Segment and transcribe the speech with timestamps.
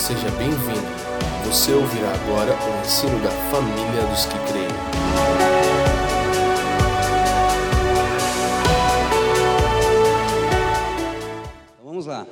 [0.00, 0.80] seja bem-vindo.
[1.44, 4.66] Você ouvirá agora o ensino da família dos que creem.
[11.84, 12.26] Vamos lá.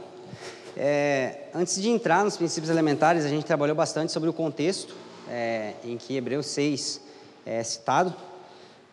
[0.75, 4.95] É, antes de entrar nos princípios elementares, a gente trabalhou bastante sobre o contexto
[5.29, 7.03] é, em que Hebreus 6
[7.45, 8.15] é citado.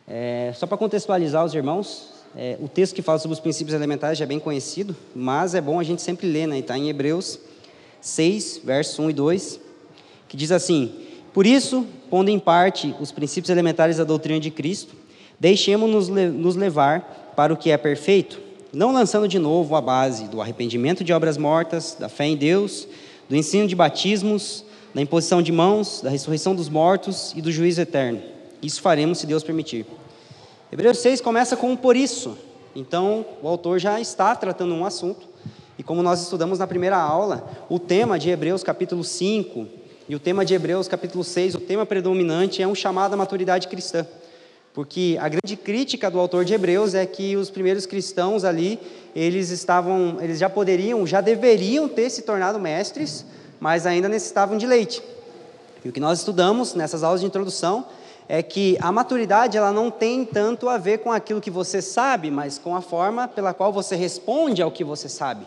[0.06, 4.18] É, só para contextualizar os irmãos, é, o texto que fala sobre os princípios elementares
[4.18, 6.60] já é bem conhecido, mas é bom a gente sempre ler, né?
[6.60, 7.40] Está em Hebreus
[8.06, 9.60] 6, versos 1 e 2,
[10.30, 10.94] que diz assim:
[11.34, 14.96] Por isso, pondo em parte os princípios elementares da doutrina de Cristo,
[15.40, 18.40] deixemos-nos nos levar para o que é perfeito,
[18.72, 22.88] não lançando de novo a base do arrependimento de obras mortas, da fé em Deus,
[23.28, 24.64] do ensino de batismos,
[24.94, 28.22] da imposição de mãos, da ressurreição dos mortos e do juízo eterno.
[28.62, 29.84] Isso faremos se Deus permitir.
[30.72, 32.38] Hebreus 6 começa com um por isso.
[32.76, 35.35] Então, o autor já está tratando um assunto.
[35.78, 39.68] E como nós estudamos na primeira aula, o tema de Hebreus capítulo 5
[40.08, 43.68] e o tema de Hebreus capítulo 6, o tema predominante é um chamado à maturidade
[43.68, 44.08] cristã.
[44.74, 48.80] Porque a grande crítica do autor de Hebreus é que os primeiros cristãos ali,
[49.16, 53.26] eles estavam, eles já poderiam, já deveriam ter se tornado mestres,
[53.60, 55.02] mas ainda necessitavam de leite.
[55.84, 57.86] E o que nós estudamos nessas aulas de introdução
[58.28, 62.32] é que a maturidade ela não tem tanto a ver com aquilo que você sabe,
[62.32, 65.46] mas com a forma pela qual você responde ao que você sabe.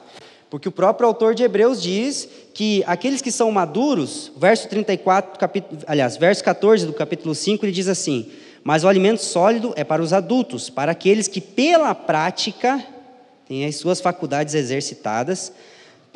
[0.50, 5.82] Porque o próprio autor de Hebreus diz que aqueles que são maduros, verso 34, capítulo,
[5.86, 8.30] aliás, verso 14 do capítulo 5, ele diz assim:
[8.64, 12.82] Mas o alimento sólido é para os adultos, para aqueles que pela prática
[13.46, 15.52] têm as suas faculdades exercitadas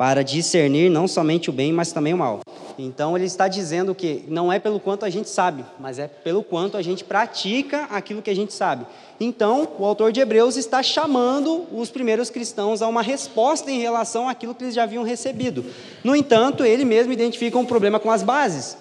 [0.03, 2.41] para discernir não somente o bem, mas também o mal.
[2.77, 6.43] Então ele está dizendo que não é pelo quanto a gente sabe, mas é pelo
[6.43, 8.85] quanto a gente pratica aquilo que a gente sabe.
[9.17, 14.27] Então, o autor de Hebreus está chamando os primeiros cristãos a uma resposta em relação
[14.27, 15.63] àquilo que eles já haviam recebido.
[16.03, 18.75] No entanto, ele mesmo identifica um problema com as bases.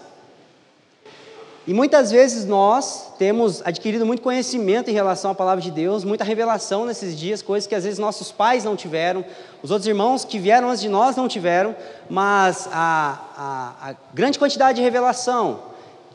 [1.65, 6.25] E muitas vezes nós temos adquirido muito conhecimento em relação à palavra de Deus, muita
[6.25, 9.25] revelação nesses dias, coisas que às vezes nossos pais não tiveram,
[9.63, 11.77] os outros irmãos que vieram antes de nós não tiveram,
[12.11, 15.61] mas a, a, a grande quantidade de revelação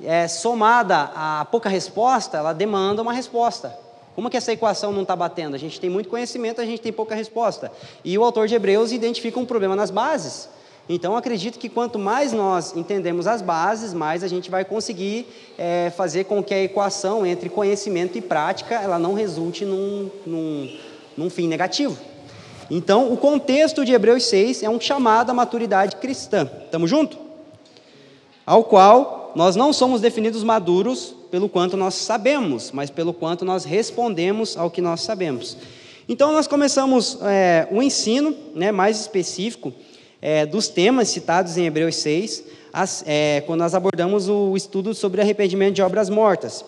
[0.04, 3.74] é, somada a pouca resposta, ela demanda uma resposta.
[4.16, 5.56] Como que essa equação não está batendo?
[5.56, 7.72] A gente tem muito conhecimento, a gente tem pouca resposta.
[8.04, 10.50] E o autor de Hebreus identifica um problema nas bases.
[10.90, 15.28] Então, acredito que quanto mais nós entendemos as bases, mais a gente vai conseguir
[15.58, 20.78] é, fazer com que a equação entre conhecimento e prática ela não resulte num, num,
[21.18, 21.98] num fim negativo.
[22.72, 26.50] Então, o contexto de Hebreus 6 é um chamado à maturidade cristã.
[26.64, 27.18] Estamos juntos?
[28.46, 33.66] Ao qual nós não somos definidos maduros pelo quanto nós sabemos, mas pelo quanto nós
[33.66, 35.58] respondemos ao que nós sabemos.
[36.08, 39.74] Então, nós começamos é, um ensino né, mais específico
[40.22, 45.22] é, dos temas citados em Hebreus 6, as, é, quando nós abordamos o estudo sobre
[45.22, 46.64] arrependimento de obras mortas.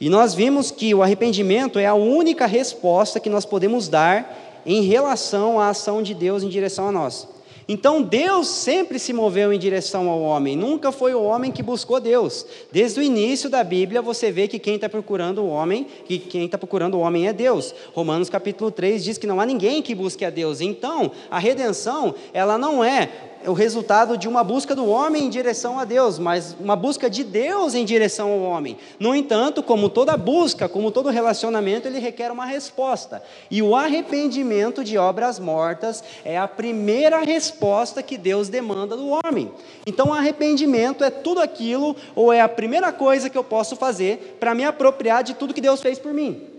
[0.00, 4.82] E nós vimos que o arrependimento é a única resposta que nós podemos dar em
[4.82, 7.28] relação à ação de Deus em direção a nós.
[7.68, 12.00] Então Deus sempre se moveu em direção ao homem, nunca foi o homem que buscou
[12.00, 12.46] Deus.
[12.70, 16.44] Desde o início da Bíblia você vê que quem está procurando o homem, que quem
[16.44, 17.74] está procurando o homem é Deus.
[17.94, 20.60] Romanos capítulo 3 diz que não há ninguém que busque a Deus.
[20.60, 23.08] Então, a redenção, ela não é
[23.46, 27.22] o resultado de uma busca do homem em direção a Deus, mas uma busca de
[27.22, 28.76] Deus em direção ao homem.
[28.98, 33.22] No entanto, como toda busca, como todo relacionamento, ele requer uma resposta.
[33.50, 39.50] E o arrependimento de obras mortas é a primeira resposta que Deus demanda do homem.
[39.86, 44.54] Então, arrependimento é tudo aquilo, ou é a primeira coisa que eu posso fazer para
[44.54, 46.53] me apropriar de tudo que Deus fez por mim.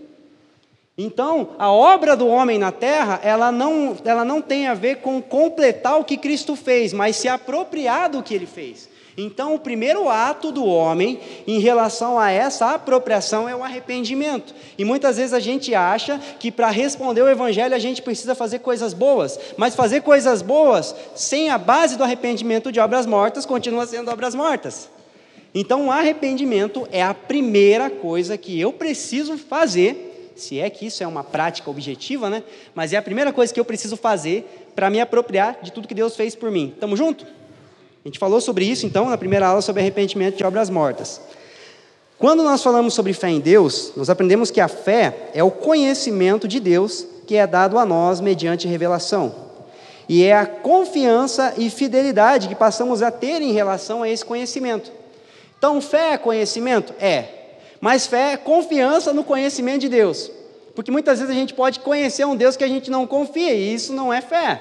[0.98, 5.20] Então, a obra do homem na terra, ela não, ela não tem a ver com
[5.20, 8.88] completar o que Cristo fez, mas se apropriar do que ele fez.
[9.18, 14.54] Então, o primeiro ato do homem em relação a essa apropriação é o arrependimento.
[14.78, 18.60] E muitas vezes a gente acha que para responder o evangelho a gente precisa fazer
[18.60, 23.86] coisas boas, mas fazer coisas boas sem a base do arrependimento de obras mortas continua
[23.86, 24.88] sendo obras mortas.
[25.54, 31.02] Então, o arrependimento é a primeira coisa que eu preciso fazer se é que isso
[31.02, 32.42] é uma prática objetiva, né?
[32.74, 35.94] Mas é a primeira coisa que eu preciso fazer para me apropriar de tudo que
[35.94, 36.72] Deus fez por mim.
[36.74, 37.24] Estamos junto?
[37.24, 41.20] A gente falou sobre isso então na primeira aula sobre arrependimento de obras mortas.
[42.18, 46.46] Quando nós falamos sobre fé em Deus, nós aprendemos que a fé é o conhecimento
[46.46, 49.34] de Deus que é dado a nós mediante revelação.
[50.08, 54.92] E é a confiança e fidelidade que passamos a ter em relação a esse conhecimento.
[55.58, 56.94] Então, fé é conhecimento?
[57.00, 57.35] É.
[57.86, 60.28] Mas fé é confiança no conhecimento de Deus.
[60.74, 63.72] Porque muitas vezes a gente pode conhecer um Deus que a gente não confia, e
[63.72, 64.60] isso não é fé.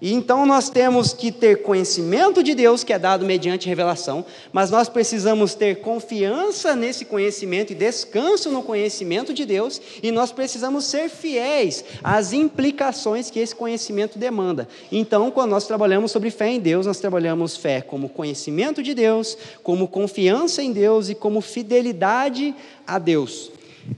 [0.00, 4.70] E então nós temos que ter conhecimento de Deus, que é dado mediante revelação, mas
[4.70, 10.86] nós precisamos ter confiança nesse conhecimento e descanso no conhecimento de Deus, e nós precisamos
[10.86, 14.66] ser fiéis às implicações que esse conhecimento demanda.
[14.90, 19.36] Então, quando nós trabalhamos sobre fé em Deus, nós trabalhamos fé como conhecimento de Deus,
[19.62, 22.54] como confiança em Deus e como fidelidade
[22.86, 23.50] a Deus.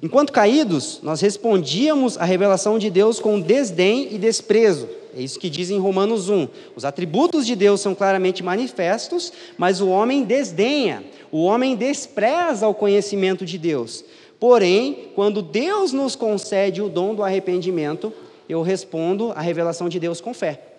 [0.02, 5.01] Enquanto caídos, nós respondíamos à revelação de Deus com desdém e desprezo.
[5.16, 6.48] É isso que diz em Romanos 1.
[6.74, 12.74] Os atributos de Deus são claramente manifestos, mas o homem desdenha, o homem despreza o
[12.74, 14.04] conhecimento de Deus.
[14.40, 18.12] Porém, quando Deus nos concede o dom do arrependimento,
[18.48, 20.71] eu respondo à revelação de Deus com fé.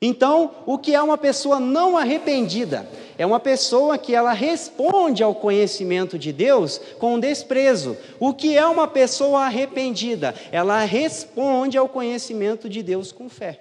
[0.00, 2.86] Então, o que é uma pessoa não arrependida?
[3.18, 7.96] É uma pessoa que ela responde ao conhecimento de Deus com desprezo.
[8.20, 10.34] O que é uma pessoa arrependida?
[10.52, 13.58] Ela responde ao conhecimento de Deus com fé.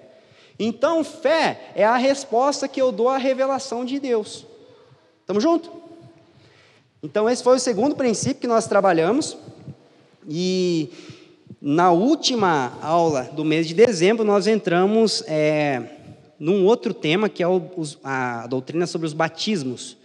[0.60, 4.46] Então, fé é a resposta que eu dou à revelação de Deus.
[5.22, 5.72] Estamos juntos?
[7.02, 9.38] Então, esse foi o segundo princípio que nós trabalhamos.
[10.28, 10.90] E
[11.62, 15.24] na última aula do mês de dezembro, nós entramos.
[15.28, 15.94] É,
[16.40, 17.62] num outro tema, que é o,
[18.04, 19.98] a doutrina sobre os batismos.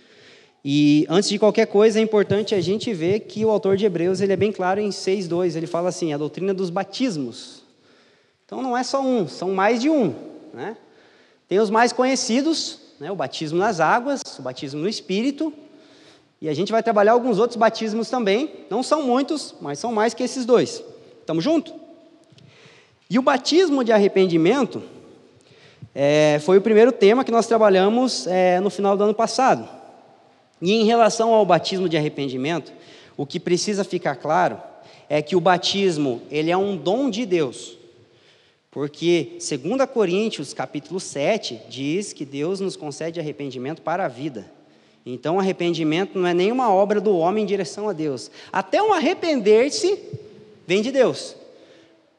[0.65, 4.21] E antes de qualquer coisa, é importante a gente ver que o autor de Hebreus
[4.21, 5.57] ele é bem claro em 6,2.
[5.57, 7.63] Ele fala assim: a doutrina dos batismos.
[8.45, 10.15] Então não é só um, são mais de um.
[10.53, 10.77] Né?
[11.49, 13.11] Tem os mais conhecidos, né?
[13.11, 15.53] o batismo nas águas, o batismo no Espírito.
[16.43, 18.51] E a gente vai trabalhar alguns outros batismos também.
[18.71, 20.83] Não são muitos, mas são mais que esses dois.
[21.21, 21.73] Estamos juntos?
[23.09, 24.83] E o batismo de arrependimento
[25.95, 29.69] é, foi o primeiro tema que nós trabalhamos é, no final do ano passado.
[30.63, 32.73] E em relação ao batismo de arrependimento,
[33.17, 34.59] o que precisa ficar claro
[35.09, 37.77] é que o batismo ele é um dom de Deus.
[38.71, 44.51] Porque 2 Coríntios, capítulo 7, diz que Deus nos concede arrependimento para a vida.
[45.05, 48.31] Então, arrependimento não é nenhuma obra do homem em direção a Deus.
[48.53, 49.99] Até um arrepender-se
[50.67, 51.35] vem de Deus.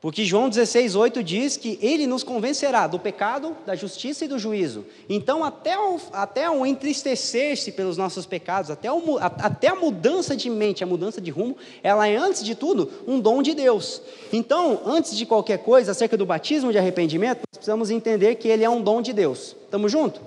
[0.01, 4.83] Porque João 16,8 diz que ele nos convencerá do pecado, da justiça e do juízo.
[5.07, 10.50] Então, até o, até o entristecer-se pelos nossos pecados, até, o, até a mudança de
[10.50, 14.01] mente, a mudança de rumo, ela é, antes de tudo, um dom de Deus.
[14.33, 18.63] Então, antes de qualquer coisa, acerca do batismo de arrependimento, nós precisamos entender que ele
[18.63, 19.56] é um dom de Deus.
[19.65, 20.19] Estamos juntos?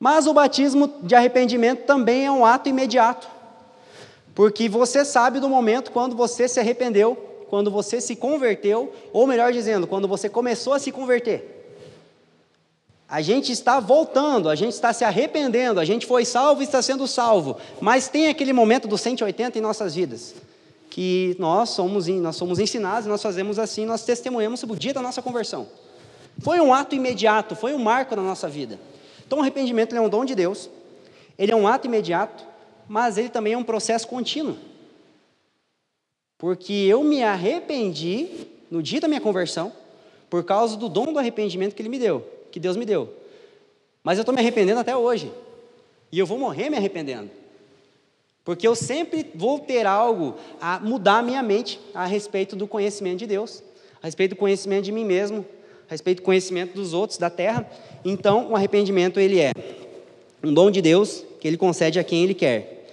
[0.00, 3.28] Mas o batismo de arrependimento também é um ato imediato.
[4.34, 9.52] Porque você sabe do momento quando você se arrependeu quando você se converteu, ou melhor
[9.52, 11.78] dizendo, quando você começou a se converter.
[13.08, 16.82] A gente está voltando, a gente está se arrependendo, a gente foi salvo e está
[16.82, 20.34] sendo salvo, mas tem aquele momento dos 180 em nossas vidas,
[20.90, 25.00] que nós somos, nós somos ensinados, nós fazemos assim, nós testemunhamos sobre o dia da
[25.00, 25.68] nossa conversão.
[26.40, 28.80] Foi um ato imediato, foi um marco na nossa vida.
[29.24, 30.68] Então o arrependimento é um dom de Deus,
[31.38, 32.44] ele é um ato imediato,
[32.88, 34.56] mas ele também é um processo contínuo.
[36.44, 38.28] Porque eu me arrependi
[38.70, 39.72] no dia da minha conversão,
[40.28, 43.08] por causa do dom do arrependimento que Ele me deu, que Deus me deu.
[44.02, 45.32] Mas eu estou me arrependendo até hoje.
[46.12, 47.30] E eu vou morrer me arrependendo.
[48.44, 53.20] Porque eu sempre vou ter algo a mudar a minha mente a respeito do conhecimento
[53.20, 53.62] de Deus,
[54.02, 55.46] a respeito do conhecimento de mim mesmo,
[55.88, 57.66] a respeito do conhecimento dos outros, da terra.
[58.04, 59.52] Então, o arrependimento, ele é
[60.42, 62.86] um dom de Deus que ele concede a quem ele quer.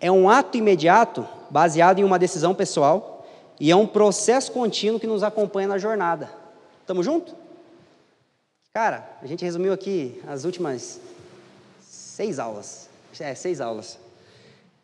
[0.00, 3.26] É um ato imediato baseado em uma decisão pessoal
[3.58, 6.30] e é um processo contínuo que nos acompanha na jornada.
[6.80, 7.34] Estamos juntos?
[8.72, 11.00] Cara, a gente resumiu aqui as últimas
[11.80, 12.88] seis aulas.
[13.18, 13.98] É, seis aulas.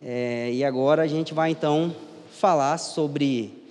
[0.01, 1.95] É, e agora a gente vai então
[2.33, 3.63] falar sobre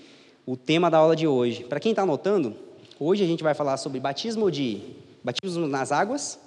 [0.46, 1.64] o tema da aula de hoje.
[1.64, 2.56] Para quem está anotando,
[3.00, 4.82] hoje a gente vai falar sobre batismo de
[5.24, 6.40] batismo nas águas,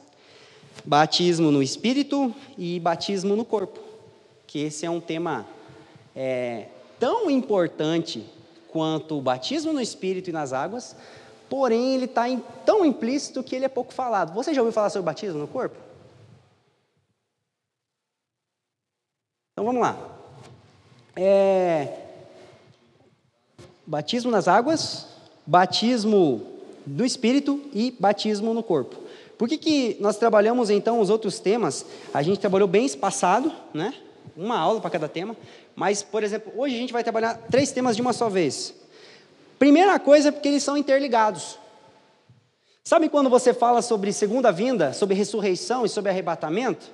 [0.84, 3.80] batismo no espírito e batismo no corpo.
[4.46, 5.46] Que esse é um tema
[6.14, 6.68] é
[6.98, 8.24] tão importante
[8.68, 10.96] quanto o batismo no Espírito e nas águas,
[11.48, 12.24] porém ele está
[12.64, 14.34] tão implícito que ele é pouco falado.
[14.34, 15.76] Você já ouviu falar sobre batismo no corpo?
[19.52, 19.96] Então vamos lá.
[21.14, 22.00] É,
[23.86, 25.06] batismo nas águas,
[25.46, 26.42] batismo
[26.86, 28.96] no Espírito e batismo no corpo.
[29.38, 31.86] Por que, que nós trabalhamos então os outros temas?
[32.12, 33.94] A gente trabalhou bem espaçado, né?
[34.36, 35.36] Uma aula para cada tema.
[35.74, 38.74] Mas, por exemplo, hoje a gente vai trabalhar três temas de uma só vez.
[39.58, 41.58] Primeira coisa é porque eles são interligados.
[42.82, 46.92] Sabe quando você fala sobre segunda vinda, sobre ressurreição e sobre arrebatamento?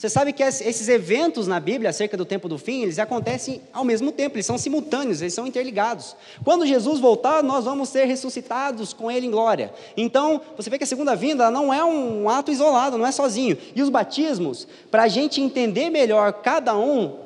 [0.00, 3.84] Você sabe que esses eventos na Bíblia acerca do tempo do fim, eles acontecem ao
[3.84, 6.16] mesmo tempo, eles são simultâneos, eles são interligados.
[6.42, 9.74] Quando Jesus voltar, nós vamos ser ressuscitados com Ele em glória.
[9.94, 13.58] Então, você vê que a segunda vinda não é um ato isolado, não é sozinho.
[13.74, 17.18] E os batismos, para a gente entender melhor cada um,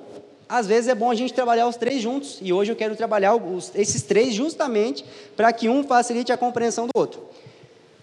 [0.48, 2.38] às vezes é bom a gente trabalhar os três juntos.
[2.42, 5.04] E hoje eu quero trabalhar os, esses três justamente
[5.36, 7.22] para que um facilite a compreensão do outro.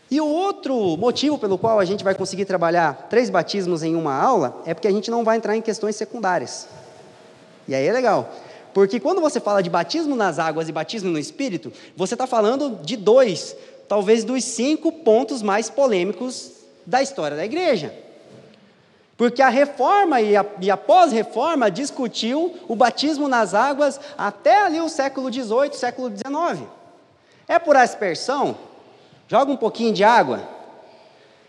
[0.10, 4.14] E o outro motivo pelo qual a gente vai conseguir trabalhar três batismos em uma
[4.14, 6.68] aula é porque a gente não vai entrar em questões secundárias.
[7.68, 8.30] E aí é legal.
[8.74, 12.80] Porque quando você fala de batismo nas águas e batismo no Espírito, você está falando
[12.84, 13.56] de dois,
[13.88, 16.52] talvez dos cinco pontos mais polêmicos
[16.86, 17.94] da história da igreja.
[19.22, 24.90] Porque a reforma e a, a pós-reforma discutiu o batismo nas águas até ali o
[24.90, 26.68] século XVIII, século XIX.
[27.48, 28.58] É por aspersão?
[29.28, 30.42] Joga um pouquinho de água.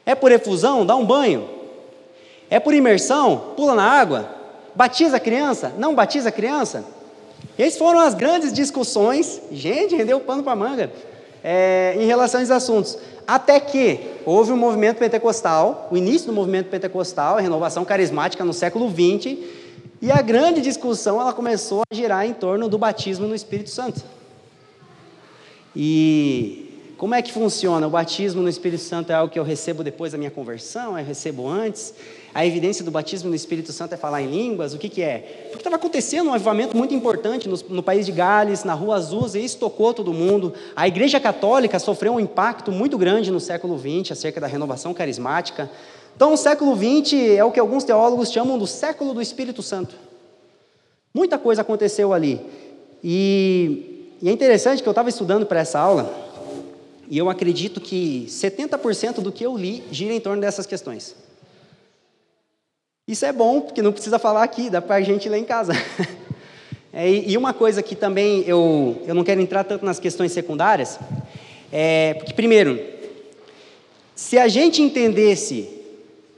[0.05, 0.85] É por efusão?
[0.85, 1.49] Dá um banho.
[2.51, 3.55] É por imersão?
[3.57, 4.29] Pula na água.
[4.75, 5.73] Batiza a criança?
[5.79, 6.85] Não batiza a criança?
[7.59, 9.41] Essas foram as grandes discussões.
[9.51, 10.93] Gente, rendeu pano para manga.
[11.43, 12.99] É, em relação a esses assuntos.
[13.27, 18.53] Até que houve um movimento pentecostal, o início do movimento pentecostal, a renovação carismática no
[18.53, 19.39] século XX,
[20.01, 24.03] e a grande discussão ela começou a girar em torno do batismo no Espírito Santo.
[25.75, 27.87] E como é que funciona?
[27.87, 30.99] O batismo no Espírito Santo é algo que eu recebo depois da minha conversão?
[30.99, 31.95] Eu recebo antes?
[32.35, 34.73] A evidência do batismo no Espírito Santo é falar em línguas?
[34.73, 35.49] O que, que é?
[35.51, 39.39] Porque estava acontecendo um avivamento muito importante no, no, país de Gales, na Rua Azusa,
[39.39, 40.55] e isso tocou todo mundo.
[40.75, 45.71] A Igreja Católica sofreu um impacto muito grande no século XX acerca da renovação carismática.
[46.17, 49.95] Então, o século XX é o que alguns teólogos chamam do século do Espírito Santo.
[51.13, 52.41] Muita coisa aconteceu ali.
[53.05, 56.11] E, e é interessante que eu estava estudando para essa aula,
[57.11, 61.15] e eu acredito que 70% do que eu li gira em torno dessas questões.
[63.13, 65.75] Isso é bom, porque não precisa falar aqui, dá para a gente ler em casa.
[66.95, 70.99] É, e uma coisa que também eu, eu não quero entrar tanto nas questões secundárias,
[71.73, 72.79] é porque, primeiro,
[74.15, 75.71] se a gente entendesse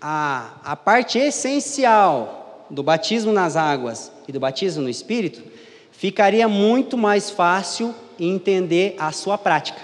[0.01, 5.43] a, a parte essencial do batismo nas águas e do batismo no Espírito,
[5.91, 9.81] ficaria muito mais fácil entender a sua prática.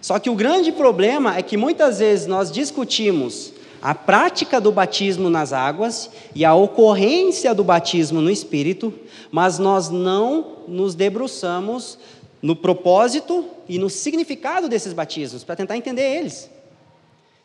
[0.00, 3.54] Só que o grande problema é que muitas vezes nós discutimos
[3.86, 8.92] a prática do batismo nas águas e a ocorrência do batismo no Espírito,
[9.30, 11.96] mas nós não nos debruçamos
[12.42, 16.50] no propósito e no significado desses batismos, para tentar entender eles.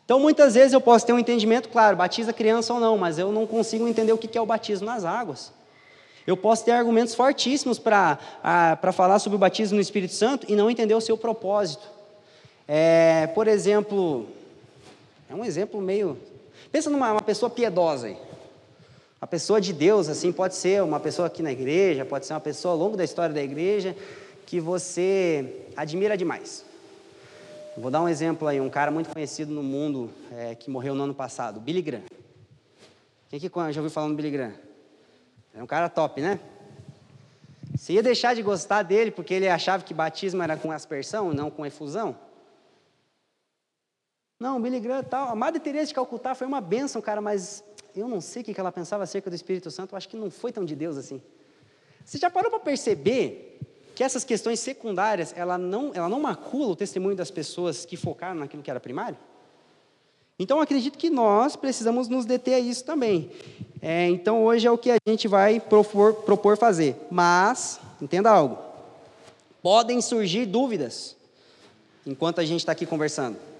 [0.04, 3.30] Então, muitas vezes eu posso ter um entendimento, claro, batiza criança ou não, mas eu
[3.30, 5.52] não consigo entender o que é o batismo nas águas.
[6.26, 8.18] Eu posso ter argumentos fortíssimos para
[8.92, 11.88] falar sobre o batismo no Espírito Santo e não entender o seu propósito.
[12.66, 14.26] É, por exemplo,
[15.30, 16.18] é um exemplo meio.
[16.72, 18.16] Pensa numa pessoa piedosa aí.
[19.20, 22.40] Uma pessoa de Deus, assim, pode ser uma pessoa aqui na igreja, pode ser uma
[22.40, 23.94] pessoa ao longo da história da igreja
[24.46, 26.64] que você admira demais.
[27.76, 31.04] Vou dar um exemplo aí, um cara muito conhecido no mundo é, que morreu no
[31.04, 32.02] ano passado, Billy Graham.
[33.28, 34.54] Quem que já ouviu falando do Billy Graham?
[35.54, 36.40] É um cara top, né?
[37.76, 41.50] Você ia deixar de gostar dele porque ele achava que batismo era com aspersão, não
[41.50, 42.16] com efusão?
[44.42, 45.28] Não, Billy Graham tal.
[45.28, 47.62] A Madre Teresa de Calcutá foi uma bênção, cara, mas
[47.94, 49.94] eu não sei o que ela pensava acerca do Espírito Santo.
[49.94, 51.22] Eu acho que não foi tão de Deus assim.
[52.04, 53.60] Você já parou para perceber
[53.94, 58.40] que essas questões secundárias, ela não, ela não macula o testemunho das pessoas que focaram
[58.40, 59.16] naquilo que era primário?
[60.36, 63.30] Então, acredito que nós precisamos nos deter a isso também.
[63.80, 66.96] É, então, hoje é o que a gente vai propor, propor fazer.
[67.08, 68.58] Mas, entenda algo:
[69.62, 71.14] podem surgir dúvidas
[72.04, 73.51] enquanto a gente está aqui conversando.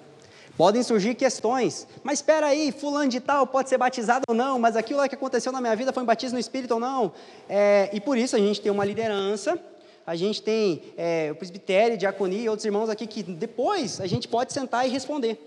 [0.57, 4.77] Podem surgir questões, mas espera aí, fulano de tal pode ser batizado ou não, mas
[4.77, 7.13] aquilo lá que aconteceu na minha vida foi um batismo no Espírito ou não?
[7.49, 9.59] É, e por isso a gente tem uma liderança,
[10.07, 14.29] a gente tem é, o presbitério, diaconia e outros irmãos aqui que depois a gente
[14.29, 15.39] pode sentar e responder.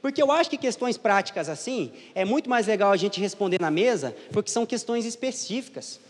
[0.00, 3.70] Porque eu acho que questões práticas assim, é muito mais legal a gente responder na
[3.70, 6.00] mesa, porque são questões específicas.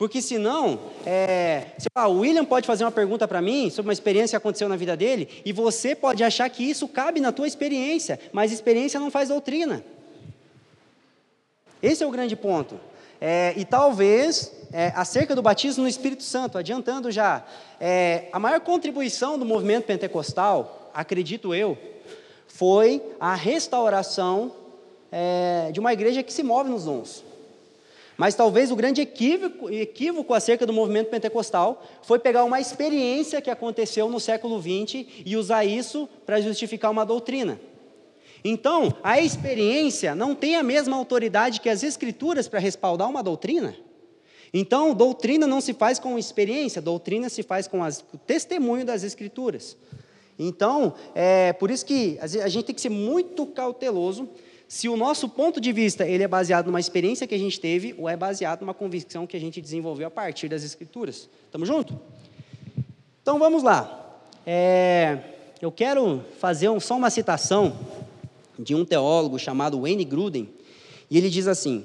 [0.00, 4.30] Porque senão, é, lá, o William pode fazer uma pergunta para mim sobre uma experiência
[4.30, 8.18] que aconteceu na vida dele, e você pode achar que isso cabe na tua experiência,
[8.32, 9.84] mas experiência não faz doutrina.
[11.82, 12.80] Esse é o grande ponto.
[13.20, 17.44] É, e talvez, é, acerca do batismo no Espírito Santo, adiantando já,
[17.78, 21.76] é, a maior contribuição do movimento pentecostal, acredito eu,
[22.48, 24.50] foi a restauração
[25.12, 27.28] é, de uma igreja que se move nos dons.
[28.20, 33.48] Mas talvez o grande equívoco, equívoco acerca do movimento pentecostal foi pegar uma experiência que
[33.48, 37.58] aconteceu no século XX e usar isso para justificar uma doutrina.
[38.44, 43.74] Então, a experiência não tem a mesma autoridade que as escrituras para respaldar uma doutrina.
[44.52, 49.02] Então, doutrina não se faz com experiência, doutrina se faz com as, o testemunho das
[49.02, 49.78] escrituras.
[50.38, 54.28] Então, é por isso que a gente tem que ser muito cauteloso
[54.70, 57.92] se o nosso ponto de vista ele é baseado numa experiência que a gente teve
[57.98, 61.28] ou é baseado numa convicção que a gente desenvolveu a partir das escrituras.
[61.44, 61.96] Estamos juntos?
[63.20, 64.22] Então vamos lá.
[64.46, 65.18] É,
[65.60, 67.76] eu quero fazer um, só uma citação
[68.56, 70.48] de um teólogo chamado Wayne Gruden,
[71.10, 71.84] e ele diz assim: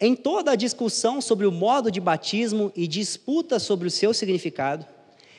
[0.00, 4.84] em toda a discussão sobre o modo de batismo e disputa sobre o seu significado,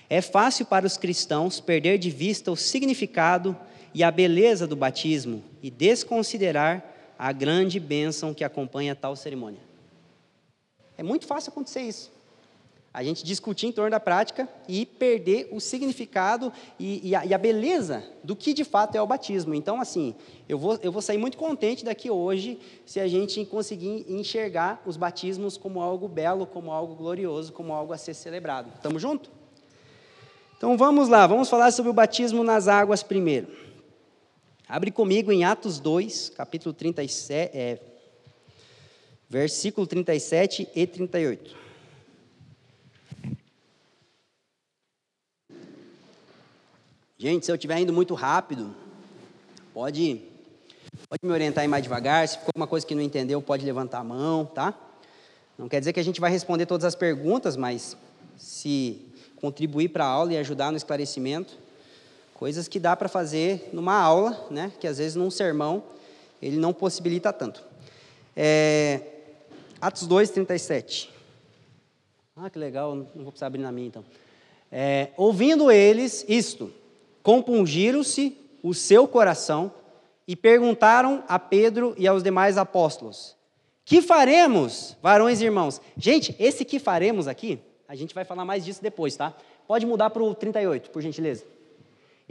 [0.09, 3.53] é fácil para os cristãos perder de vista o significado
[3.93, 6.83] e a beleza do batismo e desconsiderar
[7.17, 9.61] a grande bênção que acompanha tal cerimônia.
[10.95, 12.11] É muito fácil acontecer isso
[12.93, 17.33] a gente discutir em torno da prática e perder o significado e, e, a, e,
[17.33, 19.55] a, beleza do que de fato é o batismo.
[19.55, 20.13] Então, assim,
[20.47, 24.95] eu vou, eu vou sair muito contente daqui hoje se a gente conseguir enxergar os
[24.95, 28.71] batismos como algo belo, como algo glorioso, como algo a ser celebrado.
[28.75, 29.31] Estamos juntos?
[30.55, 33.47] Então vamos lá, vamos falar sobre o batismo nas águas primeiro.
[34.67, 37.79] Abre comigo em Atos 2, capítulo 37, é,
[39.29, 41.55] versículo 37 e 38.
[47.17, 48.73] Gente, se eu estiver indo muito rápido,
[49.73, 50.21] pode,
[51.09, 52.27] pode me orientar aí mais devagar.
[52.27, 54.73] Se ficou alguma coisa que não entendeu, pode levantar a mão, tá?
[55.57, 57.97] Não quer dizer que a gente vai responder todas as perguntas, mas
[58.37, 59.01] se
[59.35, 61.57] contribuir para a aula e ajudar no esclarecimento,
[62.43, 64.69] coisas que dá para fazer numa aula, né?
[64.77, 65.81] Que às vezes num sermão
[66.41, 67.63] ele não possibilita tanto.
[68.35, 68.99] É,
[69.79, 71.09] Atos 2, 37.
[72.35, 74.03] Ah, que legal, não vou precisar abrir na minha então.
[74.69, 76.69] É, ouvindo eles isto,
[77.21, 79.71] compungiram-se o seu coração
[80.27, 83.37] e perguntaram a Pedro e aos demais apóstolos:
[83.85, 85.79] Que faremos, varões e irmãos?
[85.95, 87.57] Gente, esse que faremos aqui,
[87.87, 89.33] a gente vai falar mais disso depois, tá?
[89.65, 91.52] Pode mudar para o 38, por gentileza.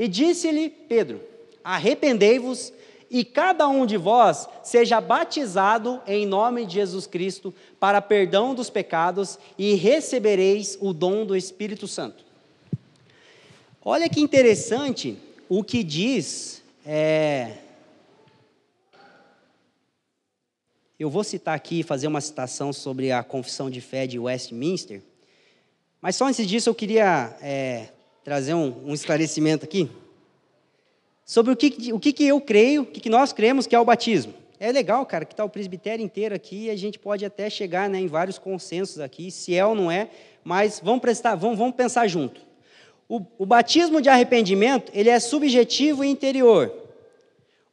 [0.02, 1.20] E disse-lhe Pedro:
[1.62, 2.72] Arrependei-vos
[3.08, 8.68] e cada um de vós seja batizado em nome de Jesus Cristo para perdão dos
[8.68, 12.24] pecados e recebereis o dom do Espírito Santo.
[13.84, 15.16] Olha que interessante
[15.48, 16.64] o que diz.
[16.84, 17.58] É...
[20.98, 25.00] Eu vou citar aqui, fazer uma citação sobre a confissão de fé de Westminster,
[26.00, 27.90] mas só antes disso eu queria é,
[28.24, 29.90] trazer um, um, esclarecimento aqui
[31.24, 33.80] sobre o que, o que, que eu creio, o que, que nós cremos que é
[33.80, 34.34] o batismo.
[34.60, 37.88] É legal, cara, que está o presbitério inteiro aqui e a gente pode até chegar
[37.88, 40.08] né, em vários consensos aqui, se é ou não é,
[40.44, 42.40] mas vamos, prestar, vamos, vamos pensar junto.
[43.08, 46.72] O, o batismo de arrependimento, ele é subjetivo e interior.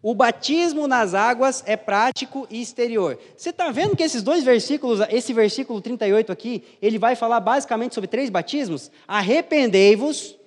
[0.02, 3.20] O batismo nas águas é prático e exterior.
[3.36, 7.94] Você está vendo que esses dois versículos, esse versículo 38 aqui, ele vai falar basicamente
[7.94, 8.90] sobre três batismos?
[9.06, 10.39] Arrependei-vos,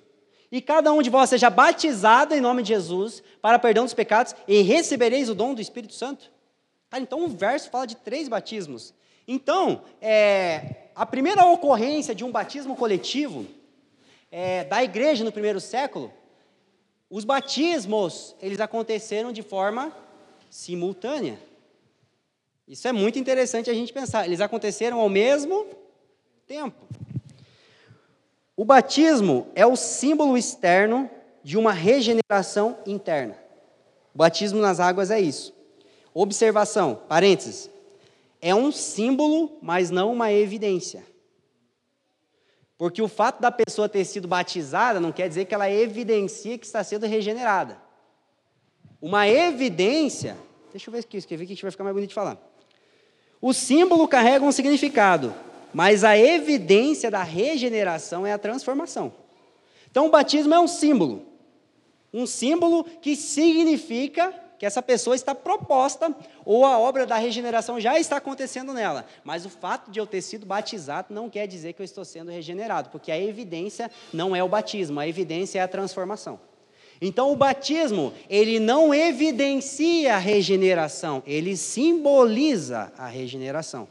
[0.53, 4.35] e cada um de vós seja batizado em nome de Jesus para perdão dos pecados,
[4.47, 6.31] e recebereis o dom do Espírito Santo.
[6.95, 8.93] então o verso fala de três batismos.
[9.27, 13.47] Então, é, a primeira ocorrência de um batismo coletivo
[14.31, 16.13] é, da igreja no primeiro século,
[17.09, 19.91] os batismos, eles aconteceram de forma
[20.51, 21.39] simultânea.
[22.67, 24.27] Isso é muito interessante a gente pensar.
[24.27, 25.65] Eles aconteceram ao mesmo
[26.45, 26.85] tempo.
[28.55, 31.09] O batismo é o símbolo externo
[31.43, 33.35] de uma regeneração interna.
[34.13, 35.53] O batismo nas águas é isso.
[36.13, 37.69] Observação, parênteses.
[38.39, 41.03] É um símbolo, mas não uma evidência.
[42.77, 46.65] Porque o fato da pessoa ter sido batizada não quer dizer que ela evidencia que
[46.65, 47.77] está sendo regenerada.
[49.01, 50.37] Uma evidência,
[50.71, 52.37] deixa eu ver aqui, escrevi que vai ficar mais bonito de falar.
[53.41, 55.33] O símbolo carrega um significado,
[55.73, 59.13] mas a evidência da regeneração é a transformação.
[59.89, 61.25] Então o batismo é um símbolo.
[62.13, 67.99] Um símbolo que significa que essa pessoa está proposta ou a obra da regeneração já
[67.99, 69.05] está acontecendo nela.
[69.23, 72.31] Mas o fato de eu ter sido batizado não quer dizer que eu estou sendo
[72.31, 76.39] regenerado, porque a evidência não é o batismo, a evidência é a transformação.
[77.01, 83.87] Então o batismo, ele não evidencia a regeneração, ele simboliza a regeneração.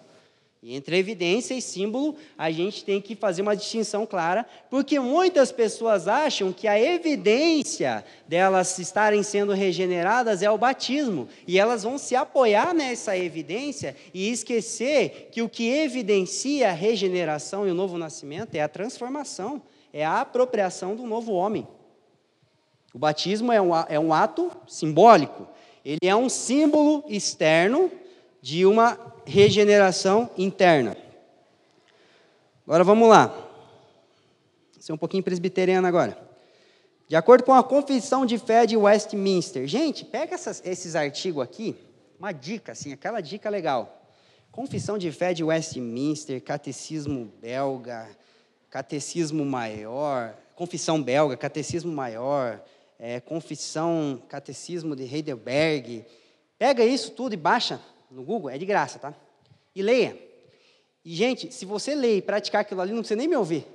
[0.64, 5.50] E entre evidência e símbolo, a gente tem que fazer uma distinção clara, porque muitas
[5.50, 11.98] pessoas acham que a evidência delas estarem sendo regeneradas é o batismo, e elas vão
[11.98, 17.98] se apoiar nessa evidência e esquecer que o que evidencia a regeneração e o novo
[17.98, 19.60] nascimento é a transformação,
[19.92, 21.66] é a apropriação do novo homem.
[22.94, 25.48] O batismo é um, é um ato simbólico,
[25.84, 27.90] Ele é um símbolo externo
[28.40, 30.96] de uma regeneração interna.
[32.66, 33.26] Agora vamos lá.
[33.26, 36.16] Vou ser um pouquinho presbiteriano agora.
[37.08, 39.66] De acordo com a Confissão de Fé de Westminster.
[39.66, 41.76] Gente, pega essas, esses artigos aqui,
[42.18, 44.02] uma dica, assim, aquela dica legal.
[44.50, 48.08] Confissão de Fé de Westminster, Catecismo Belga,
[48.70, 52.62] Catecismo Maior, Confissão Belga, Catecismo Maior,
[52.98, 56.04] é, Confissão, Catecismo de Heidelberg.
[56.58, 57.80] Pega isso tudo e baixa
[58.12, 59.14] no Google, é de graça, tá?
[59.74, 60.16] E leia.
[61.04, 63.66] E, gente, se você ler e praticar aquilo ali, não precisa nem me ouvir.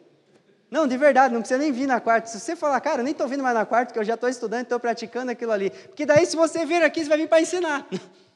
[0.69, 2.27] Não, de verdade, não precisa nem vir na quarta.
[2.27, 4.29] Se você falar, cara, eu nem estou vindo mais na quarta, porque eu já estou
[4.29, 5.69] estudando, estou praticando aquilo ali.
[5.69, 7.87] Porque daí, se você vir aqui, você vai vir para ensinar.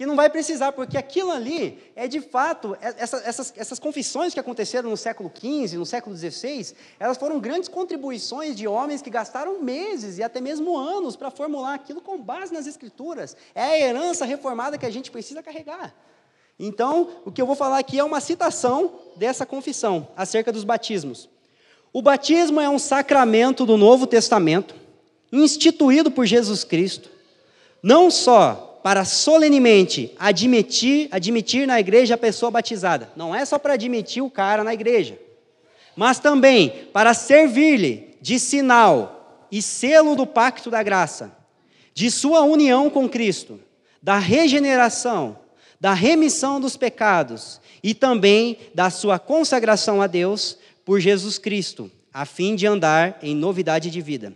[0.00, 4.32] que não vai precisar, porque aquilo ali é de fato, é, essa, essas, essas confissões
[4.32, 9.10] que aconteceram no século XV, no século XVI, elas foram grandes contribuições de homens que
[9.10, 13.36] gastaram meses e até mesmo anos para formular aquilo com base nas Escrituras.
[13.54, 15.94] É a herança reformada que a gente precisa carregar.
[16.58, 21.28] Então, o que eu vou falar aqui é uma citação dessa confissão acerca dos batismos.
[21.92, 24.74] O batismo é um sacramento do Novo Testamento,
[25.30, 27.10] instituído por Jesus Cristo,
[27.82, 33.10] não só para solenemente admitir, admitir na igreja a pessoa batizada.
[33.14, 35.18] Não é só para admitir o cara na igreja,
[35.94, 41.36] mas também para servir-lhe de sinal e selo do pacto da graça,
[41.92, 43.60] de sua união com Cristo,
[44.02, 45.38] da regeneração,
[45.80, 52.24] da remissão dos pecados e também da sua consagração a Deus por Jesus Cristo, a
[52.24, 54.32] fim de andar em novidade de vida.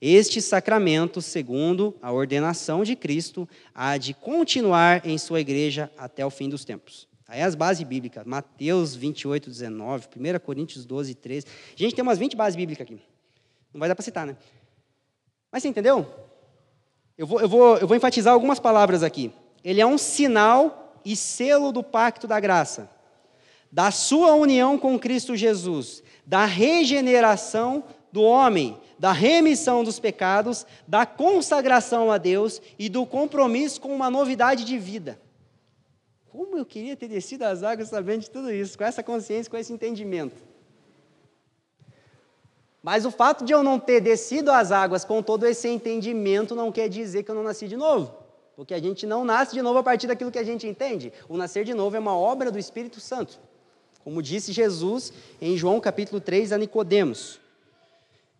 [0.00, 6.30] Este sacramento, segundo a ordenação de Cristo, há de continuar em sua igreja até o
[6.30, 7.08] fim dos tempos.
[7.26, 11.46] Aí as bases bíblicas, Mateus 28, 19, 1 Coríntios 12, 13.
[11.76, 13.00] Gente, tem umas 20 bases bíblicas aqui.
[13.72, 14.36] Não vai dar para citar, né?
[15.52, 16.06] Mas você entendeu?
[17.16, 19.32] Eu vou, eu, vou, eu vou enfatizar algumas palavras aqui.
[19.64, 22.90] Ele é um sinal e selo do pacto da graça,
[23.70, 31.06] da sua união com Cristo Jesus, da regeneração do homem, da remissão dos pecados, da
[31.06, 35.20] consagração a Deus e do compromisso com uma novidade de vida.
[36.30, 39.56] Como eu queria ter descido as águas sabendo de tudo isso, com essa consciência, com
[39.56, 40.36] esse entendimento.
[42.82, 46.70] Mas o fato de eu não ter descido as águas com todo esse entendimento não
[46.70, 48.12] quer dizer que eu não nasci de novo.
[48.54, 51.12] Porque a gente não nasce de novo a partir daquilo que a gente entende.
[51.28, 53.38] O nascer de novo é uma obra do Espírito Santo.
[54.02, 57.40] Como disse Jesus em João capítulo 3 a Nicodemos.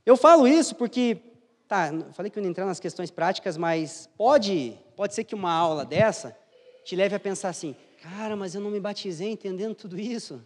[0.04, 1.18] Eu falo isso porque,
[1.66, 5.52] tá, falei que eu não entrar nas questões práticas, mas pode, pode ser que uma
[5.52, 6.36] aula dessa
[6.84, 10.44] te leve a pensar assim, cara, mas eu não me batizei entendendo tudo isso.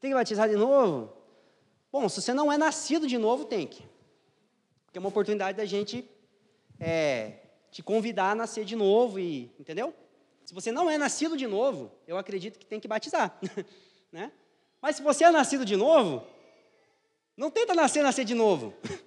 [0.00, 1.12] Tem que batizar de novo?
[1.90, 3.82] Bom, se você não é nascido de novo, tem que.
[4.84, 6.08] Porque é uma oportunidade da gente
[6.78, 7.38] é,
[7.70, 9.94] te convidar a nascer de novo, e, entendeu?
[10.44, 13.38] Se você não é nascido de novo, eu acredito que tem que batizar.
[14.12, 14.30] né?
[14.80, 16.24] Mas se você é nascido de novo,
[17.36, 18.74] não tenta nascer, nascer de novo.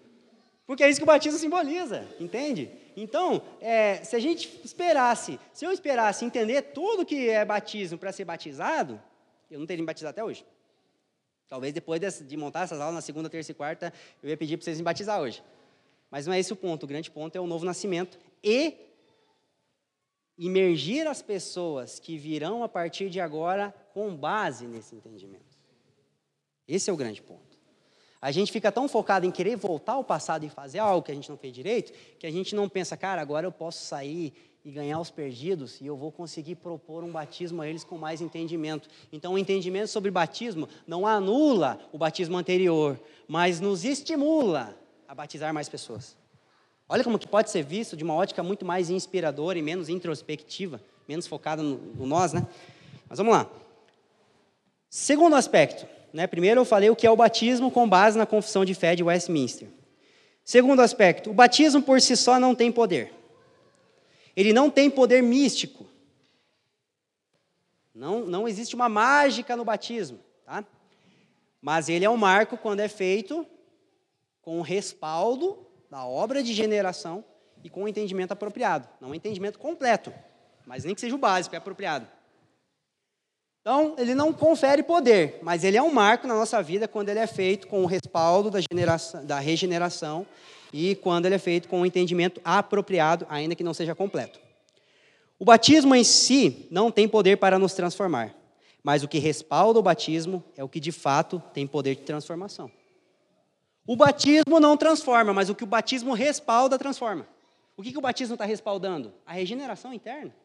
[0.65, 2.69] Porque é isso que o batismo simboliza, entende?
[2.95, 8.11] Então, é, se a gente esperasse, se eu esperasse entender tudo que é batismo para
[8.11, 9.01] ser batizado,
[9.49, 10.45] eu não teria me batizado até hoje.
[11.47, 14.65] Talvez depois de, montar essas aulas na segunda, terça e quarta, eu ia pedir para
[14.65, 15.43] vocês me batizar hoje.
[16.11, 16.83] Mas não é esse o ponto.
[16.83, 18.75] O grande ponto é o novo nascimento e
[20.37, 25.57] imergir as pessoas que virão a partir de agora com base nesse entendimento.
[26.67, 27.48] Esse é o grande ponto.
[28.21, 31.15] A gente fica tão focado em querer voltar ao passado e fazer algo que a
[31.15, 34.71] gente não fez direito, que a gente não pensa, cara, agora eu posso sair e
[34.71, 38.89] ganhar os perdidos e eu vou conseguir propor um batismo a eles com mais entendimento.
[39.11, 44.77] Então, o entendimento sobre batismo não anula o batismo anterior, mas nos estimula
[45.07, 46.17] a batizar mais pessoas.
[46.89, 50.81] Olha como que pode ser visto de uma ótica muito mais inspiradora e menos introspectiva,
[51.07, 52.45] menos focada no, no nós, né?
[53.07, 53.49] Mas vamos lá.
[54.89, 56.27] Segundo aspecto, né?
[56.27, 59.03] Primeiro eu falei o que é o batismo com base na confissão de fé de
[59.03, 59.67] Westminster.
[60.43, 63.13] Segundo aspecto, o batismo por si só não tem poder.
[64.35, 65.85] Ele não tem poder místico.
[67.93, 70.63] Não, não existe uma mágica no batismo, tá?
[71.61, 73.45] Mas ele é um marco quando é feito
[74.41, 77.23] com o respaldo da obra de generação
[77.63, 78.87] e com o entendimento apropriado.
[79.01, 80.13] Não o entendimento completo,
[80.65, 82.07] mas nem que seja o básico, é apropriado.
[83.61, 87.19] Então, ele não confere poder, mas ele é um marco na nossa vida quando ele
[87.19, 88.59] é feito com o respaldo da,
[89.23, 90.25] da regeneração
[90.71, 94.39] e quando ele é feito com o entendimento apropriado, ainda que não seja completo.
[95.37, 98.33] O batismo em si não tem poder para nos transformar,
[98.83, 102.71] mas o que respalda o batismo é o que de fato tem poder de transformação.
[103.85, 107.27] O batismo não transforma, mas o que o batismo respalda transforma.
[107.75, 109.13] O que, que o batismo está respaldando?
[109.25, 110.35] A regeneração interna.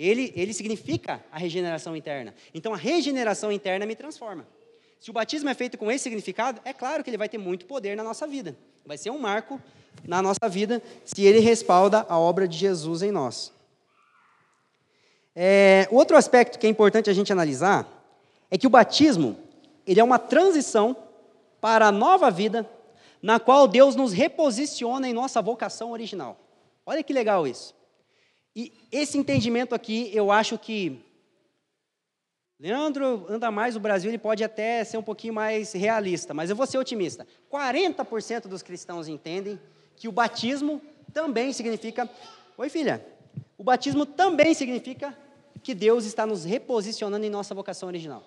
[0.00, 2.34] Ele, ele significa a regeneração interna.
[2.54, 4.46] Então, a regeneração interna me transforma.
[4.98, 7.66] Se o batismo é feito com esse significado, é claro que ele vai ter muito
[7.66, 8.56] poder na nossa vida.
[8.86, 9.60] Vai ser um marco
[10.02, 13.52] na nossa vida se ele respalda a obra de Jesus em nós.
[15.36, 17.86] É, outro aspecto que é importante a gente analisar
[18.50, 19.36] é que o batismo
[19.86, 20.96] ele é uma transição
[21.60, 22.66] para a nova vida
[23.20, 26.38] na qual Deus nos reposiciona em nossa vocação original.
[26.86, 27.74] Olha que legal isso.
[28.54, 31.04] E esse entendimento aqui, eu acho que
[32.60, 36.56] Leandro anda mais o Brasil, ele pode até ser um pouquinho mais realista, mas eu
[36.56, 37.26] vou ser otimista.
[37.50, 39.58] 40% dos cristãos entendem
[39.96, 40.82] que o batismo
[41.14, 42.08] também significa.
[42.58, 43.02] Oi, filha.
[43.56, 45.16] O batismo também significa
[45.62, 48.24] que Deus está nos reposicionando em nossa vocação original.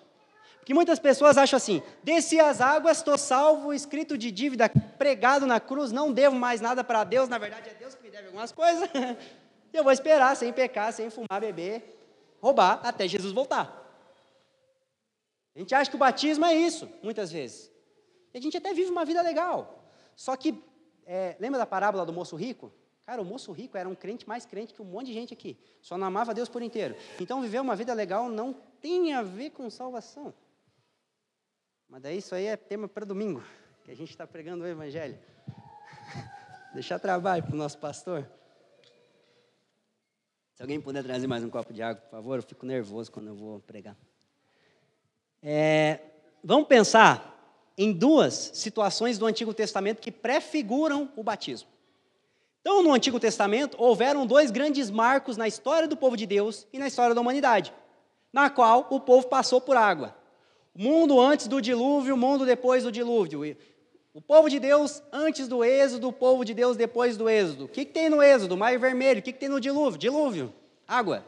[0.58, 5.60] Porque muitas pessoas acham assim: desci as águas, estou salvo, escrito de dívida, pregado na
[5.60, 8.50] cruz, não devo mais nada para Deus, na verdade é Deus que me deve algumas
[8.50, 8.88] coisas.
[9.74, 11.98] Eu vou esperar sem pecar, sem fumar, beber,
[12.40, 13.82] roubar, até Jesus voltar.
[15.52, 17.72] A gente acha que o batismo é isso, muitas vezes.
[18.32, 19.84] E a gente até vive uma vida legal.
[20.14, 20.62] Só que,
[21.04, 22.72] é, lembra da parábola do moço rico?
[23.04, 25.58] Cara, o moço rico era um crente mais crente que um monte de gente aqui.
[25.82, 26.94] Só não amava Deus por inteiro.
[27.20, 30.32] Então, viver uma vida legal não tem a ver com salvação.
[31.88, 33.42] Mas daí isso aí é tema para domingo,
[33.84, 35.18] que a gente está pregando o Evangelho.
[36.72, 38.24] Deixar trabalho para o nosso pastor.
[40.54, 43.26] Se alguém puder trazer mais um copo de água, por favor, eu fico nervoso quando
[43.26, 43.96] eu vou pregar.
[45.42, 45.98] É,
[46.44, 47.32] vamos pensar
[47.76, 51.68] em duas situações do Antigo Testamento que prefiguram o batismo.
[52.60, 56.78] Então, no Antigo Testamento, houveram dois grandes marcos na história do povo de Deus e
[56.78, 57.74] na história da humanidade,
[58.32, 60.16] na qual o povo passou por água.
[60.72, 63.56] O mundo antes do dilúvio, o mundo depois do dilúvio.
[64.14, 67.64] O povo de Deus antes do êxodo, o povo de Deus depois do êxodo.
[67.64, 68.56] O que, que tem no êxodo?
[68.56, 69.18] Mar vermelho.
[69.18, 69.98] O que, que tem no dilúvio?
[69.98, 70.54] Dilúvio.
[70.86, 71.24] Água.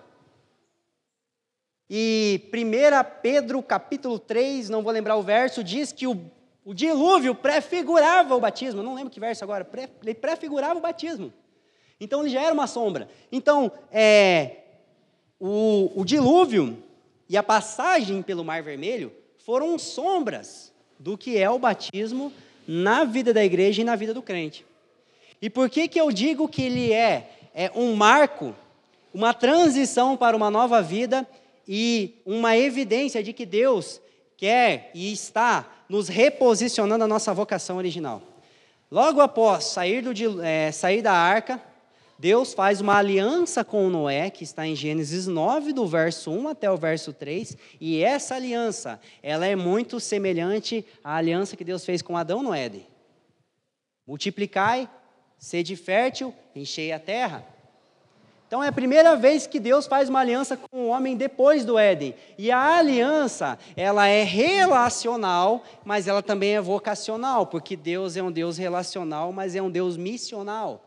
[1.91, 6.31] E 1 Pedro capítulo 3, não vou lembrar o verso, diz que o,
[6.65, 8.85] o dilúvio prefigurava o batismo.
[8.85, 9.65] não lembro que verso agora.
[9.65, 11.33] Pré, ele prefigurava o batismo.
[12.01, 13.09] Então ele já era uma sombra.
[13.33, 14.59] Então, é,
[15.41, 16.81] o, o dilúvio
[17.29, 22.33] e a passagem pelo Mar Vermelho foram sombras do que é o batismo
[22.67, 24.65] na vida da igreja e na vida do crente.
[25.41, 28.55] E por que, que eu digo que ele é, é um marco,
[29.13, 31.27] uma transição para uma nova vida
[31.69, 34.01] e uma evidência de que Deus
[34.37, 38.23] quer e está nos reposicionando a nossa vocação original?
[38.91, 41.61] Logo após sair, do, é, sair da arca,
[42.19, 46.71] Deus faz uma aliança com Noé, que está em Gênesis 9, do verso 1 até
[46.71, 52.01] o verso 3, e essa aliança, ela é muito semelhante à aliança que Deus fez
[52.01, 52.87] com Adão no Éden.
[54.07, 54.89] Multiplicai,
[55.39, 57.45] sede fértil, enchei a terra.
[58.47, 61.77] Então é a primeira vez que Deus faz uma aliança com o homem depois do
[61.77, 62.15] Éden.
[62.39, 68.31] E a aliança, ela é relacional, mas ela também é vocacional, porque Deus é um
[68.31, 70.86] Deus relacional, mas é um Deus missional.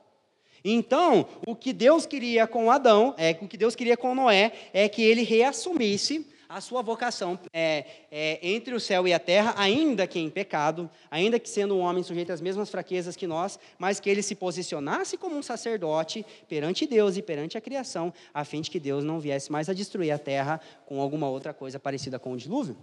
[0.64, 4.88] Então, o que Deus queria com Adão, é, o que Deus queria com Noé, é
[4.90, 10.08] que ele reassumisse a sua vocação é, é, entre o céu e a terra, ainda
[10.08, 14.00] que em pecado, ainda que sendo um homem sujeito às mesmas fraquezas que nós, mas
[14.00, 18.62] que ele se posicionasse como um sacerdote perante Deus e perante a criação, a fim
[18.62, 22.18] de que Deus não viesse mais a destruir a terra com alguma outra coisa parecida
[22.18, 22.76] com o dilúvio.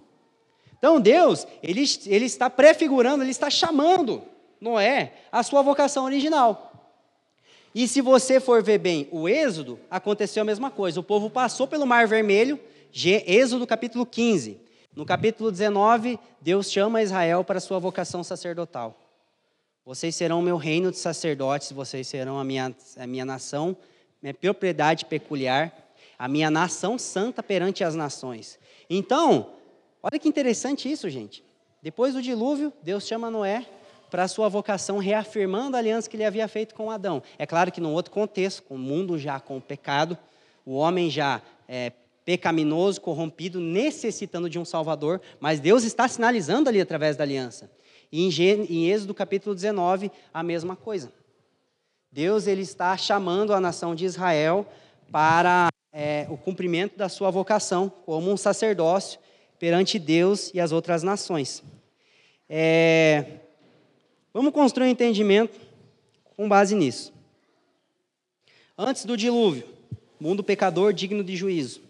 [0.78, 4.22] Então, Deus, ele, ele está prefigurando, ele está chamando
[4.60, 6.65] Noé a sua vocação original.
[7.76, 10.98] E se você for ver bem o Êxodo, aconteceu a mesma coisa.
[10.98, 12.58] O povo passou pelo Mar Vermelho,
[12.94, 14.58] Êxodo capítulo 15.
[14.94, 18.98] No capítulo 19, Deus chama Israel para sua vocação sacerdotal.
[19.84, 23.76] Vocês serão meu reino de sacerdotes, vocês serão a minha, a minha nação,
[24.22, 25.70] minha propriedade peculiar,
[26.18, 28.58] a minha nação santa perante as nações.
[28.88, 29.50] Então,
[30.02, 31.44] olha que interessante isso, gente.
[31.82, 33.66] Depois do dilúvio, Deus chama Noé
[34.10, 37.22] para a sua vocação, reafirmando a aliança que ele havia feito com Adão.
[37.38, 40.16] É claro que num outro contexto, com o mundo já com o pecado,
[40.64, 41.92] o homem já é,
[42.24, 47.70] pecaminoso, corrompido, necessitando de um Salvador, mas Deus está sinalizando ali através da aliança.
[48.10, 51.12] E em, Êxodo capítulo 19, a mesma coisa.
[52.10, 54.66] Deus ele está chamando a nação de Israel
[55.10, 59.20] para é, o cumprimento da sua vocação como um sacerdócio
[59.58, 61.62] perante Deus e as outras nações.
[62.48, 63.24] É,
[64.36, 65.58] Vamos construir um entendimento
[66.36, 67.10] com base nisso.
[68.76, 69.66] Antes do dilúvio,
[70.20, 71.80] mundo pecador digno de juízo.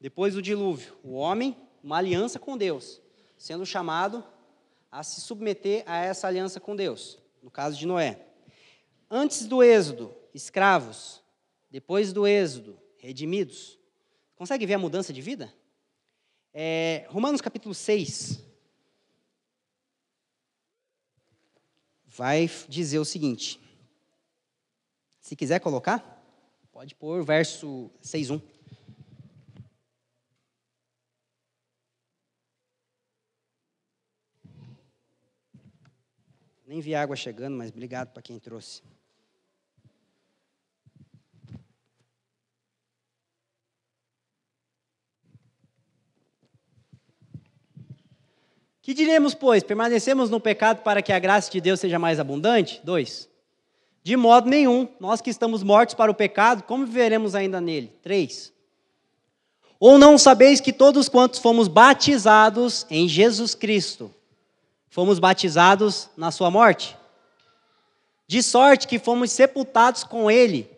[0.00, 3.00] Depois do dilúvio, o homem, uma aliança com Deus,
[3.38, 4.24] sendo chamado
[4.90, 8.18] a se submeter a essa aliança com Deus, no caso de Noé.
[9.08, 11.22] Antes do êxodo, escravos,
[11.70, 13.78] depois do êxodo, redimidos.
[14.34, 15.54] Consegue ver a mudança de vida?
[16.52, 18.51] É, Romanos capítulo 6
[22.14, 23.58] vai dizer o seguinte.
[25.20, 26.22] Se quiser colocar,
[26.70, 28.42] pode pôr verso 6.1.
[36.66, 38.82] Nem vi água chegando, mas obrigado para quem trouxe.
[48.82, 49.62] Que diremos, pois?
[49.62, 52.80] Permanecemos no pecado para que a graça de Deus seja mais abundante?
[52.82, 53.28] Dois.
[54.02, 57.92] De modo nenhum, nós que estamos mortos para o pecado, como viveremos ainda nele?
[58.02, 58.52] Três.
[59.78, 64.12] Ou não sabeis que todos quantos fomos batizados em Jesus Cristo,
[64.90, 66.96] fomos batizados na sua morte?
[68.26, 70.68] De sorte que fomos sepultados com ele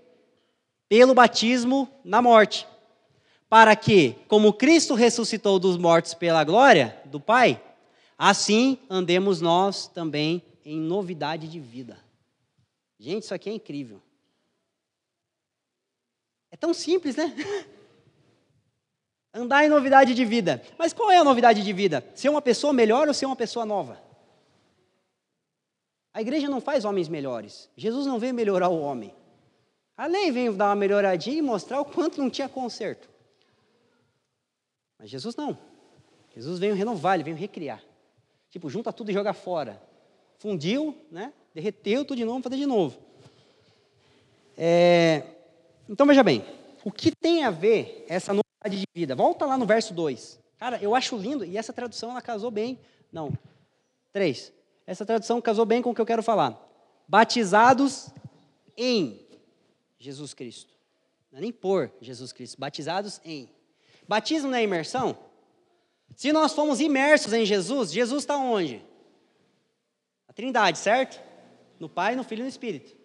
[0.90, 2.66] pelo batismo na morte,
[3.48, 7.60] para que, como Cristo ressuscitou dos mortos pela glória do Pai,
[8.16, 11.98] Assim andemos nós também em novidade de vida.
[12.98, 14.00] Gente, isso aqui é incrível.
[16.50, 17.34] É tão simples, né?
[19.34, 20.62] Andar em novidade de vida.
[20.78, 22.04] Mas qual é a novidade de vida?
[22.14, 24.00] Ser uma pessoa melhor ou ser uma pessoa nova?
[26.12, 27.68] A igreja não faz homens melhores.
[27.76, 29.12] Jesus não veio melhorar o homem.
[29.96, 33.08] A lei veio dar uma melhoradinha e mostrar o quanto não tinha conserto.
[34.96, 35.58] Mas Jesus não.
[36.34, 37.82] Jesus veio renovar, ele veio recriar.
[38.54, 39.82] Tipo, junta tudo e joga fora.
[40.38, 41.32] Fundiu, né?
[41.52, 42.96] Derreteu tudo de novo, fazer de novo.
[44.56, 45.24] É...
[45.88, 46.44] Então veja bem,
[46.84, 49.16] o que tem a ver essa novidade de vida?
[49.16, 50.38] Volta lá no verso 2.
[50.56, 52.78] Cara, eu acho lindo, e essa tradução ela casou bem.
[53.10, 53.36] Não,
[54.12, 54.52] 3.
[54.86, 56.56] Essa tradução casou bem com o que eu quero falar.
[57.08, 58.10] Batizados
[58.76, 59.20] em
[59.98, 60.72] Jesus Cristo.
[61.32, 63.50] Não é nem por Jesus Cristo, batizados em.
[64.06, 65.18] Batismo não é imersão?
[66.16, 68.84] Se nós fomos imersos em Jesus, Jesus está onde?
[70.28, 71.20] A Trindade, certo?
[71.78, 72.96] No Pai, no Filho e no Espírito.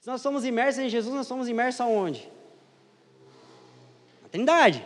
[0.00, 2.30] Se nós somos imersos em Jesus, nós somos imersos aonde?
[4.22, 4.84] Na Trindade.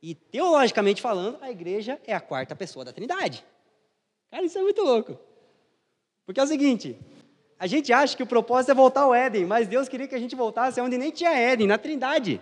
[0.00, 3.44] E teologicamente falando, a igreja é a quarta pessoa da Trindade.
[4.30, 5.18] Cara, isso é muito louco.
[6.24, 6.96] Porque é o seguinte,
[7.58, 10.20] a gente acha que o propósito é voltar ao Éden, mas Deus queria que a
[10.20, 12.40] gente voltasse onde nem tinha Éden, na Trindade.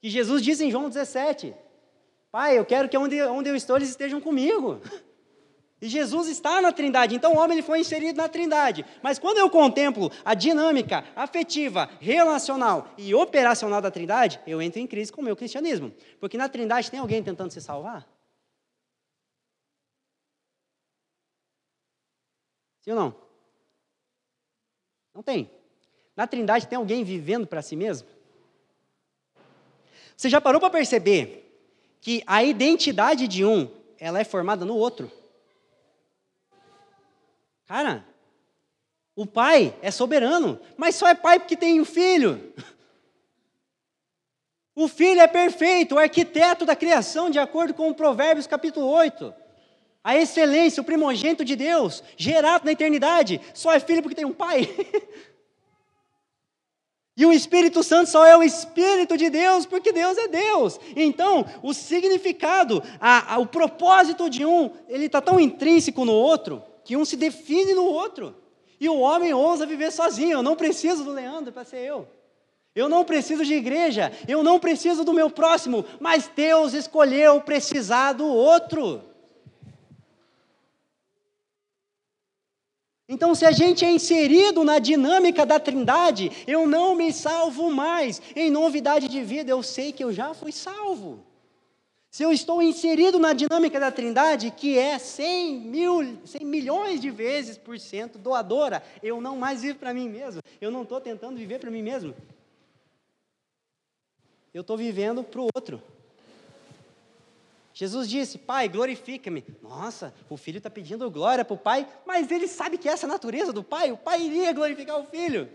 [0.00, 1.54] Que Jesus disse em João 17:
[2.30, 4.80] Pai, eu quero que onde, onde eu estou eles estejam comigo.
[5.82, 8.84] E Jesus está na Trindade, então o homem ele foi inserido na Trindade.
[9.02, 14.86] Mas quando eu contemplo a dinâmica afetiva, relacional e operacional da Trindade, eu entro em
[14.86, 15.90] crise com o meu cristianismo.
[16.20, 18.06] Porque na Trindade tem alguém tentando se salvar?
[22.82, 23.14] Sim ou não?
[25.14, 25.50] Não tem.
[26.14, 28.06] Na Trindade tem alguém vivendo para si mesmo?
[30.14, 31.49] Você já parou para perceber
[32.00, 35.10] que a identidade de um, ela é formada no outro.
[37.66, 38.04] Cara,
[39.14, 42.52] o pai é soberano, mas só é pai porque tem um filho.
[44.74, 49.34] O filho é perfeito, o arquiteto da criação, de acordo com Provérbios capítulo 8.
[50.02, 54.32] A excelência, o primogênito de Deus, gerado na eternidade, só é filho porque tem um
[54.32, 54.66] pai.
[57.16, 60.78] E o Espírito Santo só é o Espírito de Deus, porque Deus é Deus.
[60.96, 66.62] Então, o significado, a, a, o propósito de um, ele está tão intrínseco no outro,
[66.84, 68.34] que um se define no outro.
[68.80, 70.38] E o homem ousa viver sozinho.
[70.38, 72.08] Eu não preciso do Leandro para ser eu.
[72.74, 74.10] Eu não preciso de igreja.
[74.26, 75.84] Eu não preciso do meu próximo.
[76.00, 79.02] Mas Deus escolheu precisar do outro.
[83.12, 88.22] Então, se a gente é inserido na dinâmica da Trindade, eu não me salvo mais.
[88.36, 91.18] Em novidade de vida, eu sei que eu já fui salvo.
[92.08, 97.10] Se eu estou inserido na dinâmica da Trindade, que é 100, mil, 100 milhões de
[97.10, 100.40] vezes por cento doadora, eu não mais vivo para mim mesmo.
[100.60, 102.14] Eu não estou tentando viver para mim mesmo.
[104.54, 105.82] Eu estou vivendo para o outro.
[107.80, 109.42] Jesus disse: Pai, glorifica-me.
[109.62, 113.08] Nossa, o filho está pedindo glória para o pai, mas ele sabe que essa é
[113.08, 113.90] a natureza do pai.
[113.90, 115.48] O pai iria glorificar o filho.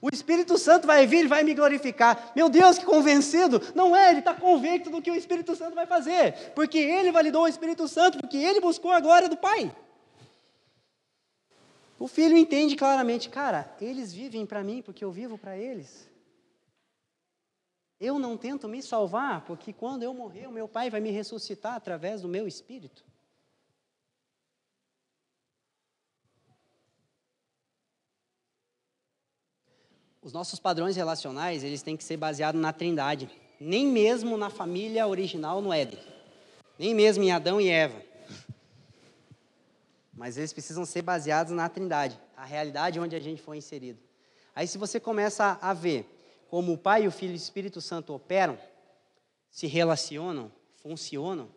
[0.00, 2.32] O Espírito Santo vai vir e vai me glorificar.
[2.34, 3.60] Meu Deus, que convencido!
[3.74, 7.42] Não é, ele está convicto do que o Espírito Santo vai fazer, porque ele validou
[7.42, 9.70] o Espírito Santo, porque ele buscou a glória do Pai.
[11.98, 16.07] O filho entende claramente, cara, eles vivem para mim porque eu vivo para eles.
[18.00, 21.74] Eu não tento me salvar, porque quando eu morrer, o meu Pai vai me ressuscitar
[21.74, 23.04] através do meu espírito.
[30.22, 33.30] Os nossos padrões relacionais, eles têm que ser baseados na trindade.
[33.58, 35.98] Nem mesmo na família original no Éden.
[36.78, 38.00] Nem mesmo em Adão e Eva.
[40.12, 42.20] Mas eles precisam ser baseados na trindade.
[42.36, 43.98] A realidade onde a gente foi inserido.
[44.54, 46.17] Aí se você começa a ver
[46.48, 48.58] como o Pai, o Filho e o Espírito Santo operam,
[49.50, 50.50] se relacionam,
[50.82, 51.48] funcionam,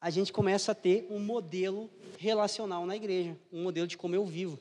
[0.00, 4.24] a gente começa a ter um modelo relacional na igreja, um modelo de como eu
[4.24, 4.58] vivo.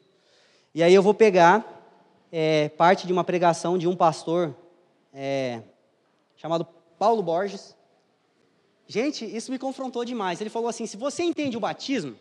[0.74, 1.78] E aí eu vou pegar
[2.32, 4.56] é, parte de uma pregação de um pastor
[5.14, 5.62] é,
[6.36, 6.66] chamado
[6.98, 7.76] Paulo Borges.
[8.88, 10.42] Gente, isso me confrontou demais.
[10.42, 12.18] Ele falou assim: se você entende o batismo,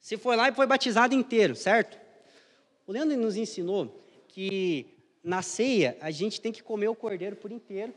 [0.00, 1.98] você foi lá e foi batizado inteiro, certo?
[2.86, 4.91] O Leandro nos ensinou que
[5.22, 7.92] na ceia a gente tem que comer o cordeiro por inteiro,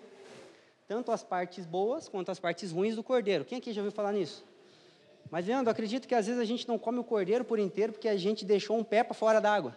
[0.88, 3.44] tanto as partes boas quanto as partes ruins do cordeiro.
[3.44, 4.46] Quem aqui já ouviu falar nisso?
[5.32, 8.08] Mas, Leandro, acredito que às vezes a gente não come o cordeiro por inteiro porque
[8.08, 9.76] a gente deixou um pé para fora d'água.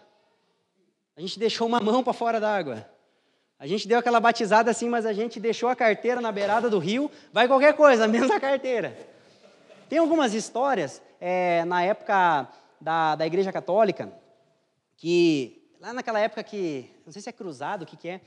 [1.17, 2.87] A gente deixou uma mão para fora d'água.
[3.57, 6.79] A gente deu aquela batizada assim, mas a gente deixou a carteira na beirada do
[6.79, 8.95] rio, vai qualquer coisa, menos a carteira.
[9.89, 12.47] Tem algumas histórias, é, na época
[12.79, 14.13] da, da Igreja Católica,
[14.95, 18.21] que, lá naquela época que, não sei se é cruzado, o que, que é,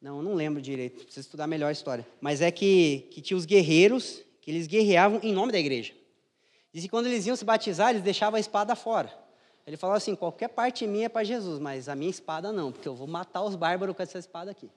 [0.00, 3.44] não, não lembro direito, preciso estudar melhor a história, mas é que, que tinha os
[3.44, 5.92] guerreiros, que eles guerreavam em nome da igreja.
[6.72, 9.12] Diz que quando eles iam se batizar, eles deixavam a espada fora.
[9.66, 12.88] Ele falou assim: qualquer parte minha é para Jesus, mas a minha espada não, porque
[12.88, 14.70] eu vou matar os bárbaros com essa espada aqui.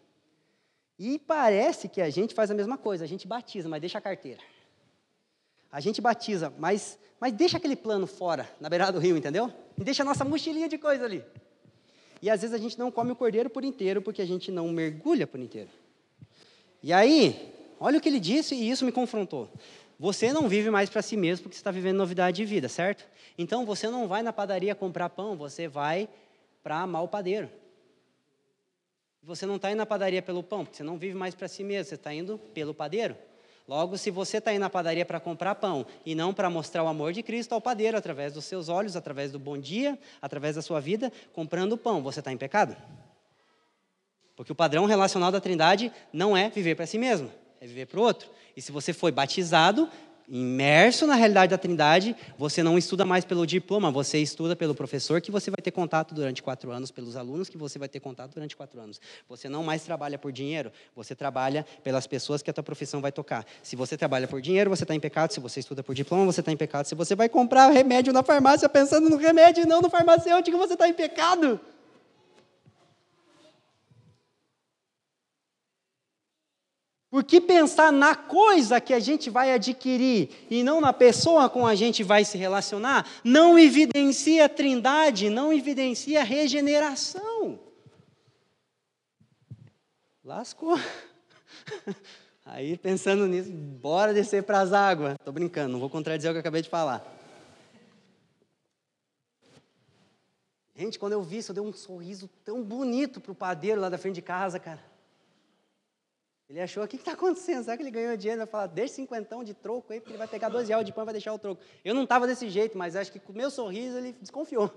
[0.99, 4.01] E parece que a gente faz a mesma coisa, a gente batiza, mas deixa a
[4.01, 4.41] carteira.
[5.71, 9.51] A gente batiza, mas, mas deixa aquele plano fora, na beirada do rio, entendeu?
[9.77, 11.23] E deixa a nossa mochilinha de coisa ali.
[12.25, 14.67] E às vezes a gente não come o cordeiro por inteiro, porque a gente não
[14.69, 15.69] mergulha por inteiro.
[16.81, 19.47] E aí, olha o que ele disse, e isso me confrontou.
[19.99, 23.05] Você não vive mais para si mesmo porque você está vivendo novidade de vida, certo?
[23.37, 26.09] Então você não vai na padaria comprar pão, você vai
[26.63, 27.47] para amar o padeiro.
[29.21, 31.63] Você não está indo na padaria pelo pão, porque você não vive mais para si
[31.63, 33.15] mesmo, você está indo pelo padeiro.
[33.67, 36.87] Logo, se você está indo na padaria para comprar pão e não para mostrar o
[36.87, 40.61] amor de Cristo ao padeiro, através dos seus olhos, através do bom dia, através da
[40.61, 42.77] sua vida, comprando pão, você está em pecado?
[44.35, 47.99] Porque o padrão relacional da Trindade não é viver para si mesmo, é viver para
[47.99, 48.29] o outro.
[48.55, 49.89] E se você foi batizado,
[50.27, 55.21] imerso na realidade da Trindade, você não estuda mais pelo diploma, você estuda pelo professor
[55.21, 58.33] que você vai ter contato durante quatro anos, pelos alunos que você vai ter contato
[58.33, 58.99] durante quatro anos.
[59.29, 63.11] Você não mais trabalha por dinheiro, você trabalha pelas pessoas que a tua profissão vai
[63.11, 63.45] tocar.
[63.61, 65.31] Se você trabalha por dinheiro, você está em pecado.
[65.31, 66.85] Se você estuda por diploma, você está em pecado.
[66.85, 70.73] Se você vai comprar remédio na farmácia pensando no remédio e não no farmacêutico, você
[70.73, 71.59] está em pecado.
[77.15, 81.73] Porque pensar na coisa que a gente vai adquirir e não na pessoa com a
[81.73, 87.57] gente vai se relacionar, não evidencia trindade, não evidencia regeneração.
[90.21, 90.77] Lascou.
[92.45, 95.13] Aí pensando nisso, bora descer para as águas.
[95.13, 97.01] Estou brincando, não vou contradizer o que eu acabei de falar.
[100.75, 103.87] Gente, quando eu vi isso, eu dei um sorriso tão bonito para o padeiro lá
[103.87, 104.94] da frente de casa, cara.
[106.47, 107.63] Ele achou, o que está acontecendo?
[107.63, 108.39] Será que ele ganhou dinheiro?
[108.39, 111.03] Vai falar, deixa cinquentão de troco aí, porque ele vai pegar 12 reais de pão
[111.03, 111.61] e vai deixar o troco.
[111.83, 114.71] Eu não estava desse jeito, mas acho que com o meu sorriso ele desconfiou.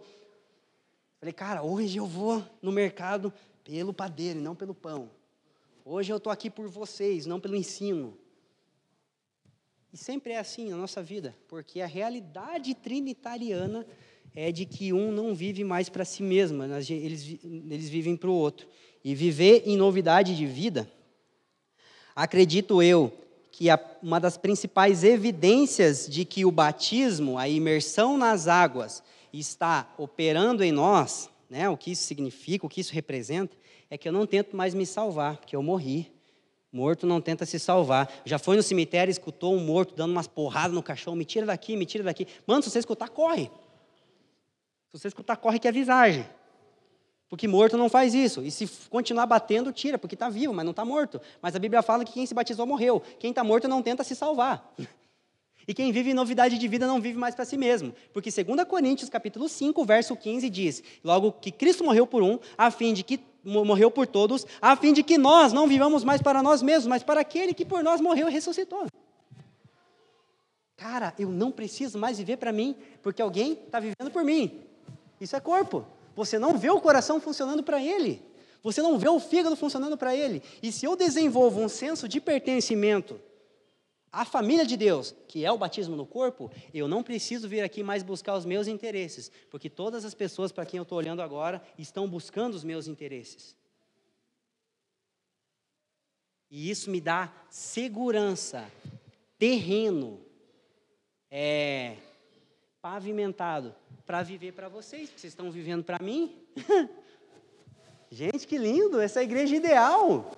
[1.20, 5.10] Falei, cara, hoje eu vou no mercado pelo padeiro e não pelo pão.
[5.84, 8.16] Hoje eu estou aqui por vocês, não pelo ensino.
[9.92, 13.86] E sempre é assim na nossa vida, porque a realidade trinitariana
[14.34, 18.34] é de que um não vive mais para si mesmo, eles, eles vivem para o
[18.34, 18.66] outro.
[19.04, 20.90] E viver em novidade de vida
[22.18, 23.12] Acredito eu
[23.52, 29.88] que a, uma das principais evidências de que o batismo, a imersão nas águas, está
[29.96, 33.56] operando em nós, né, o que isso significa, o que isso representa,
[33.88, 36.10] é que eu não tento mais me salvar, porque eu morri.
[36.72, 38.12] Morto não tenta se salvar.
[38.24, 41.76] Já foi no cemitério, escutou um morto dando umas porradas no caixão, me tira daqui,
[41.76, 42.26] me tira daqui.
[42.44, 43.48] Mano, se você escutar, corre.
[44.88, 46.26] Se você escutar, corre que é visagem.
[47.28, 48.42] Porque morto não faz isso.
[48.42, 51.20] E se continuar batendo, tira, porque está vivo, mas não está morto.
[51.42, 53.02] Mas a Bíblia fala que quem se batizou morreu.
[53.18, 54.74] Quem está morto não tenta se salvar.
[55.66, 57.94] E quem vive em novidade de vida não vive mais para si mesmo.
[58.14, 62.70] Porque 2 Coríntios capítulo 5, verso 15 diz: Logo que Cristo morreu por um, a
[62.70, 66.42] fim de que morreu por todos, a fim de que nós não vivamos mais para
[66.42, 68.86] nós mesmos, mas para aquele que por nós morreu e ressuscitou.
[70.78, 74.62] Cara, eu não preciso mais viver para mim, porque alguém está vivendo por mim.
[75.20, 75.84] Isso é corpo.
[76.18, 78.20] Você não vê o coração funcionando para ele.
[78.60, 80.42] Você não vê o fígado funcionando para ele.
[80.60, 83.20] E se eu desenvolvo um senso de pertencimento
[84.10, 87.84] à família de Deus, que é o batismo no corpo, eu não preciso vir aqui
[87.84, 91.62] mais buscar os meus interesses, porque todas as pessoas para quem eu estou olhando agora
[91.78, 93.54] estão buscando os meus interesses.
[96.50, 98.68] E isso me dá segurança,
[99.38, 100.20] terreno,
[101.30, 101.96] é,
[102.82, 103.72] pavimentado
[104.08, 106.34] para viver para vocês, porque vocês estão vivendo para mim.
[108.10, 110.32] Gente, que lindo, essa é a igreja ideal.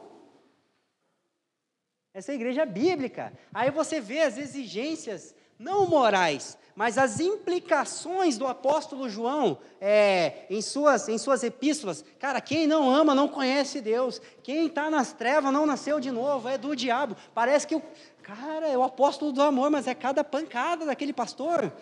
[2.12, 3.32] Essa é a igreja bíblica.
[3.54, 10.60] Aí você vê as exigências, não morais, mas as implicações do apóstolo João é, em,
[10.60, 12.04] suas, em suas epístolas.
[12.18, 14.20] Cara, quem não ama não conhece Deus.
[14.42, 17.16] Quem está nas trevas não nasceu de novo, é do diabo.
[17.32, 17.82] Parece que o
[18.20, 21.72] cara é o apóstolo do amor, mas é cada pancada daquele pastor.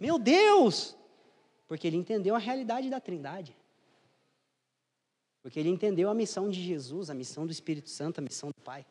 [0.00, 0.96] Meu Deus!
[1.68, 3.54] Porque ele entendeu a realidade da Trindade.
[5.42, 8.64] Porque ele entendeu a missão de Jesus, a missão do Espírito Santo, a missão do
[8.64, 8.84] Pai.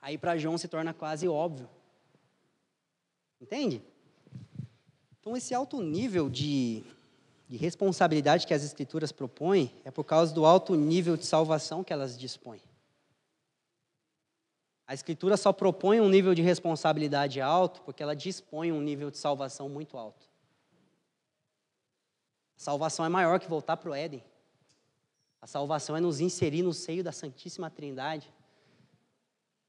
[0.00, 1.68] Aí para João se torna quase óbvio.
[3.38, 3.82] Entende?
[5.20, 6.82] Então, esse alto nível de,
[7.46, 11.92] de responsabilidade que as Escrituras propõem é por causa do alto nível de salvação que
[11.92, 12.62] elas dispõem.
[14.86, 19.18] A Escritura só propõe um nível de responsabilidade alto porque ela dispõe um nível de
[19.18, 20.29] salvação muito alto.
[22.60, 24.22] Salvação é maior que voltar para o Éden.
[25.40, 28.30] A salvação é nos inserir no seio da Santíssima Trindade.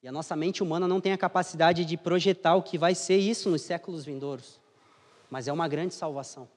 [0.03, 3.15] E a nossa mente humana não tem a capacidade de projetar o que vai ser
[3.15, 4.59] isso nos séculos vindouros.
[5.29, 6.49] Mas é uma grande salvação.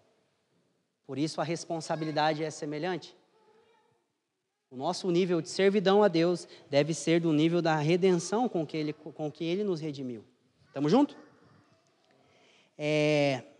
[1.06, 3.16] Por isso a responsabilidade é semelhante.
[4.72, 8.76] O nosso nível de servidão a Deus deve ser do nível da redenção com que
[8.76, 10.24] Ele, com que ele nos redimiu.
[10.66, 11.16] Estamos juntos?
[12.76, 13.53] É...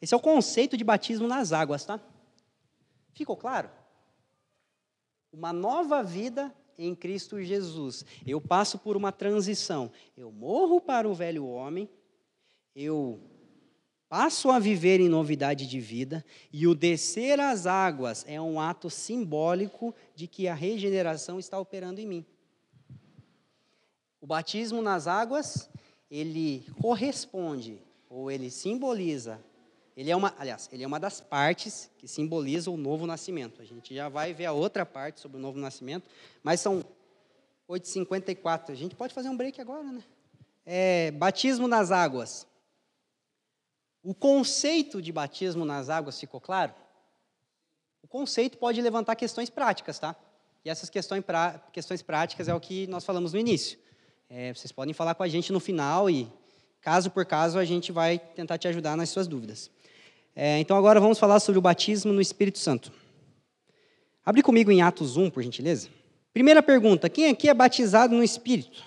[0.00, 2.00] Esse é o conceito de batismo nas águas, tá?
[3.12, 3.70] Ficou claro?
[5.32, 8.04] Uma nova vida em Cristo Jesus.
[8.26, 9.92] Eu passo por uma transição.
[10.16, 11.88] Eu morro para o velho homem,
[12.74, 13.20] eu
[14.08, 18.90] passo a viver em novidade de vida, e o descer às águas é um ato
[18.90, 22.26] simbólico de que a regeneração está operando em mim.
[24.20, 25.70] O batismo nas águas,
[26.10, 29.40] ele corresponde, ou ele simboliza
[30.00, 33.60] ele é uma, aliás, ele é uma das partes que simboliza o novo nascimento.
[33.60, 36.08] A gente já vai ver a outra parte sobre o novo nascimento,
[36.42, 36.82] mas são
[37.68, 38.70] 8h54.
[38.70, 40.02] A gente pode fazer um break agora, né?
[40.64, 42.46] É, batismo nas águas.
[44.02, 46.72] O conceito de batismo nas águas ficou claro?
[48.02, 50.16] O conceito pode levantar questões práticas, tá?
[50.64, 53.78] E essas questões, pra, questões práticas é o que nós falamos no início.
[54.30, 56.26] É, vocês podem falar com a gente no final e,
[56.80, 59.70] caso por caso, a gente vai tentar te ajudar nas suas dúvidas.
[60.34, 62.92] É, então agora vamos falar sobre o batismo no Espírito Santo.
[64.24, 65.88] Abre comigo em Atos 1, por gentileza.
[66.32, 68.84] Primeira pergunta: quem aqui é batizado no Espírito?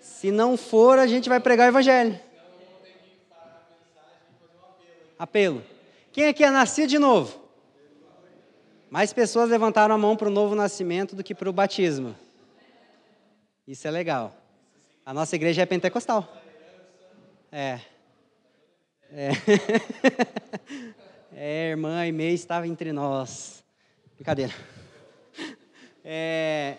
[0.00, 2.18] Se não for, a gente vai pregar o Evangelho.
[5.18, 5.62] Apelo.
[6.12, 7.46] Quem aqui é nascido de novo?
[8.90, 12.14] Mais pessoas levantaram a mão para o novo nascimento do que para o batismo.
[13.66, 14.34] Isso é legal.
[15.04, 16.26] A nossa igreja é pentecostal.
[17.50, 17.80] É.
[19.10, 19.30] É.
[21.32, 23.64] é, irmã Aimee estava entre nós.
[24.14, 24.52] Brincadeira.
[26.04, 26.78] É,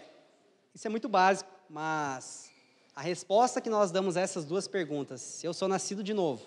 [0.74, 2.50] isso é muito básico, mas
[2.96, 6.44] a resposta que nós damos a essas duas perguntas, se eu sou nascido de novo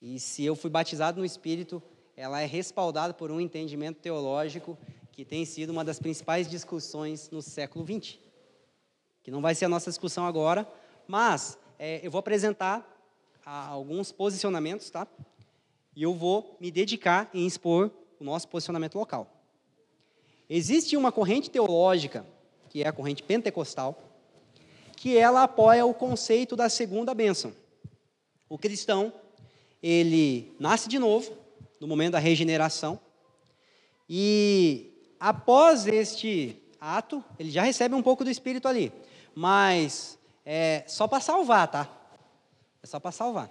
[0.00, 1.82] e se eu fui batizado no Espírito,
[2.16, 4.78] ela é respaldada por um entendimento teológico
[5.12, 8.18] que tem sido uma das principais discussões no século XX.
[9.22, 10.70] Que não vai ser a nossa discussão agora,
[11.08, 12.95] mas é, eu vou apresentar
[13.46, 15.06] a alguns posicionamentos, tá?
[15.94, 19.30] E eu vou me dedicar em expor o nosso posicionamento local.
[20.50, 22.26] Existe uma corrente teológica,
[22.68, 24.02] que é a corrente pentecostal,
[24.96, 27.52] que ela apoia o conceito da segunda bênção.
[28.48, 29.12] O cristão,
[29.80, 31.32] ele nasce de novo,
[31.80, 32.98] no momento da regeneração,
[34.08, 38.92] e após este ato, ele já recebe um pouco do Espírito ali,
[39.34, 41.96] mas é só para salvar, tá?
[42.86, 43.50] É só para salvar.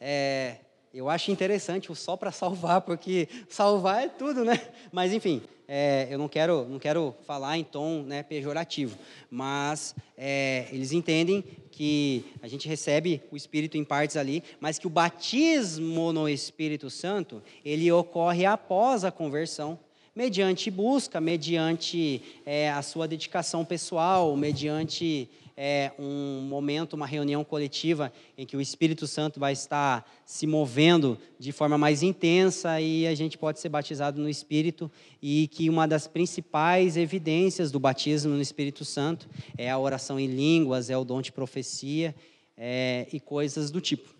[0.00, 0.58] É,
[0.94, 4.68] eu acho interessante o só para salvar, porque salvar é tudo, né?
[4.92, 8.96] Mas, enfim, é, eu não quero, não quero falar em tom né, pejorativo,
[9.28, 14.86] mas é, eles entendem que a gente recebe o Espírito em partes ali, mas que
[14.86, 19.76] o batismo no Espírito Santo, ele ocorre após a conversão,
[20.14, 25.28] mediante busca, mediante é, a sua dedicação pessoal, mediante
[25.60, 31.18] é, um momento, uma reunião coletiva em que o Espírito Santo vai estar se movendo
[31.36, 34.88] de forma mais intensa e a gente pode ser batizado no Espírito
[35.20, 40.28] e que uma das principais evidências do batismo no Espírito Santo é a oração em
[40.28, 42.14] línguas, é o dom de profecia
[42.56, 44.14] é, e coisas do tipo.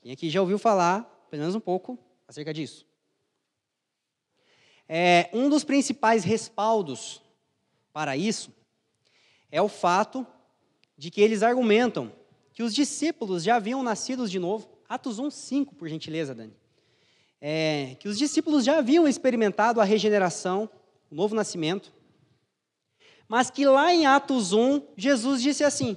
[0.00, 1.98] Quem aqui já ouviu falar, pelo menos um pouco,
[2.28, 2.86] acerca disso?
[4.88, 7.20] É, um dos principais respaldos
[7.92, 8.54] para isso
[9.50, 10.24] é o fato
[11.00, 12.12] de que eles argumentam
[12.52, 14.68] que os discípulos já haviam nascido de novo.
[14.86, 16.52] Atos 1, 5, por gentileza, Dani.
[17.40, 20.68] É, que os discípulos já haviam experimentado a regeneração,
[21.10, 21.90] o novo nascimento,
[23.26, 25.96] mas que lá em Atos 1, Jesus disse assim: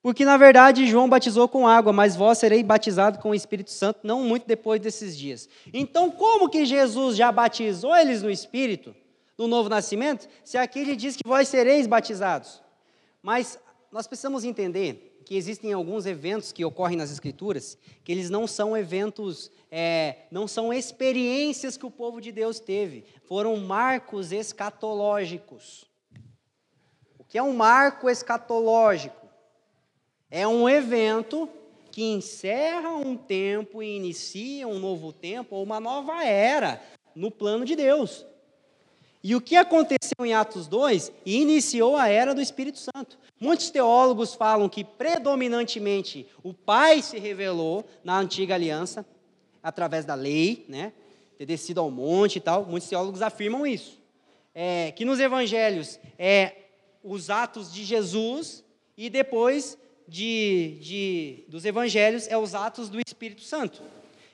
[0.00, 4.00] Porque na verdade João batizou com água, mas vós sereis batizados com o Espírito Santo
[4.04, 5.48] não muito depois desses dias.
[5.74, 8.94] Então, como que Jesus já batizou eles no Espírito,
[9.36, 12.62] no novo nascimento, se aqui ele diz que vós sereis batizados?
[13.20, 13.58] Mas
[13.90, 18.76] nós precisamos entender que existem alguns eventos que ocorrem nas Escrituras que eles não são
[18.76, 25.84] eventos, é, não são experiências que o povo de Deus teve, foram marcos escatológicos.
[27.18, 29.28] O que é um marco escatológico?
[30.30, 31.48] É um evento
[31.90, 36.80] que encerra um tempo e inicia um novo tempo ou uma nova era
[37.14, 38.24] no plano de Deus.
[39.22, 43.18] E o que aconteceu em Atos 2 iniciou a era do Espírito Santo.
[43.38, 49.04] Muitos teólogos falam que predominantemente o Pai se revelou na antiga aliança
[49.62, 50.92] através da lei, né?
[51.36, 52.64] Ter descido ao monte e tal.
[52.64, 53.98] Muitos teólogos afirmam isso.
[54.54, 56.56] É, que nos evangelhos é
[57.04, 58.64] os atos de Jesus
[58.96, 63.82] e depois de, de, dos evangelhos é os atos do Espírito Santo.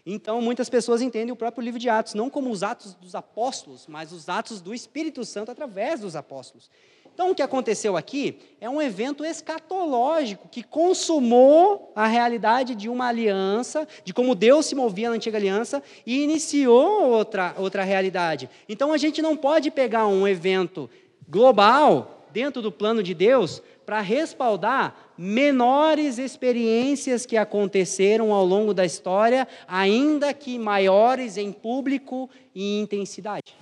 [0.09, 3.87] Então, muitas pessoas entendem o próprio livro de Atos não como os atos dos apóstolos,
[3.89, 6.71] mas os atos do Espírito Santo através dos apóstolos.
[7.13, 13.07] Então, o que aconteceu aqui é um evento escatológico que consumou a realidade de uma
[13.07, 18.49] aliança, de como Deus se movia na antiga aliança e iniciou outra, outra realidade.
[18.69, 20.89] Então, a gente não pode pegar um evento
[21.29, 28.85] global dentro do plano de Deus para respaldar menores experiências que aconteceram ao longo da
[28.85, 33.55] história, ainda que maiores em público e intensidade.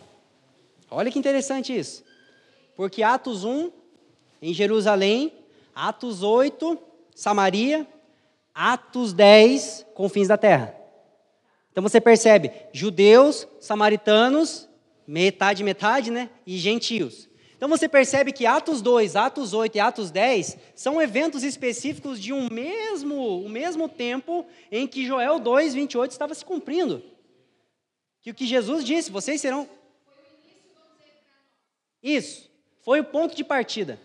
[0.91, 2.03] Olha que interessante isso.
[2.75, 3.71] Porque Atos 1,
[4.41, 5.31] em Jerusalém,
[5.75, 6.79] Atos 8,
[7.15, 7.87] Samaria,
[8.55, 10.75] Atos 10, confins da terra.
[11.71, 14.69] Então você percebe, judeus, samaritanos,
[15.07, 16.31] metade, metade, né?
[16.47, 17.29] E gentios.
[17.65, 22.31] Então você percebe que Atos 2, Atos 8 e Atos 10 são eventos específicos de
[22.31, 27.03] um mesmo, o mesmo tempo em que Joel 2, 28 estava se cumprindo.
[28.21, 29.67] Que o que Jesus disse, vocês serão.
[32.03, 32.51] Isso,
[32.83, 33.99] foi o ponto de partida.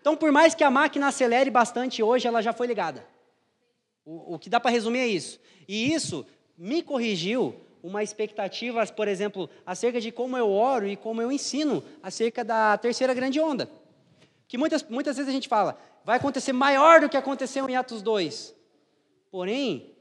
[0.00, 3.06] Então, por mais que a máquina acelere bastante hoje, ela já foi ligada.
[4.04, 5.38] O, o que dá para resumir é isso.
[5.68, 6.26] E isso
[6.58, 7.54] me corrigiu
[7.84, 12.78] uma expectativa, por exemplo, acerca de como eu oro e como eu ensino acerca da
[12.78, 13.70] terceira grande onda.
[14.48, 18.00] Que muitas, muitas vezes a gente fala, vai acontecer maior do que aconteceu em Atos
[18.00, 18.54] 2.
[19.30, 19.94] Porém,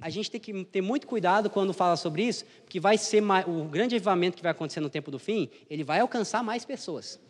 [0.00, 3.64] a gente tem que ter muito cuidado quando fala sobre isso, porque vai ser o
[3.66, 7.20] grande avivamento que vai acontecer no tempo do fim, ele vai alcançar mais pessoas.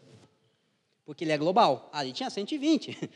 [1.05, 1.91] Porque ele é global.
[1.93, 3.11] Ali tinha 120.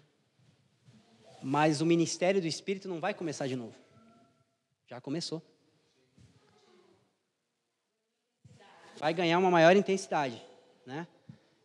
[1.42, 3.74] Mas o ministério do Espírito não vai começar de novo.
[4.86, 5.42] Já começou.
[9.00, 10.40] Vai ganhar uma maior intensidade.
[10.86, 11.06] Né?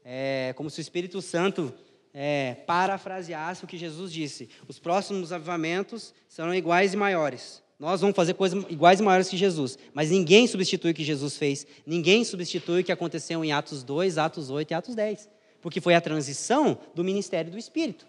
[0.04, 1.74] É como se o Espírito Santo
[2.14, 7.62] é, parafraseasse o que Jesus disse: os próximos avivamentos serão iguais e maiores.
[7.78, 11.36] Nós vamos fazer coisas iguais e maiores que Jesus, mas ninguém substitui o que Jesus
[11.36, 15.30] fez, ninguém substitui o que aconteceu em Atos 2, Atos 8 e Atos 10,
[15.62, 18.08] porque foi a transição do ministério do Espírito.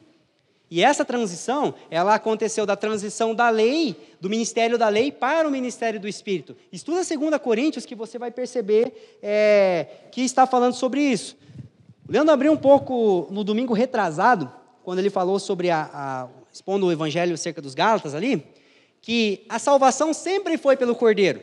[0.69, 5.51] E essa transição, ela aconteceu da transição da lei, do ministério da lei, para o
[5.51, 6.57] ministério do Espírito.
[6.73, 11.37] Estuda 2 Coríntios que você vai perceber é, que está falando sobre isso.
[12.09, 14.53] O Leandro abriu um pouco no domingo retrasado,
[14.83, 18.45] quando ele falou sobre a, a expondo o evangelho acerca dos Gálatas ali,
[19.01, 21.43] que a salvação sempre foi pelo Cordeiro.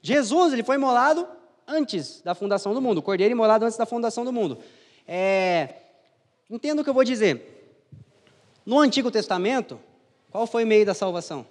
[0.00, 1.26] Jesus, ele foi imolado
[1.66, 2.98] antes da fundação do mundo.
[2.98, 4.58] O Cordeiro imolado antes da fundação do mundo.
[5.06, 5.74] É,
[6.50, 7.61] entenda o que eu vou dizer.
[8.64, 9.80] No Antigo Testamento,
[10.30, 11.46] qual foi o meio da salvação?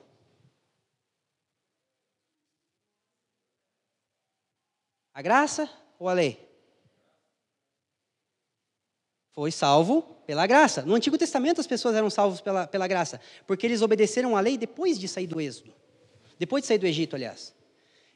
[5.13, 6.49] A graça ou a lei?
[9.33, 10.83] Foi salvo pela graça.
[10.83, 14.57] No Antigo Testamento as pessoas eram salvos pela, pela graça, porque eles obedeceram a lei
[14.57, 15.73] depois de sair do êxodo.
[16.39, 17.53] Depois de sair do Egito, aliás.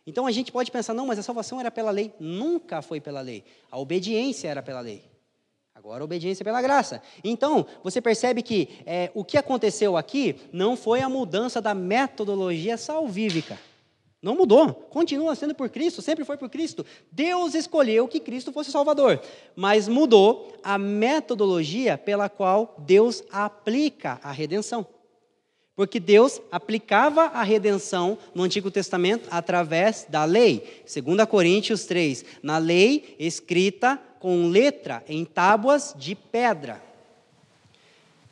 [0.07, 2.13] Então a gente pode pensar, não, mas a salvação era pela lei.
[2.19, 3.43] Nunca foi pela lei.
[3.69, 5.14] A obediência era pela lei.
[5.85, 6.99] Agora, obediência pela graça.
[7.23, 12.75] Então, você percebe que é, o que aconteceu aqui não foi a mudança da metodologia
[12.75, 13.59] salvífica.
[14.19, 16.83] Não mudou, continua sendo por Cristo, sempre foi por Cristo.
[17.11, 19.21] Deus escolheu que Cristo fosse Salvador,
[19.55, 24.87] mas mudou a metodologia pela qual Deus aplica a redenção.
[25.75, 30.83] Porque Deus aplicava a redenção no Antigo Testamento através da lei.
[30.85, 36.81] 2 Coríntios 3, na lei escrita com letra em tábuas de pedra.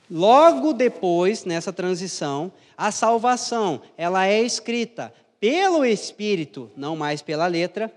[0.10, 7.94] Logo depois, nessa transição, a salvação, ela é escrita pelo Espírito, não mais pela letra,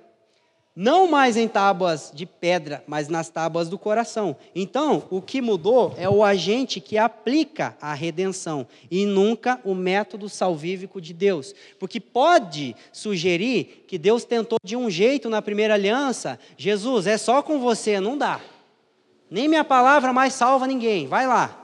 [0.77, 4.37] não mais em tábuas de pedra, mas nas tábuas do coração.
[4.55, 10.29] Então, o que mudou é o agente que aplica a redenção e nunca o método
[10.29, 11.55] salvífico de Deus.
[11.79, 17.43] Porque pode sugerir que Deus tentou de um jeito na primeira aliança, Jesus, é só
[17.43, 18.39] com você, não dá.
[19.31, 21.63] Nem minha palavra mais salva ninguém, vai lá.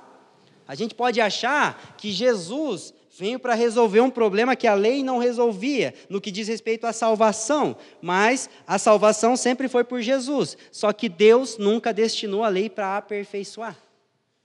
[0.67, 5.19] A gente pode achar que Jesus Venho para resolver um problema que a lei não
[5.19, 10.57] resolvia, no que diz respeito à salvação, mas a salvação sempre foi por Jesus.
[10.71, 13.77] Só que Deus nunca destinou a lei para aperfeiçoar.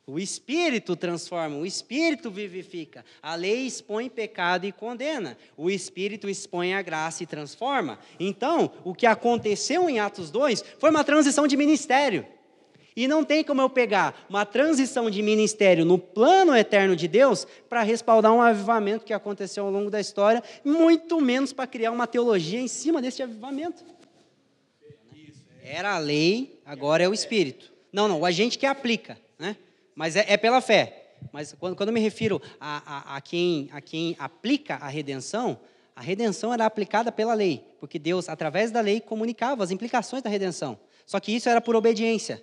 [0.05, 3.05] O Espírito transforma, o Espírito vivifica.
[3.21, 5.37] A lei expõe pecado e condena.
[5.55, 7.99] O Espírito expõe a graça e transforma.
[8.19, 12.25] Então, o que aconteceu em Atos 2 foi uma transição de ministério.
[12.97, 17.45] E não tem como eu pegar uma transição de ministério no plano eterno de Deus
[17.69, 22.07] para respaldar um avivamento que aconteceu ao longo da história, muito menos para criar uma
[22.07, 23.85] teologia em cima desse avivamento.
[25.61, 27.71] Era a lei, agora é o Espírito.
[27.93, 29.55] Não, não, o agente que aplica, né?
[29.93, 31.11] mas é, é pela fé.
[31.31, 32.81] Mas quando, quando eu me refiro a,
[33.13, 35.59] a, a, quem, a quem aplica a redenção,
[35.95, 40.31] a redenção era aplicada pela lei, porque Deus, através da lei, comunicava as implicações da
[40.31, 40.79] redenção.
[41.05, 42.41] Só que isso era por obediência.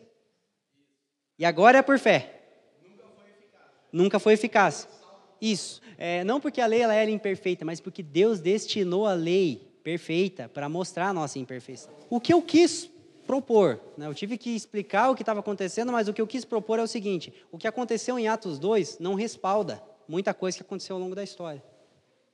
[1.39, 2.43] E agora é por fé.
[2.83, 3.63] Nunca foi eficaz.
[3.93, 4.89] Nunca foi eficaz.
[5.41, 5.83] Isso.
[5.99, 10.49] É, não porque a lei ela era imperfeita, mas porque Deus destinou a lei perfeita
[10.49, 11.93] para mostrar a nossa imperfeição.
[12.09, 12.91] O que eu quis
[13.27, 14.07] propor, né?
[14.07, 16.83] eu tive que explicar o que estava acontecendo, mas o que eu quis propor é
[16.83, 21.03] o seguinte: o que aconteceu em Atos 2 não respalda muita coisa que aconteceu ao
[21.03, 21.63] longo da história.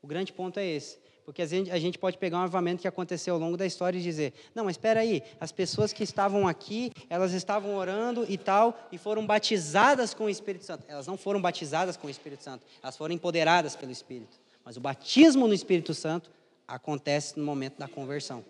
[0.03, 0.98] O grande ponto é esse.
[1.31, 3.97] Porque a gente, a gente pode pegar um avivamento que aconteceu ao longo da história
[3.97, 8.37] e dizer: não, mas espera aí, as pessoas que estavam aqui, elas estavam orando e
[8.37, 10.83] tal, e foram batizadas com o Espírito Santo.
[10.89, 14.41] Elas não foram batizadas com o Espírito Santo, elas foram empoderadas pelo Espírito.
[14.64, 16.33] Mas o batismo no Espírito Santo
[16.66, 18.45] acontece no momento da conversão.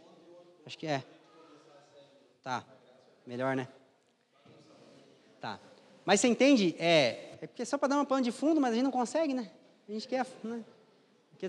[0.65, 1.05] Acho que é.
[2.43, 2.65] Tá.
[3.27, 3.69] Melhor, né?
[5.39, 5.61] Tá.
[6.07, 6.75] Mas você entende?
[6.79, 9.35] É, é porque só para dar uma pano de fundo, mas a gente não consegue,
[9.35, 9.51] né?
[9.87, 10.27] A gente quer.
[10.43, 10.65] Né?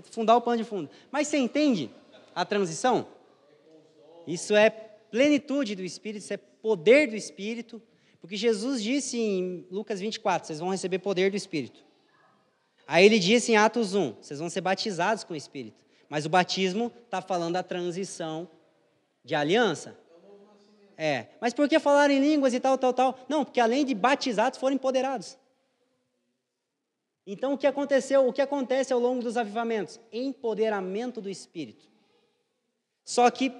[0.10, 0.88] fundar o pano de fundo.
[1.10, 1.90] Mas você entende
[2.34, 3.06] a transição?
[4.26, 7.82] Isso é plenitude do Espírito, isso é poder do Espírito,
[8.20, 11.84] porque Jesus disse em Lucas 24: vocês vão receber poder do Espírito.
[12.86, 15.84] Aí ele disse em Atos 1: vocês vão ser batizados com o Espírito.
[16.08, 18.48] Mas o batismo está falando da transição
[19.24, 19.96] de aliança.
[20.96, 23.18] É, mas por que falar em línguas e tal, tal, tal?
[23.28, 25.38] Não, porque além de batizados, foram empoderados.
[27.26, 30.00] Então, o que aconteceu, o que acontece ao longo dos avivamentos?
[30.12, 31.88] Empoderamento do Espírito.
[33.04, 33.52] Só que,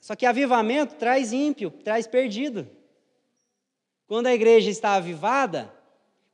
[0.00, 2.68] só que avivamento traz ímpio, traz perdido.
[4.06, 5.72] Quando a igreja está avivada,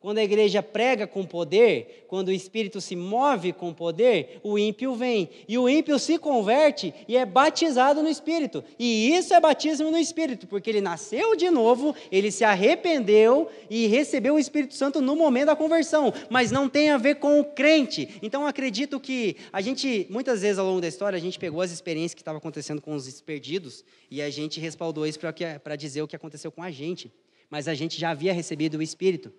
[0.06, 4.94] quando a igreja prega com poder, quando o Espírito se move com poder, o ímpio
[4.94, 5.28] vem.
[5.48, 8.62] E o ímpio se converte e é batizado no Espírito.
[8.78, 13.88] E isso é batismo no Espírito, porque ele nasceu de novo, ele se arrependeu e
[13.88, 16.14] recebeu o Espírito Santo no momento da conversão.
[16.30, 18.20] Mas não tem a ver com o crente.
[18.22, 21.72] Então acredito que a gente, muitas vezes ao longo da história, a gente pegou as
[21.72, 26.06] experiências que estavam acontecendo com os perdidos e a gente respaldou isso para dizer o
[26.06, 27.12] que aconteceu com a gente.
[27.50, 29.32] Mas a gente já havia recebido o Espírito.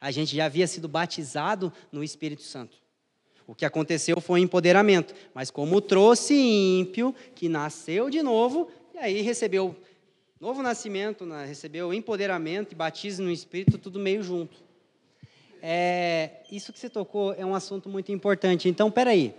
[0.00, 2.76] A gente já havia sido batizado no Espírito Santo.
[3.46, 9.20] O que aconteceu foi empoderamento, mas como trouxe ímpio, que nasceu de novo, e aí
[9.20, 9.76] recebeu
[10.40, 11.44] novo nascimento, né?
[11.46, 14.56] recebeu empoderamento e batismo no Espírito, tudo meio junto.
[15.62, 18.68] É, isso que você tocou é um assunto muito importante.
[18.68, 19.34] Então, peraí.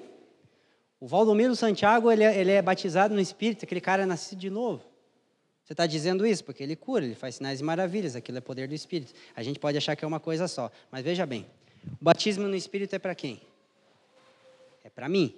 [1.00, 4.50] O Valdomiro Santiago, ele é, ele é batizado no Espírito, aquele cara é nascido de
[4.50, 4.84] novo.
[5.68, 8.70] Você está dizendo isso porque ele cura, ele faz sinais e maravilhas, aquilo é poder
[8.70, 9.14] do Espírito.
[9.36, 11.46] A gente pode achar que é uma coisa só, mas veja bem:
[12.00, 13.42] o batismo no Espírito é para quem?
[14.82, 15.36] É para mim.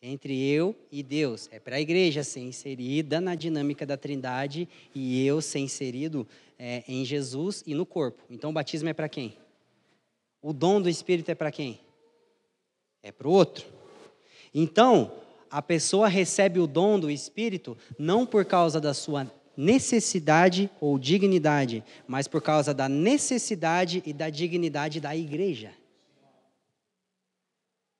[0.00, 1.48] Entre eu e Deus.
[1.50, 6.24] É para a igreja ser inserida na dinâmica da Trindade e eu ser inserido
[6.56, 8.22] é, em Jesus e no corpo.
[8.30, 9.36] Então o batismo é para quem?
[10.40, 11.80] O dom do Espírito é para quem?
[13.02, 13.66] É para o outro.
[14.54, 15.12] Então,
[15.52, 21.84] a pessoa recebe o dom do Espírito não por causa da sua necessidade ou dignidade,
[22.08, 25.70] mas por causa da necessidade e da dignidade da igreja.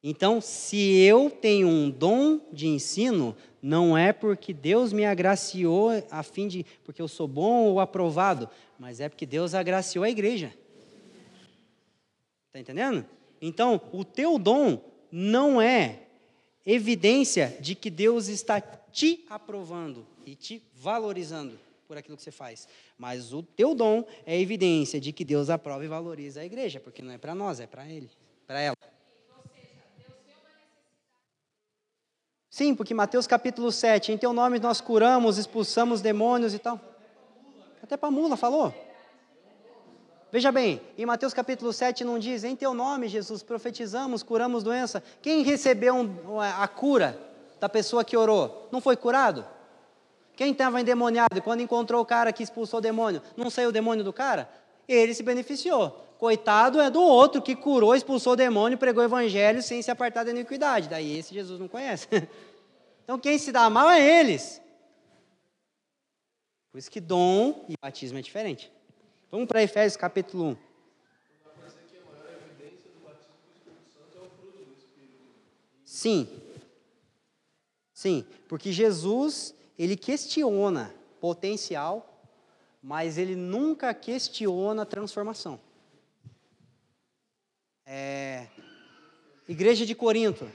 [0.03, 6.22] Então, se eu tenho um dom de ensino, não é porque Deus me agraciou a
[6.22, 8.48] fim de porque eu sou bom ou aprovado,
[8.78, 10.55] mas é porque Deus agraciou a igreja.
[12.46, 13.05] Está entendendo?
[13.42, 14.82] Então, o teu dom
[15.12, 16.01] não é
[16.64, 22.68] evidência de que Deus está te aprovando e te valorizando por aquilo que você faz.
[22.96, 27.02] Mas o teu dom é evidência de que Deus aprova e valoriza a igreja, porque
[27.02, 28.10] não é para nós, é para ele,
[28.46, 28.76] para ela.
[32.48, 36.78] Sim, porque Mateus capítulo 7, em teu nome nós curamos, expulsamos demônios e tal.
[37.82, 38.91] Até para mula falou.
[40.33, 45.03] Veja bem, em Mateus capítulo 7 não diz, em teu nome, Jesus, profetizamos, curamos doença.
[45.20, 47.20] Quem recebeu um, a cura
[47.61, 48.66] da pessoa que orou?
[48.72, 49.45] Não foi curado?
[50.35, 53.72] Quem estava endemoniado e quando encontrou o cara que expulsou o demônio, não saiu o
[53.72, 54.49] demônio do cara?
[54.89, 55.91] Ele se beneficiou.
[56.18, 60.24] Coitado é do outro que curou, expulsou o demônio, pregou o evangelho sem se apartar
[60.24, 60.89] da iniquidade.
[60.89, 62.09] Daí esse Jesus não conhece.
[63.05, 64.62] Então quem se dá mal é eles.
[66.70, 68.70] Por isso que dom e batismo é diferente.
[69.33, 70.57] Vamos para Efésios capítulo 1.
[75.87, 76.28] Sim.
[77.95, 82.28] Sim, porque Jesus, ele questiona potencial,
[82.83, 85.59] mas ele nunca questiona transformação.
[87.87, 88.49] É,
[89.49, 90.47] igreja de Corinto.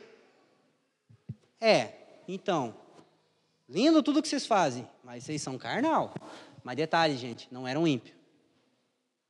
[1.60, 1.94] É,
[2.28, 2.76] então,
[3.68, 6.14] lindo tudo que vocês fazem, mas vocês são carnal.
[6.64, 8.17] Mas detalhe, gente, não eram ímpios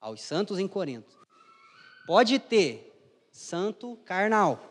[0.07, 1.17] aos santos em Corinto.
[2.05, 2.93] Pode ter
[3.29, 4.63] santo carnal,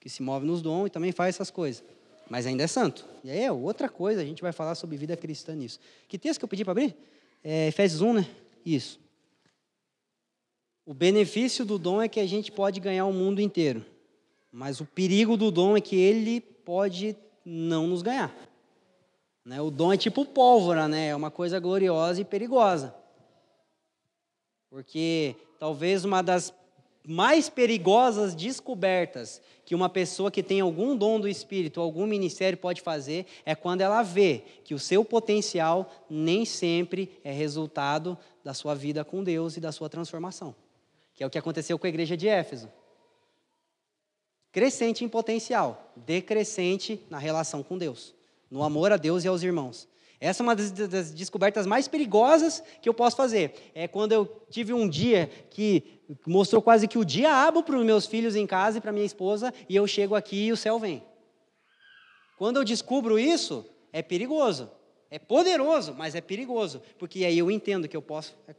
[0.00, 1.84] que se move nos dons e também faz essas coisas,
[2.28, 3.04] mas ainda é santo.
[3.22, 5.78] E aí é outra coisa, a gente vai falar sobre vida cristã nisso.
[6.08, 6.96] Que texto que eu pedi para abrir?
[7.44, 8.26] É Efésios 1, né?
[8.64, 8.98] Isso.
[10.86, 13.84] O benefício do dom é que a gente pode ganhar o mundo inteiro,
[14.50, 18.34] mas o perigo do dom é que ele pode não nos ganhar.
[19.44, 19.60] Né?
[19.60, 21.08] O dom é tipo pólvora, né?
[21.08, 22.94] é uma coisa gloriosa e perigosa.
[24.68, 26.52] Porque talvez uma das
[27.06, 32.80] mais perigosas descobertas que uma pessoa que tem algum dom do Espírito, algum ministério pode
[32.80, 38.74] fazer, é quando ela vê que o seu potencial nem sempre é resultado da sua
[38.74, 40.54] vida com Deus e da sua transformação.
[41.14, 42.68] Que é o que aconteceu com a igreja de Éfeso.
[44.50, 48.14] Crescente em potencial, decrescente na relação com Deus,
[48.50, 49.88] no amor a Deus e aos irmãos.
[50.20, 53.52] Essa é uma das, das, descobertas mais perigosas que eu posso fazer.
[53.74, 58.06] É quando eu tive um dia que mostrou quase que o diabo para os meus
[58.06, 61.02] filhos em casa e para minha esposa, e eu chego aqui e o céu vem.
[62.38, 64.70] Quando eu descubro isso, é perigoso.
[65.10, 66.82] É poderoso, mas é perigoso.
[66.98, 68.54] Porque aí eu entendo que eu posso é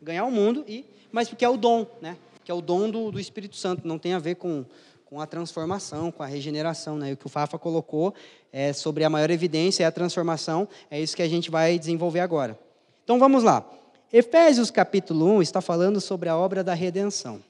[0.00, 2.16] ganhar o mundo, e, mas porque é o dom, né?
[2.44, 4.64] Que é o dom do, do Espírito Santo, não tem a ver com,
[5.10, 6.96] com a transformação, com a regeneração.
[6.96, 7.12] Né?
[7.12, 8.14] O que o Fafa colocou
[8.52, 12.20] é, sobre a maior evidência é a transformação, é isso que a gente vai desenvolver
[12.20, 12.56] agora.
[13.02, 13.68] Então vamos lá.
[14.12, 17.42] Efésios capítulo 1 está falando sobre a obra da redenção.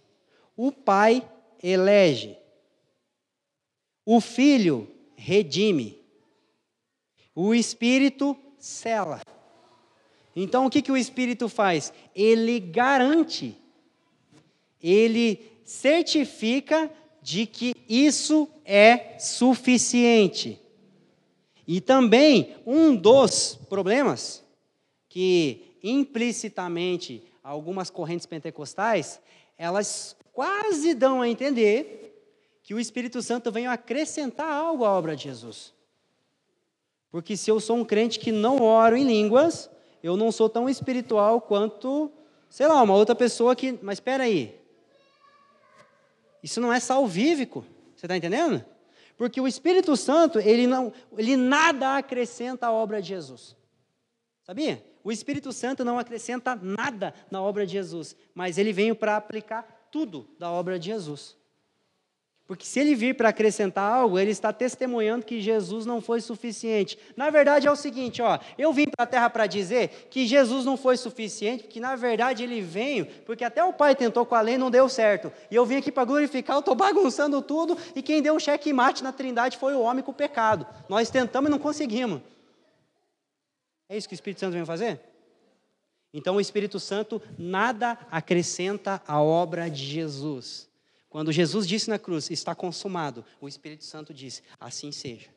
[0.56, 1.22] O Pai
[1.62, 2.36] elege,
[4.06, 6.02] o Filho redime,
[7.34, 9.20] o Espírito cela.
[10.34, 11.92] Então o que, que o Espírito faz?
[12.14, 13.54] Ele garante,
[14.82, 16.90] ele certifica
[17.22, 20.60] de que isso é suficiente.
[21.66, 24.44] E também um dos problemas
[25.08, 29.20] que implicitamente algumas correntes pentecostais,
[29.56, 32.00] elas quase dão a entender
[32.62, 35.72] que o Espírito Santo vem acrescentar algo à obra de Jesus.
[37.10, 39.68] Porque se eu sou um crente que não oro em línguas,
[40.02, 42.10] eu não sou tão espiritual quanto,
[42.48, 43.76] sei lá, uma outra pessoa que.
[43.82, 44.59] Mas espera aí,
[46.42, 47.64] isso não é salvífico.
[47.94, 48.64] Você está entendendo?
[49.16, 53.56] Porque o Espírito Santo, ele não, ele nada acrescenta à obra de Jesus.
[54.42, 54.84] Sabia?
[55.04, 59.88] O Espírito Santo não acrescenta nada na obra de Jesus, mas ele veio para aplicar
[59.90, 61.36] tudo da obra de Jesus.
[62.50, 66.98] Porque se ele vir para acrescentar algo, ele está testemunhando que Jesus não foi suficiente.
[67.16, 70.64] Na verdade é o seguinte, ó, eu vim para a terra para dizer que Jesus
[70.64, 74.40] não foi suficiente, porque na verdade ele veio, porque até o Pai tentou com a
[74.40, 75.32] lei e não deu certo.
[75.48, 78.72] E eu vim aqui para glorificar, eu estou bagunçando tudo, e quem deu um cheque
[78.72, 80.66] mate na trindade foi o homem com o pecado.
[80.88, 82.20] Nós tentamos e não conseguimos.
[83.88, 84.98] É isso que o Espírito Santo vem fazer?
[86.12, 90.68] Então o Espírito Santo nada acrescenta à obra de Jesus.
[91.10, 95.28] Quando Jesus disse na cruz, está consumado, o Espírito Santo disse, assim seja.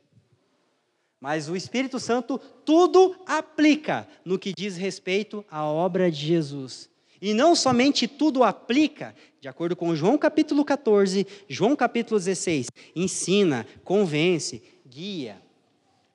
[1.19, 6.89] Mas o Espírito Santo tudo aplica no que diz respeito à obra de Jesus.
[7.19, 13.65] E não somente tudo aplica, de acordo com João capítulo 14, João capítulo 16, ensina,
[13.83, 15.41] convence, guia.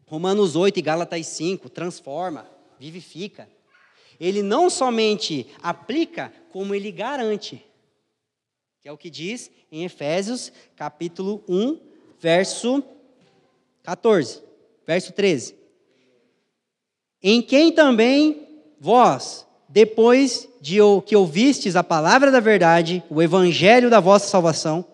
[0.07, 2.47] Romanos 8 e Gálatas 5, transforma,
[2.79, 3.49] vivifica.
[4.21, 7.65] Ele não somente aplica, como ele garante.
[8.81, 11.81] Que é o que diz em Efésios, capítulo 1,
[12.21, 12.83] verso
[13.83, 14.41] 14,
[14.87, 15.57] verso 13.
[17.21, 18.47] Em quem também
[18.81, 24.85] vós, depois de que ouvistes a palavra da verdade, o evangelho da vossa salvação,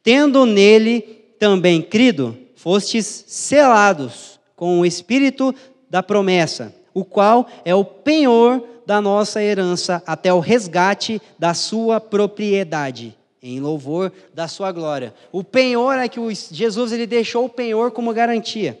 [0.00, 1.00] tendo nele
[1.36, 5.52] também crido, fostes selados com o espírito
[5.90, 12.00] da promessa, o qual é o penhor da nossa herança até o resgate da sua
[12.00, 15.14] propriedade, em louvor da sua glória.
[15.30, 16.18] O penhor é que
[16.50, 18.80] Jesus ele deixou o penhor como garantia.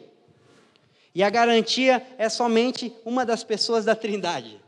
[1.14, 4.58] E a garantia é somente uma das pessoas da Trindade.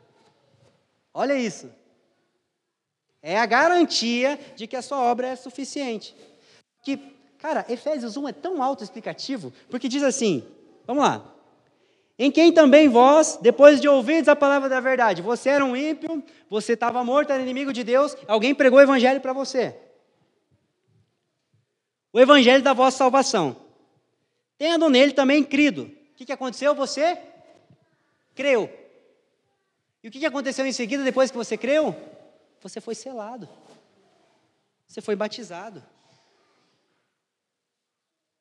[1.14, 1.70] Olha isso.
[3.22, 6.14] É a garantia de que a sua obra é suficiente.
[6.82, 6.98] Que,
[7.38, 10.44] cara, Efésios 1 é tão autoexplicativo, porque diz assim:
[10.86, 11.24] vamos lá.
[12.18, 16.22] Em quem também vós, depois de ouvirdes a palavra da verdade, você era um ímpio,
[16.48, 19.74] você estava morto, era inimigo de Deus, alguém pregou o evangelho para você.
[22.16, 23.54] O evangelho da vossa salvação.
[24.56, 25.82] Tendo nele também crido.
[25.82, 26.74] O que, que aconteceu?
[26.74, 27.22] Você
[28.34, 28.74] creu.
[30.02, 31.94] E o que aconteceu em seguida, depois que você creu?
[32.62, 33.46] Você foi selado.
[34.86, 35.84] Você foi batizado.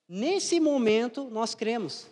[0.07, 2.07] Nesse momento, nós cremos.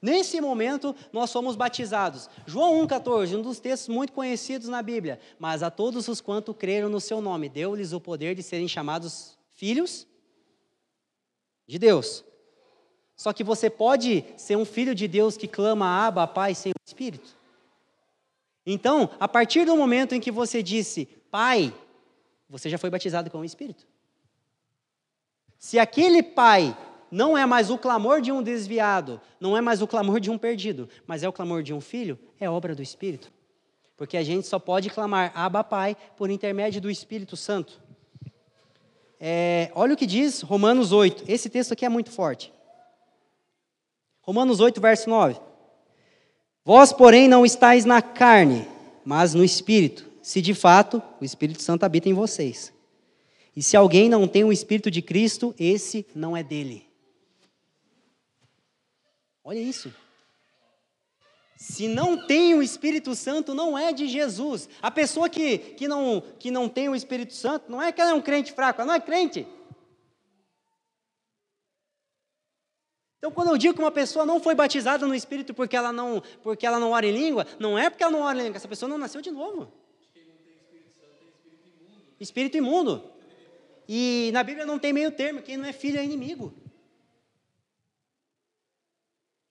[0.00, 2.30] Nesse momento, nós somos batizados.
[2.46, 5.18] João 1,14, um dos textos muito conhecidos na Bíblia.
[5.36, 9.36] Mas a todos os quanto creram no seu nome, deu-lhes o poder de serem chamados
[9.52, 10.06] filhos
[11.66, 12.24] de Deus.
[13.16, 16.74] Só que você pode ser um filho de Deus que clama Abba, Pai, sem o
[16.84, 17.36] Espírito.
[18.64, 21.74] Então, a partir do momento em que você disse Pai,
[22.48, 23.86] você já foi batizado com o Espírito.
[25.58, 26.76] Se aquele Pai
[27.10, 30.38] não é mais o clamor de um desviado, não é mais o clamor de um
[30.38, 33.30] perdido, mas é o clamor de um filho, é obra do Espírito.
[33.96, 37.80] Porque a gente só pode clamar Abba Pai por intermédio do Espírito Santo.
[39.24, 41.22] É, olha o que diz Romanos 8.
[41.28, 42.52] Esse texto aqui é muito forte.
[44.20, 45.40] Romanos 8, verso 9.
[46.64, 48.66] Vós, porém, não estáis na carne,
[49.04, 52.72] mas no Espírito, se de fato o Espírito Santo habita em vocês.
[53.54, 56.84] E se alguém não tem o Espírito de Cristo, esse não é dele.
[59.44, 59.94] Olha isso.
[61.62, 64.68] Se não tem o Espírito Santo, não é de Jesus.
[64.82, 68.10] A pessoa que, que, não, que não tem o Espírito Santo, não é que ela
[68.10, 69.46] é um crente fraco, ela não é crente.
[73.16, 76.20] Então, quando eu digo que uma pessoa não foi batizada no Espírito porque ela não,
[76.42, 78.66] porque ela não ora em língua, não é porque ela não ora em língua, essa
[78.66, 79.72] pessoa não nasceu de novo.
[82.18, 83.08] Espírito imundo.
[83.88, 86.52] E na Bíblia não tem meio termo, quem não é filho é inimigo.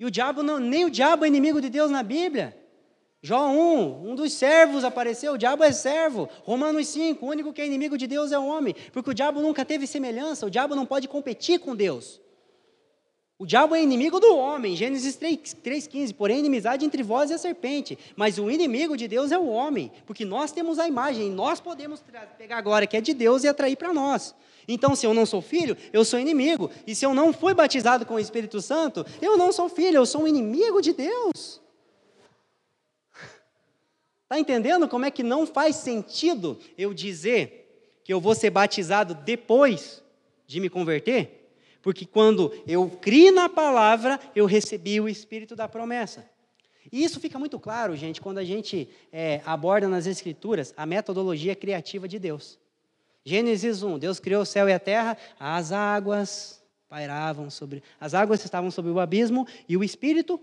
[0.02, 2.58] E o diabo não, nem o diabo é inimigo de Deus na Bíblia.
[3.22, 6.28] Jó 1, um dos servos apareceu, o diabo é servo.
[6.42, 9.44] Romanos 5, o único que é inimigo de Deus é o homem, porque o diabo
[9.44, 12.20] nunca teve semelhança, o diabo não pode competir com Deus.
[13.38, 16.16] O diabo é inimigo do homem, Gênesis 3,15.
[16.16, 17.98] Porém, inimizade entre vós e a serpente.
[18.16, 22.04] Mas o inimigo de Deus é o homem, porque nós temos a imagem, nós podemos
[22.40, 24.34] pegar agora que é de Deus e atrair para nós.
[24.68, 26.70] Então, se eu não sou filho, eu sou inimigo.
[26.86, 30.06] E se eu não fui batizado com o Espírito Santo, eu não sou filho, eu
[30.06, 31.62] sou um inimigo de Deus.
[34.24, 39.14] Está entendendo como é que não faz sentido eu dizer que eu vou ser batizado
[39.14, 40.04] depois
[40.48, 41.42] de me converter?
[41.82, 46.30] Porque quando eu criei na palavra, eu recebi o Espírito da promessa.
[46.92, 51.56] E isso fica muito claro, gente, quando a gente é, aborda nas Escrituras a metodologia
[51.56, 52.60] criativa de Deus.
[53.24, 57.84] Gênesis 1, Deus criou o céu e a terra, as águas pairavam sobre.
[58.00, 60.42] As águas estavam sobre o abismo e o Espírito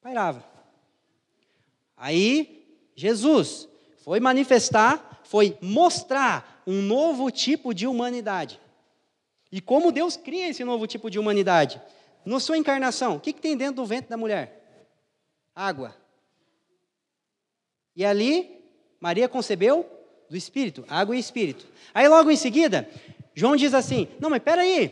[0.00, 0.44] pairava.
[1.96, 8.60] Aí, Jesus foi manifestar, foi mostrar um novo tipo de humanidade.
[9.50, 11.80] E como Deus cria esse novo tipo de humanidade?
[12.24, 14.88] Na sua encarnação, o que, que tem dentro do ventre da mulher?
[15.54, 15.94] Água.
[17.94, 18.64] E ali,
[18.98, 19.84] Maria concebeu
[20.32, 21.66] do Espírito, água e Espírito.
[21.92, 22.88] Aí logo em seguida,
[23.34, 24.90] João diz assim: Não, mas peraí,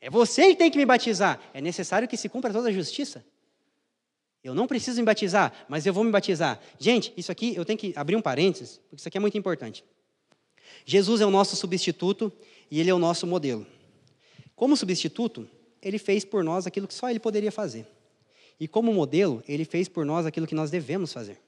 [0.00, 1.38] é você que tem que me batizar.
[1.52, 3.22] É necessário que se cumpra toda a justiça.
[4.42, 6.58] Eu não preciso me batizar, mas eu vou me batizar.
[6.78, 9.84] Gente, isso aqui eu tenho que abrir um parênteses, porque isso aqui é muito importante.
[10.86, 12.32] Jesus é o nosso substituto
[12.70, 13.66] e ele é o nosso modelo.
[14.54, 15.46] Como substituto,
[15.82, 17.86] ele fez por nós aquilo que só ele poderia fazer.
[18.58, 21.38] E como modelo, ele fez por nós aquilo que nós devemos fazer.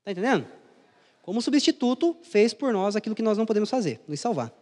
[0.00, 0.63] Está entendendo?
[1.24, 4.52] Como substituto, fez por nós aquilo que nós não podemos fazer, nos salvar.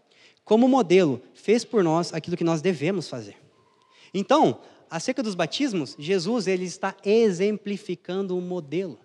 [0.44, 3.34] Como modelo, fez por nós aquilo que nós devemos fazer.
[4.14, 8.96] Então, acerca dos batismos, Jesus ele está exemplificando um modelo.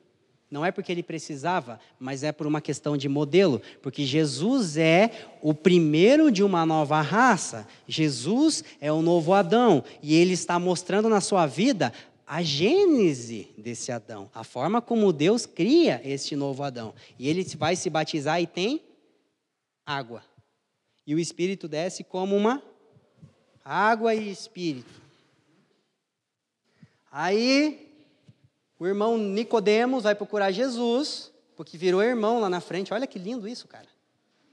[0.51, 5.09] Não é porque ele precisava, mas é por uma questão de modelo, porque Jesus é
[5.41, 7.67] o primeiro de uma nova raça.
[7.87, 11.91] Jesus é o novo Adão e ele está mostrando na sua vida
[12.27, 16.93] a gênese desse Adão, a forma como Deus cria este novo Adão.
[17.17, 18.83] E ele vai se batizar e tem
[19.85, 20.21] água.
[21.05, 22.61] E o Espírito desce como uma
[23.63, 25.01] água e Espírito.
[27.09, 27.93] Aí
[28.77, 32.93] o irmão Nicodemos vai procurar Jesus, porque virou irmão lá na frente.
[32.93, 33.87] Olha que lindo isso, cara.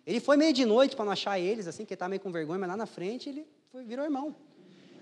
[0.06, 2.30] Ele foi meio de noite para não achar eles, assim, que ele estava meio com
[2.30, 4.36] vergonha, mas lá na frente ele foi, virou irmão.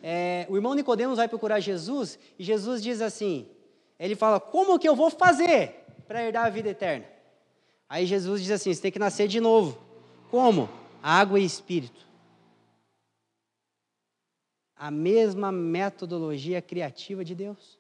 [0.03, 3.48] É, o irmão Nicodemos vai procurar Jesus e Jesus diz assim:
[3.98, 7.07] ele fala, como que eu vou fazer para herdar a vida eterna?
[7.88, 9.78] Aí Jesus diz assim: você tem que nascer de novo.
[10.28, 10.68] Como?
[11.00, 12.05] Água e espírito.
[14.74, 17.78] A mesma metodologia criativa de Deus.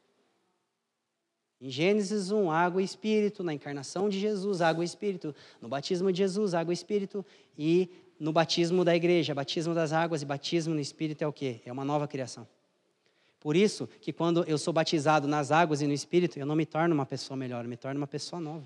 [1.60, 6.12] Em Gênesis 1, água e espírito, na encarnação de Jesus, água e espírito, no batismo
[6.12, 7.24] de Jesus, água e espírito,
[7.56, 7.88] e
[8.22, 11.60] no batismo da igreja, batismo das águas e batismo no espírito é o quê?
[11.66, 12.46] É uma nova criação.
[13.40, 16.64] Por isso que quando eu sou batizado nas águas e no espírito, eu não me
[16.64, 18.64] torno uma pessoa melhor, eu me torno uma pessoa nova.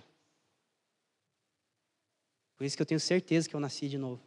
[2.54, 4.20] Por isso que eu tenho certeza que eu nasci de novo.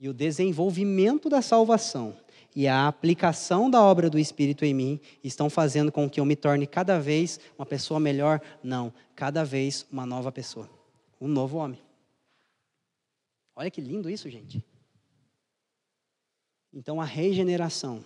[0.00, 2.16] E o desenvolvimento da salvação
[2.54, 6.34] e a aplicação da obra do Espírito em mim estão fazendo com que eu me
[6.34, 8.40] torne cada vez uma pessoa melhor?
[8.60, 10.68] Não, cada vez uma nova pessoa,
[11.20, 11.84] um novo homem.
[13.56, 14.64] Olha que lindo isso, gente.
[16.72, 18.04] Então a regeneração,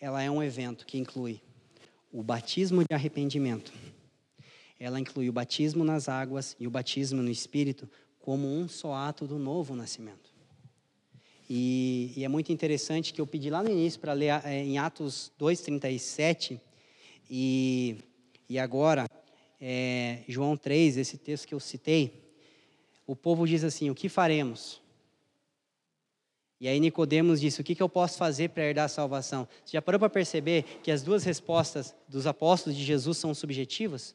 [0.00, 1.42] ela é um evento que inclui
[2.10, 3.72] o batismo de arrependimento.
[4.80, 9.26] Ela inclui o batismo nas águas e o batismo no Espírito como um só ato
[9.26, 10.32] do novo nascimento.
[11.50, 14.78] E, e, é muito interessante que eu pedi lá no início para ler é, em
[14.78, 16.60] Atos 2,37
[17.30, 17.96] e,
[18.48, 19.06] e agora
[19.58, 22.27] é, João 3, esse texto que eu citei,
[23.08, 24.82] o povo diz assim: O que faremos?
[26.60, 29.48] E aí Nicodemos disse: O que, que eu posso fazer para herdar a salvação?
[29.64, 34.14] Você já parou para perceber que as duas respostas dos apóstolos de Jesus são subjetivas?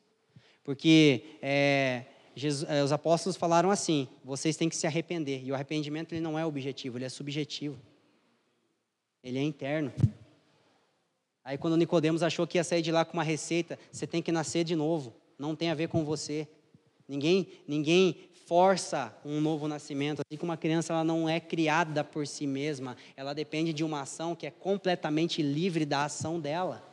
[0.64, 5.44] Porque é, Jesus, eh, os apóstolos falaram assim: vocês têm que se arrepender.
[5.44, 7.82] E o arrependimento ele não é objetivo, ele é subjetivo.
[9.24, 9.91] Ele é interno.
[11.44, 14.32] Aí quando Nicodemos achou que ia sair de lá com uma receita, você tem que
[14.32, 15.16] nascer de novo.
[15.39, 16.48] Não tem a ver com você.
[17.08, 20.22] Ninguém, ninguém força um novo nascimento.
[20.22, 24.01] Assim como uma criança ela não é criada por si mesma, ela depende de uma
[24.01, 26.88] ação que é completamente livre da ação dela.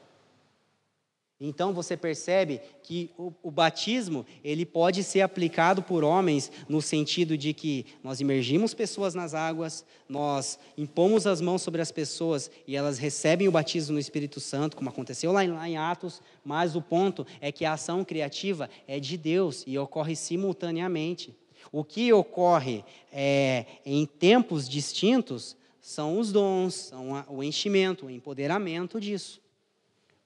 [1.39, 7.37] Então você percebe que o, o, batismo ele pode ser aplicado por homens no sentido
[7.37, 12.75] de que nós imergimos pessoas nas águas, nós impomos as mãos sobre as pessoas e
[12.75, 16.23] elas recebem o batismo no Espírito Santo, como aconteceu lá em, lá em Atos.
[16.43, 21.39] Mas o ponto é que a ação criativa é de Deus e ocorre simultaneamente.
[21.73, 29.01] O que ocorre é, em tempos distintos são os dons, são o enchimento, o empoderamento
[29.01, 29.41] disso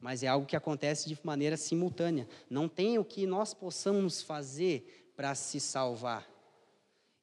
[0.04, 2.28] mas é algo que acontece de maneira simultânea.
[2.50, 6.28] Não tem o que nós possamos fazer para se salvar.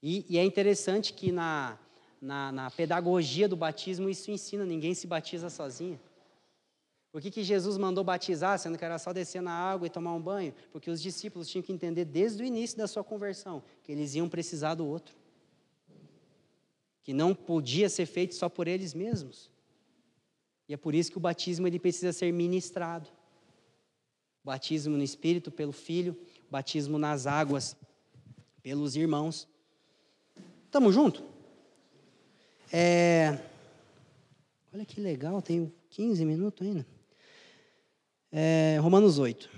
[0.02, 1.78] E, e, é interessante que na,
[2.20, 6.00] na, na, pedagogia do batismo isso ensina: ninguém se batiza sozinho.
[7.12, 10.14] Por que, que Jesus mandou batizar, sendo que era só descer na água e tomar
[10.14, 10.54] um banho?
[10.72, 14.30] Porque os discípulos tinham que entender desde o início da sua conversão que eles iam
[14.30, 15.14] precisar do outro.
[17.04, 19.52] Que não podia ser feito só por eles mesmos.
[20.70, 23.10] E é por isso que o batismo ele precisa ser ministrado.
[24.42, 26.18] batismo no Espírito pelo Filho,
[26.50, 27.76] batismo nas águas
[28.64, 29.50] pelos irmãos.
[30.66, 31.22] Estamos juntos?
[32.72, 33.38] É...
[34.74, 37.01] Olha que legal, tenho 15 minutos ainda.
[38.32, 39.50] É, Romanos 8.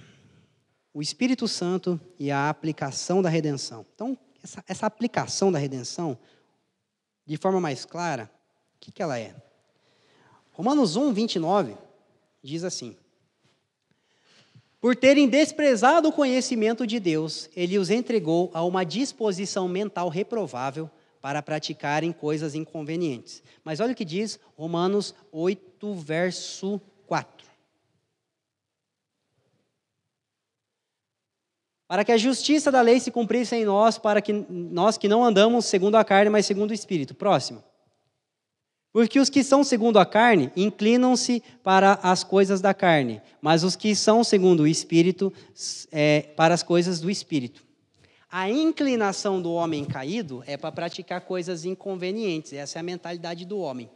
[0.94, 3.86] O Espírito Santo e a aplicação da redenção.
[3.94, 6.18] Então, essa, essa aplicação da redenção,
[7.26, 8.32] de forma mais clara,
[8.76, 9.36] o que, que ela é?
[10.52, 11.78] Romanos 1, 29
[12.42, 12.98] diz assim:
[14.82, 20.90] Por terem desprezado o conhecimento de Deus, ele os entregou a uma disposição mental reprovável
[21.22, 23.42] para praticarem coisas inconvenientes.
[23.64, 27.53] Mas olha o que diz Romanos 8, verso 4.
[31.94, 35.24] Para que a justiça da lei se cumprisse em nós, para que nós que não
[35.24, 37.14] andamos segundo a carne, mas segundo o Espírito.
[37.14, 37.64] Próximo.
[38.92, 43.76] Porque os que são segundo a carne inclinam-se para as coisas da carne, mas os
[43.76, 45.32] que são segundo o Espírito,
[45.92, 47.64] é, para as coisas do Espírito.
[48.28, 53.60] A inclinação do homem caído é para praticar coisas inconvenientes, essa é a mentalidade do
[53.60, 53.88] homem.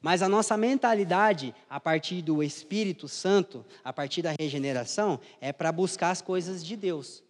[0.00, 5.72] Mas a nossa mentalidade, a partir do Espírito Santo, a partir da regeneração, é para
[5.72, 7.22] buscar as coisas de Deus.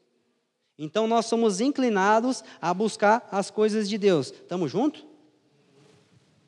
[0.78, 4.32] Então nós somos inclinados a buscar as coisas de Deus.
[4.32, 5.06] Estamos juntos?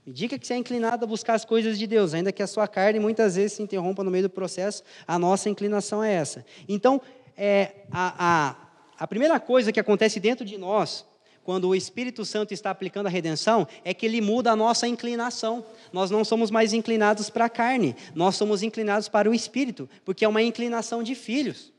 [0.07, 2.47] Me diga que você é inclinado a buscar as coisas de Deus, ainda que a
[2.47, 6.45] sua carne muitas vezes se interrompa no meio do processo, a nossa inclinação é essa.
[6.69, 7.01] Então,
[7.37, 8.57] é, a, a,
[8.99, 11.07] a primeira coisa que acontece dentro de nós,
[11.45, 15.65] quando o Espírito Santo está aplicando a redenção, é que ele muda a nossa inclinação.
[15.93, 20.25] Nós não somos mais inclinados para a carne, nós somos inclinados para o Espírito, porque
[20.25, 21.71] é uma inclinação de filhos.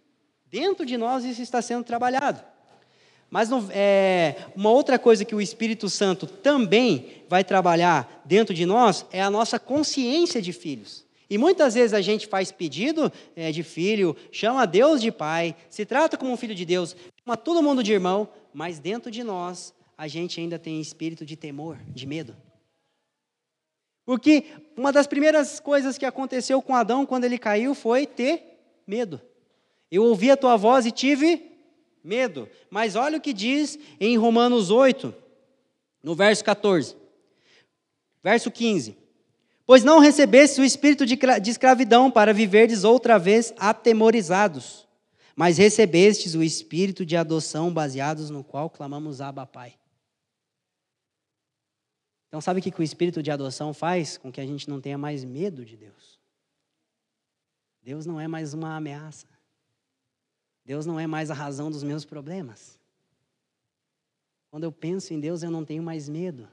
[0.50, 2.42] Dentro de nós isso está sendo trabalhado.
[3.30, 9.04] Mas é, uma outra coisa que o Espírito Santo também vai trabalhar dentro de nós
[9.12, 11.04] é a nossa consciência de filhos.
[11.28, 15.86] E muitas vezes a gente faz pedido é, de filho, chama Deus de pai, se
[15.86, 19.74] trata como um filho de Deus, chama todo mundo de irmão, mas dentro de nós
[19.98, 22.38] a gente ainda tem espírito de temor, de medo.
[24.06, 24.46] Porque
[24.78, 29.20] uma das primeiras coisas que aconteceu com Adão quando ele caiu foi ter medo.
[29.90, 31.52] Eu ouvi a tua voz e tive
[32.04, 32.48] medo.
[32.70, 35.12] Mas olha o que diz em Romanos 8,
[36.04, 36.96] no verso 14.
[38.24, 38.96] Verso 15.
[39.66, 44.85] Pois não recebeste o espírito de escravidão para viverdes outra vez atemorizados,
[45.36, 49.78] mas recebestes o espírito de adoção baseados no qual clamamos Abba Pai.
[52.28, 54.18] Então, sabe o que o espírito de adoção faz?
[54.18, 56.20] Com que a gente não tenha mais medo de Deus.
[57.82, 59.28] Deus não é mais uma ameaça.
[60.66, 62.80] Deus não é mais a razão dos meus problemas.
[64.50, 66.48] Quando eu penso em Deus, eu não tenho mais medo.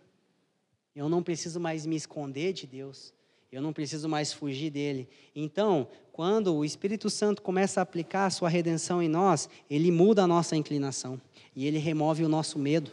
[0.95, 3.15] Eu não preciso mais me esconder de Deus.
[3.51, 5.09] Eu não preciso mais fugir dele.
[5.35, 10.23] Então, quando o Espírito Santo começa a aplicar a sua redenção em nós, ele muda
[10.23, 11.21] a nossa inclinação
[11.57, 12.91] e ele remove o nosso medo.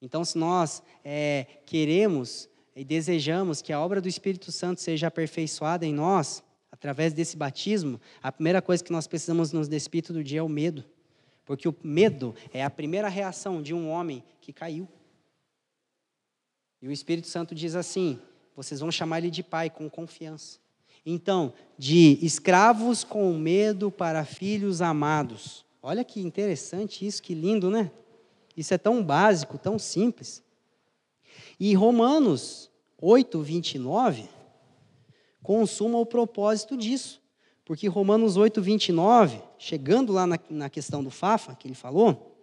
[0.00, 5.84] Então, se nós é, queremos e desejamos que a obra do Espírito Santo seja aperfeiçoada
[5.84, 6.42] em nós,
[6.72, 10.48] através desse batismo, a primeira coisa que nós precisamos nos despir todo dia é o
[10.48, 10.82] medo.
[11.44, 14.88] Porque o medo é a primeira reação de um homem que caiu.
[16.80, 18.18] E o Espírito Santo diz assim:
[18.56, 20.62] vocês vão chamar ele de pai com confiança.
[21.04, 25.64] Então, de escravos com medo para filhos amados.
[25.82, 27.90] Olha que interessante isso, que lindo, né?
[28.56, 30.42] Isso é tão básico, tão simples.
[31.58, 32.70] E Romanos
[33.00, 34.28] 8, 29
[35.42, 37.20] consuma o propósito disso.
[37.64, 42.36] Porque Romanos 8, 29, chegando lá na, na questão do Fafa, que ele falou,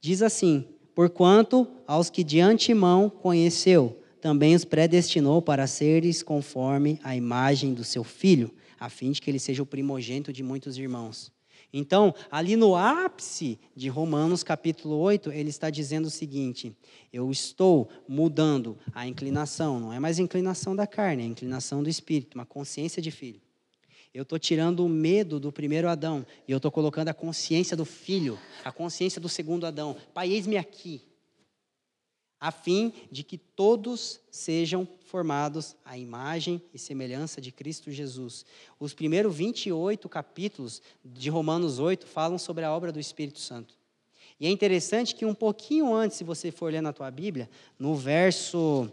[0.00, 7.14] diz assim: Porquanto aos que de antemão conheceu, também os predestinou para seres conforme a
[7.14, 11.32] imagem do seu filho, a fim de que ele seja o primogênito de muitos irmãos.
[11.72, 16.74] Então, ali no ápice de Romanos capítulo 8, ele está dizendo o seguinte:
[17.12, 21.82] eu estou mudando a inclinação, não é mais a inclinação da carne, é a inclinação
[21.82, 23.40] do espírito, uma consciência de filho.
[24.14, 27.84] Eu estou tirando o medo do primeiro Adão e eu estou colocando a consciência do
[27.84, 29.94] filho, a consciência do segundo Adão.
[30.14, 31.02] Pai, eis-me aqui
[32.40, 38.44] a fim de que todos sejam formados à imagem e semelhança de Cristo Jesus.
[38.78, 43.74] Os primeiros 28 capítulos de Romanos 8 falam sobre a obra do Espírito Santo.
[44.38, 47.48] E é interessante que um pouquinho antes, se você for ler na tua Bíblia,
[47.78, 48.90] no verso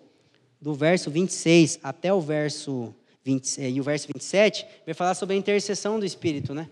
[0.61, 2.95] do verso 26 até o verso
[3.25, 6.69] 20, e o verso 27, vai falar sobre a intercessão do Espírito, né?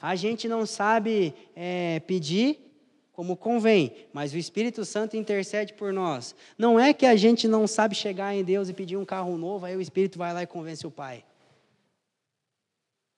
[0.00, 2.67] A gente não sabe é, pedir
[3.18, 6.36] como convém, mas o Espírito Santo intercede por nós.
[6.56, 9.66] Não é que a gente não sabe chegar em Deus e pedir um carro novo,
[9.66, 11.24] aí o Espírito vai lá e convence o Pai.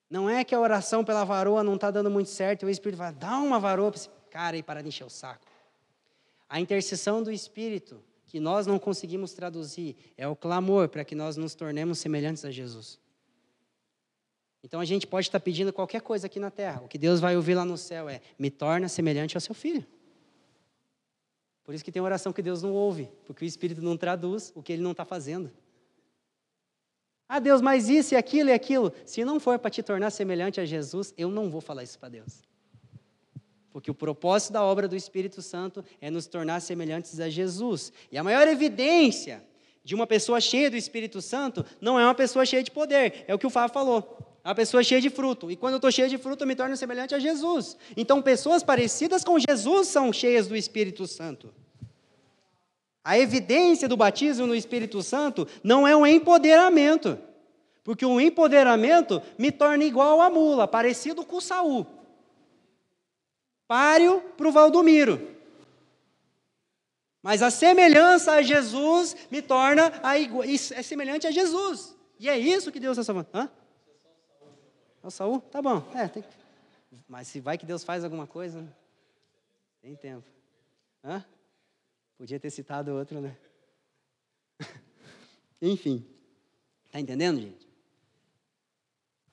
[0.08, 2.96] Não é que a oração pela varoa não está dando muito certo e o Espírito
[2.96, 5.44] vai dar uma varoa para esse cara aí para de encher o saco.
[6.48, 11.36] A intercessão do Espírito, que nós não conseguimos traduzir, é o clamor para que nós
[11.36, 12.98] nos tornemos semelhantes a Jesus.
[14.62, 16.82] Então a gente pode estar pedindo qualquer coisa aqui na terra.
[16.82, 19.86] O que Deus vai ouvir lá no céu é: me torna semelhante ao seu filho.
[21.64, 24.62] Por isso que tem oração que Deus não ouve, porque o Espírito não traduz o
[24.62, 25.50] que ele não está fazendo.
[27.28, 28.92] Ah, Deus, mas isso e aquilo e aquilo.
[29.06, 32.08] Se não for para te tornar semelhante a Jesus, eu não vou falar isso para
[32.08, 32.42] Deus.
[33.70, 37.92] Porque o propósito da obra do Espírito Santo é nos tornar semelhantes a Jesus.
[38.10, 39.44] E a maior evidência
[39.84, 43.34] de uma pessoa cheia do Espírito Santo não é uma pessoa cheia de poder, é
[43.34, 44.29] o que o Fábio falou.
[44.42, 45.50] A pessoa cheia de fruto.
[45.50, 47.76] E quando eu estou cheia de fruto, eu me torno semelhante a Jesus.
[47.96, 51.52] Então, pessoas parecidas com Jesus são cheias do Espírito Santo.
[53.04, 57.18] A evidência do batismo no Espírito Santo não é um empoderamento.
[57.82, 61.86] Porque o empoderamento me torna igual a mula, parecido com Saul.
[63.66, 65.28] Páreo para o Valdomiro.
[67.22, 71.94] Mas a semelhança a Jesus me torna a é semelhante a Jesus.
[72.18, 73.28] E é isso que Deus está salvando.
[73.34, 73.50] Hã?
[75.02, 75.40] É o Saul?
[75.40, 75.82] Tá bom.
[75.94, 76.24] É, tem...
[77.08, 78.68] Mas se vai que Deus faz alguma coisa, né?
[79.80, 80.26] tem tempo.
[81.04, 81.24] Hã?
[82.18, 83.36] Podia ter citado outro, né?
[85.62, 86.04] Enfim.
[86.90, 87.68] Tá entendendo, gente?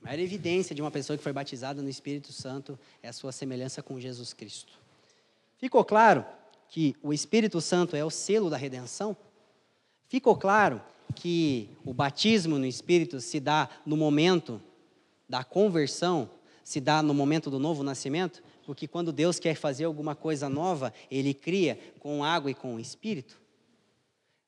[0.01, 3.31] A maior evidência de uma pessoa que foi batizada no Espírito Santo é a sua
[3.31, 4.73] semelhança com Jesus Cristo.
[5.57, 6.25] Ficou claro
[6.69, 9.17] que o Espírito Santo é o selo da redenção?
[10.07, 10.81] Ficou claro
[11.15, 14.61] que o batismo no Espírito se dá no momento
[15.27, 16.29] da conversão,
[16.63, 18.43] se dá no momento do novo nascimento?
[18.65, 22.79] Porque quando Deus quer fazer alguma coisa nova, Ele cria com água e com o
[22.79, 23.39] Espírito.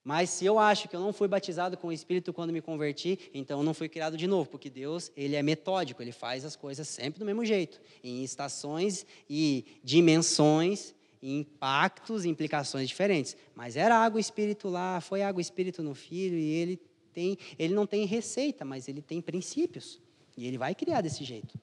[0.03, 3.19] Mas se eu acho que eu não fui batizado com o Espírito quando me converti,
[3.33, 6.55] então eu não fui criado de novo, porque Deus, ele é metódico, ele faz as
[6.55, 13.37] coisas sempre do mesmo jeito, em estações e dimensões impactos, implicações diferentes.
[13.53, 16.79] Mas era água espírito lá, foi água espírito no filho e ele
[17.13, 20.01] tem, ele não tem receita, mas ele tem princípios
[20.39, 21.59] e ele vai criar desse jeito.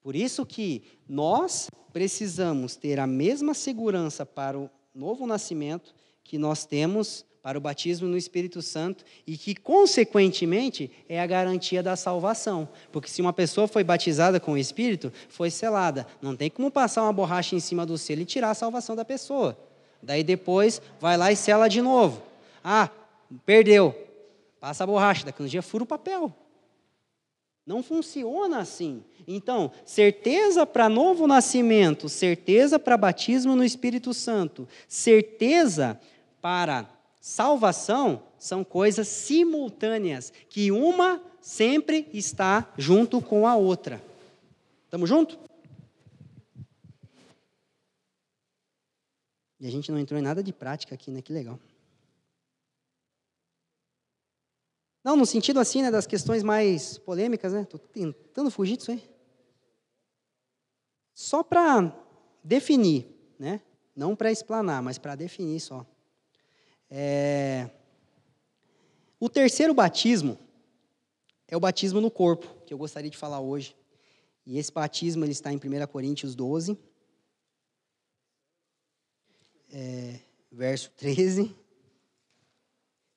[0.00, 5.94] Por isso que nós precisamos ter a mesma segurança para o novo nascimento
[6.24, 11.82] que nós temos para o batismo no Espírito Santo e que, consequentemente, é a garantia
[11.82, 12.66] da salvação.
[12.90, 16.06] Porque se uma pessoa foi batizada com o Espírito, foi selada.
[16.22, 19.04] Não tem como passar uma borracha em cima do selo e tirar a salvação da
[19.04, 19.58] pessoa.
[20.02, 22.22] Daí depois vai lá e sela de novo.
[22.64, 22.88] Ah,
[23.44, 23.94] perdeu.
[24.58, 26.34] Passa a borracha, daqui um dia fura o papel.
[27.70, 29.00] Não funciona assim.
[29.28, 36.00] Então, certeza para novo nascimento, certeza para batismo no Espírito Santo, certeza
[36.42, 36.90] para
[37.20, 44.02] Salvação são coisas simultâneas, que uma sempre está junto com a outra.
[44.86, 45.38] Estamos juntos?
[49.60, 51.22] E a gente não entrou em nada de prática aqui, né?
[51.22, 51.56] Que legal.
[55.10, 57.62] Não, no sentido assim, né, das questões mais polêmicas, né?
[57.62, 59.02] Estou tentando fugir disso aí.
[61.12, 61.92] Só para
[62.44, 63.60] definir, né?
[63.96, 65.84] Não para explanar, mas para definir só.
[66.88, 67.68] É...
[69.18, 70.38] O terceiro batismo
[71.48, 73.76] é o batismo no corpo, que eu gostaria de falar hoje.
[74.46, 76.78] E esse batismo ele está em 1 Coríntios 12,
[79.72, 80.20] é,
[80.52, 81.52] verso 13.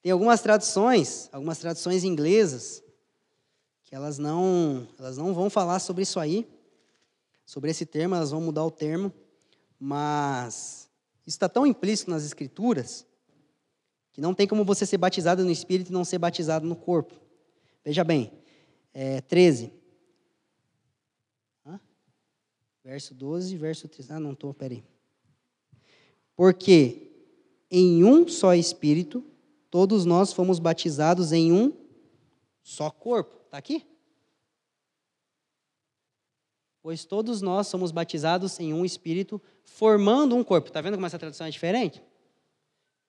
[0.04, 2.84] Tem algumas traduções, algumas traduções inglesas,
[3.86, 6.46] que elas não, elas não vão falar sobre isso aí,
[7.46, 9.14] sobre esse termo, elas vão mudar o termo,
[9.80, 10.90] mas
[11.26, 13.08] isso está tão implícito nas escrituras
[14.12, 17.16] que não tem como você ser batizado no Espírito e não ser batizado no corpo.
[17.84, 18.30] Veja bem,
[18.94, 19.72] é, 13.
[21.66, 21.80] Hã?
[22.84, 24.12] Verso 12, verso 13.
[24.12, 24.84] Ah, não estou, peraí.
[26.36, 27.10] Porque
[27.72, 29.26] em um só Espírito,
[29.74, 31.74] todos nós fomos batizados em um
[32.62, 33.36] só corpo.
[33.46, 33.84] Está aqui?
[36.80, 40.68] Pois todos nós somos batizados em um Espírito, formando um corpo.
[40.68, 42.04] Está vendo como essa tradução é diferente?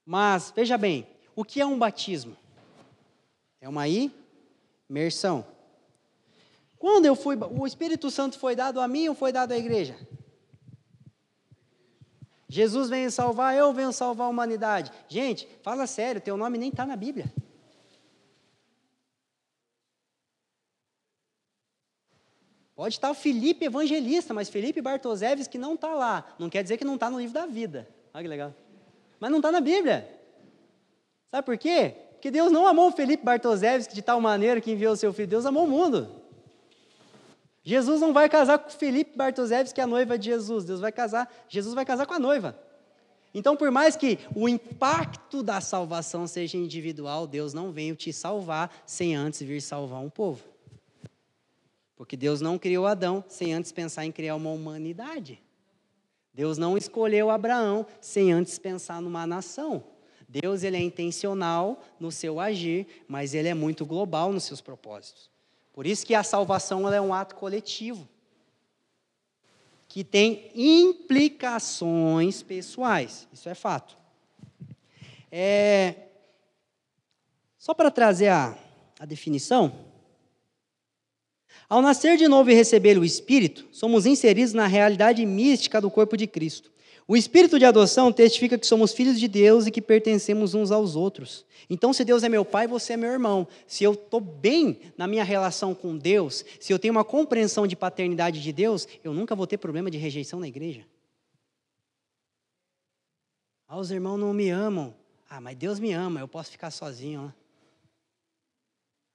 [0.06, 2.34] Mas, veja bem, o que é um batismo?
[3.60, 5.46] É uma imersão.
[6.78, 9.98] Quando eu fui, o Espírito Santo foi dado a mim ou foi dado à igreja?
[12.54, 14.92] Jesus veio salvar, eu venho salvar a humanidade.
[15.08, 17.26] Gente, fala sério, teu nome nem está na Bíblia.
[22.76, 26.32] Pode estar o Felipe Evangelista, mas Felipe Bartoseves que não está lá.
[26.38, 27.88] Não quer dizer que não está no livro da vida.
[28.12, 28.54] Olha que legal.
[29.18, 30.08] Mas não está na Bíblia.
[31.32, 31.96] Sabe por quê?
[32.12, 35.26] Porque Deus não amou o Felipe Bartoszewski de tal maneira que enviou o seu filho.
[35.26, 36.08] Deus amou o mundo.
[37.64, 40.64] Jesus não vai casar com Felipe Bartoszewski, que é a noiva de Jesus.
[40.66, 42.56] Deus vai casar, Jesus vai casar com a noiva.
[43.32, 48.70] Então, por mais que o impacto da salvação seja individual, Deus não veio te salvar
[48.86, 50.44] sem antes vir salvar um povo.
[51.96, 55.42] Porque Deus não criou Adão sem antes pensar em criar uma humanidade.
[56.34, 59.82] Deus não escolheu Abraão sem antes pensar numa nação.
[60.28, 65.33] Deus ele é intencional no seu agir, mas ele é muito global nos seus propósitos.
[65.74, 68.08] Por isso que a salvação é um ato coletivo
[69.88, 73.28] que tem implicações pessoais.
[73.32, 73.96] Isso é fato.
[75.30, 75.94] É,
[77.58, 78.56] só para trazer a,
[78.98, 79.72] a definição,
[81.68, 86.16] ao nascer de novo e receber o Espírito, somos inseridos na realidade mística do corpo
[86.16, 86.70] de Cristo.
[87.06, 90.96] O Espírito de adoção testifica que somos filhos de Deus e que pertencemos uns aos
[90.96, 91.44] outros.
[91.68, 93.46] Então, se Deus é meu pai, você é meu irmão.
[93.66, 97.76] Se eu estou bem na minha relação com Deus, se eu tenho uma compreensão de
[97.76, 100.86] paternidade de Deus, eu nunca vou ter problema de rejeição na igreja.
[103.68, 104.94] Ah, os irmãos não me amam.
[105.28, 107.34] Ah, mas Deus me ama, eu posso ficar sozinho.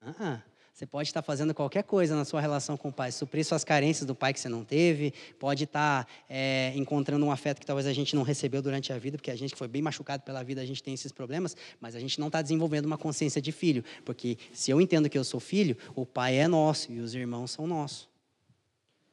[0.03, 0.09] Ó.
[0.09, 0.48] Uh -uh.
[0.79, 4.05] Você pode estar fazendo qualquer coisa na sua relação com o pai, suprir suas carências
[4.05, 7.91] do pai que você não teve, pode estar é, encontrando um afeto que talvez a
[7.91, 10.65] gente não recebeu durante a vida, porque a gente foi bem machucado pela vida, a
[10.65, 14.37] gente tem esses problemas, mas a gente não está desenvolvendo uma consciência de filho, porque
[14.53, 17.67] se eu entendo que eu sou filho, o pai é nosso e os irmãos são
[17.67, 18.07] nossos.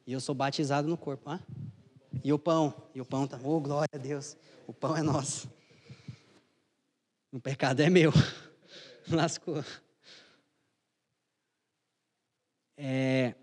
[0.05, 1.29] E eu sou batizado no corpo.
[1.29, 1.37] Hã?
[2.23, 5.49] E o pão, e o pão tá, oh glória a Deus, o pão é nosso.
[7.29, 8.13] O pecado é meu.
[9.11, 9.61] Lascou.
[12.77, 13.33] É,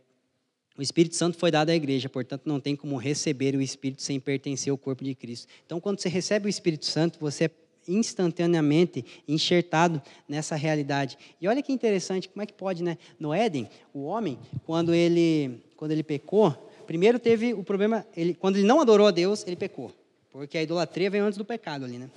[0.76, 4.18] o Espírito Santo foi dado à igreja, portanto, não tem como receber o Espírito sem
[4.18, 5.48] pertencer ao corpo de Cristo.
[5.64, 7.50] Então, quando você recebe o Espírito Santo, você é
[7.86, 11.18] instantaneamente enxertado nessa realidade.
[11.40, 12.96] E olha que interessante, como é que pode, né?
[13.18, 16.50] No Éden, o homem, quando ele, quando ele pecou,
[16.86, 19.92] primeiro teve o problema, ele, quando ele não adorou a Deus, ele pecou.
[20.30, 22.10] Porque a idolatria vem antes do pecado ali, né?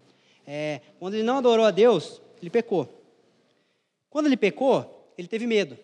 [0.45, 2.89] É, quando ele não adorou a Deus, ele pecou.
[4.09, 5.77] Quando ele pecou, ele teve medo.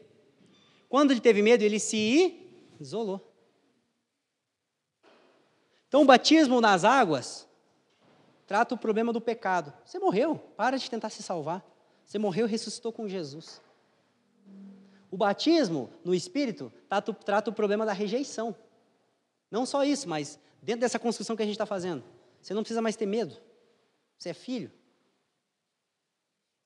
[0.93, 2.39] Quando ele teve medo, ele se
[2.79, 3.19] isolou.
[5.87, 7.47] Então, o batismo nas águas
[8.45, 9.73] trata o problema do pecado.
[9.83, 11.65] Você morreu, para de tentar se salvar.
[12.05, 13.59] Você morreu e ressuscitou com Jesus.
[15.09, 18.55] O batismo no Espírito trata, trata o problema da rejeição.
[19.49, 22.03] Não só isso, mas dentro dessa construção que a gente está fazendo.
[22.39, 23.35] Você não precisa mais ter medo.
[24.15, 24.71] Você é filho.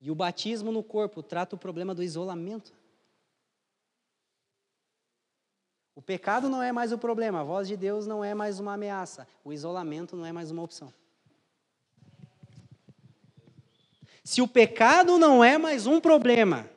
[0.01, 2.76] E o batismo no corpo trata o problema do isolamento.
[5.98, 8.76] O pecado não é mais o problema, a voz de Deus não é mais uma
[8.76, 10.94] ameaça, o isolamento não é mais uma opção.
[14.24, 16.69] Se o pecado não é mais um problema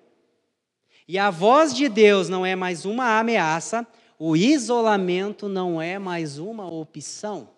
[1.06, 3.86] e a voz de Deus não é mais uma ameaça,
[4.18, 7.50] o isolamento não é mais uma opção.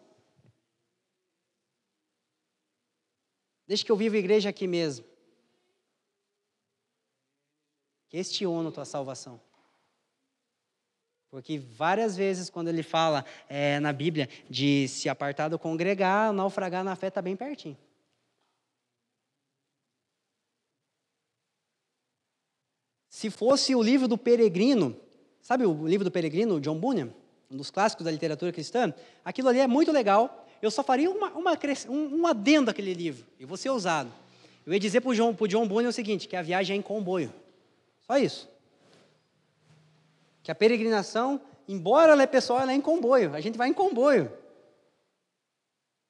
[3.69, 5.07] Desde que eu vivo igreja aqui mesmo.
[8.09, 9.52] Questiono tua salvação.
[11.33, 16.85] Porque várias vezes, quando ele fala é, na Bíblia de se apartar do congregar, naufragar
[16.85, 17.75] na fé está bem pertinho.
[23.09, 24.95] Se fosse o livro do Peregrino,
[25.41, 27.09] sabe o livro do Peregrino, John Bunyan,
[27.51, 28.93] um dos clássicos da literatura cristã,
[29.25, 30.47] aquilo ali é muito legal.
[30.61, 34.13] Eu só faria uma, uma, um, um adendo àquele livro, e vou ser ousado.
[34.67, 36.83] Eu ia dizer para o John, John Bunyan o seguinte, que a viagem é em
[36.83, 37.33] comboio.
[38.07, 38.52] Só isso.
[40.43, 43.35] Que a peregrinação, embora ela é pessoal, ela é em comboio.
[43.35, 44.33] A gente vai em comboio.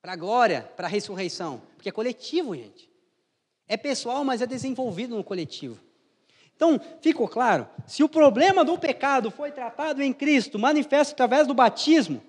[0.00, 1.62] Para a glória, para a ressurreição.
[1.76, 2.90] Porque é coletivo, gente.
[3.68, 5.78] É pessoal, mas é desenvolvido no coletivo.
[6.56, 7.68] Então, ficou claro?
[7.86, 12.22] Se o problema do pecado foi tratado em Cristo, manifesto através do batismo,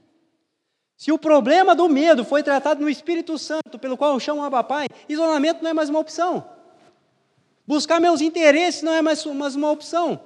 [0.95, 4.63] se o problema do medo foi tratado no Espírito Santo, pelo qual eu chamo Abba
[4.63, 6.47] Pai, isolamento não é mais uma opção.
[7.67, 10.21] Buscar meus interesses não é mais uma opção.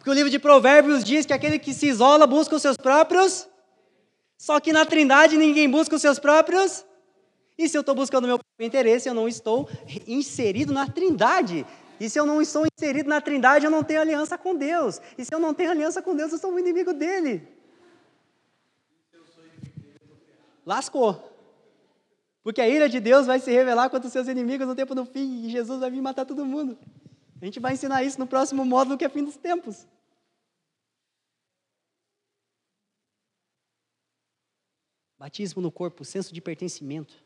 [0.00, 3.46] Porque o livro de Provérbios diz que aquele que se isola busca os seus próprios.
[4.38, 6.86] Só que na Trindade ninguém busca os seus próprios.
[7.58, 9.68] E se eu estou buscando o meu próprio interesse, eu não estou
[10.06, 11.66] inserido na Trindade.
[12.00, 15.02] E se eu não estou inserido na Trindade, eu não tenho aliança com Deus.
[15.18, 17.46] E se eu não tenho aliança com Deus, eu sou um inimigo dele.
[20.64, 21.30] Lascou.
[22.42, 25.04] Porque a ira de Deus vai se revelar contra os seus inimigos no tempo do
[25.04, 25.44] fim.
[25.44, 26.78] E Jesus vai vir matar todo mundo.
[27.40, 29.86] A gente vai ensinar isso no próximo módulo que é fim dos tempos.
[35.18, 37.24] Batismo no corpo, senso de pertencimento.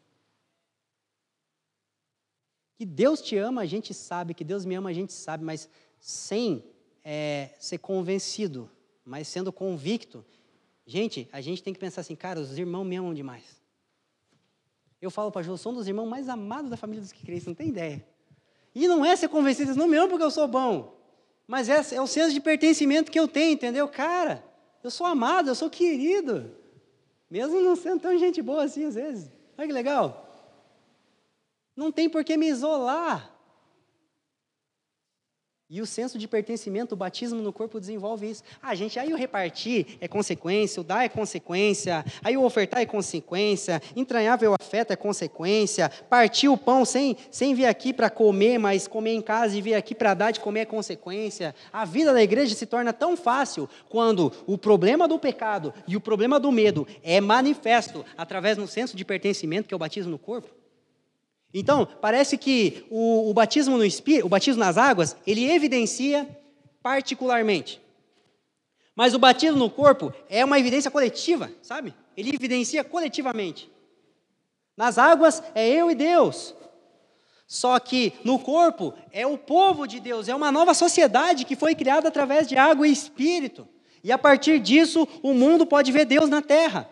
[2.77, 5.69] Que Deus te ama, a gente sabe, que Deus me ama, a gente sabe, mas
[6.01, 6.65] sem
[7.05, 8.71] é, ser convencido,
[9.05, 10.25] mas sendo convicto.
[10.87, 13.63] Gente, a gente tem que pensar assim, cara, os irmãos me amam demais.
[15.01, 17.41] Eu falo para João, sou um dos irmãos mais amados da família dos que creem,
[17.41, 18.14] você não tem ideia.
[18.75, 20.95] E não é ser convencido, não me amam porque eu sou bom.
[21.47, 23.87] Mas é, é o senso de pertencimento que eu tenho, entendeu?
[23.87, 24.45] Cara,
[24.83, 26.51] eu sou amado, eu sou querido.
[27.31, 29.31] Mesmo não sendo tão gente boa assim às vezes.
[29.57, 30.25] Olha que legal.
[31.77, 33.34] Não tem por que me isolar.
[35.75, 38.45] E o senso de pertencimento, o batismo no corpo desenvolve isso.
[38.63, 42.87] Ah, gente, aí o repartir é consequência, o dar é consequência, aí o ofertar é
[42.87, 48.87] consequência, entranhável afeto é consequência, partir o pão sem, sem vir aqui para comer, mas
[48.87, 51.53] comer em casa e vir aqui para dar de comer é consequência.
[51.73, 56.01] A vida da igreja se torna tão fácil quando o problema do pecado e o
[56.01, 60.21] problema do medo é manifesto através do senso de pertencimento, que é o batismo no
[60.21, 60.64] corpo.
[61.55, 66.29] Então, parece que o, o batismo no Espírito, o batismo nas águas, ele evidencia
[66.83, 67.81] particularmente.
[68.97, 71.95] Mas o batismo no corpo é uma evidência coletiva, sabe?
[72.17, 73.71] Ele evidencia coletivamente.
[74.77, 76.55] Nas águas é eu e Deus.
[77.47, 81.75] Só que no corpo é o povo de Deus, é uma nova sociedade que foi
[81.77, 83.69] criada através de água e espírito.
[84.03, 86.91] E a partir disso, o mundo pode ver Deus na terra.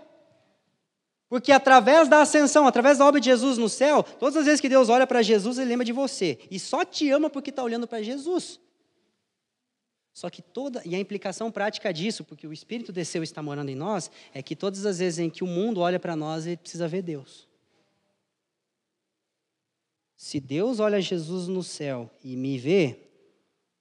[1.33, 4.69] Porque através da ascensão, através da obra de Jesus no céu, todas as vezes que
[4.69, 6.39] Deus olha para Jesus, ele lembra de você.
[6.51, 8.61] E só te ama porque está olhando para Jesus.
[10.13, 13.71] Só que toda, e a implicação prática disso, porque o Espírito desceu e está morando
[13.71, 16.59] em nós, é que todas as vezes em que o mundo olha para nós, ele
[16.59, 17.49] precisa ver Deus.
[20.15, 23.09] Se Deus olha Jesus no céu e me vê,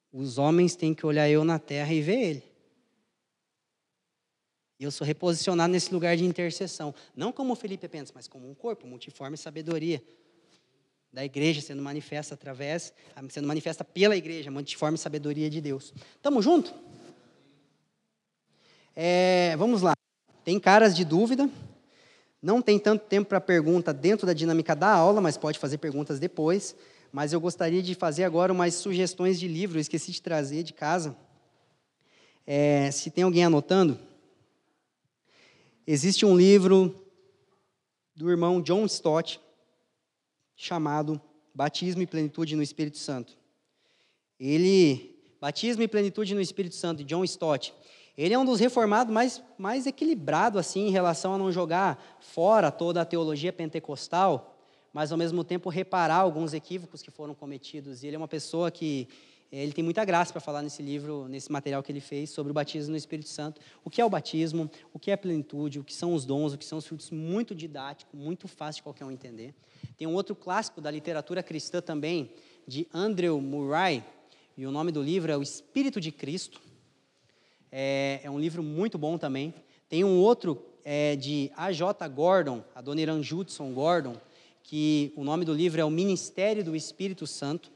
[0.10, 2.51] os homens têm que olhar eu na terra e ver Ele.
[4.82, 6.92] E eu sou reposicionado nesse lugar de intercessão.
[7.16, 10.04] Não como Felipe pensa, mas como um corpo, multiforme sabedoria
[11.14, 12.92] da igreja sendo manifesta através,
[13.30, 15.94] sendo manifesta pela igreja, multiforme sabedoria de Deus.
[16.20, 16.74] Tamo junto?
[18.96, 19.94] É, vamos lá.
[20.44, 21.48] Tem caras de dúvida.
[22.42, 26.20] Não tem tanto tempo para pergunta dentro da dinâmica da aula, mas pode fazer perguntas
[26.20, 26.76] depois.
[27.12, 29.78] Mas eu gostaria de fazer agora umas sugestões de livro.
[29.78, 31.16] Eu esqueci de trazer de casa.
[32.48, 34.10] É, se tem alguém anotando.
[35.86, 36.96] Existe um livro
[38.16, 39.42] do irmão John Stott
[40.56, 41.20] chamado
[41.56, 43.36] Batismo e Plenitude no Espírito Santo.
[44.40, 47.74] Ele, Batismo e Plenitude no Espírito Santo, John Stott.
[48.16, 52.70] Ele é um dos reformados mais, mais equilibrado assim em relação a não jogar fora
[52.70, 54.60] toda a teologia pentecostal,
[54.94, 58.04] mas ao mesmo tempo reparar alguns equívocos que foram cometidos.
[58.04, 59.08] E ele é uma pessoa que
[59.52, 62.54] ele tem muita graça para falar nesse livro, nesse material que ele fez sobre o
[62.54, 63.60] batismo no Espírito Santo.
[63.84, 66.54] O que é o batismo, o que é a plenitude, o que são os dons,
[66.54, 69.54] o que são os frutos, muito didático, muito fácil de qualquer um entender.
[69.98, 72.32] Tem um outro clássico da literatura cristã também,
[72.66, 74.04] de Andrew Murray,
[74.58, 76.62] e o nome do livro é O Espírito de Cristo.
[77.72, 79.54] É, é um livro muito bom também.
[79.90, 82.08] Tem um outro é, de A.J.
[82.10, 84.16] Gordon, a Dona Irã Judson Gordon,
[84.64, 87.72] que o nome do livro é O Ministério do Espírito Santo.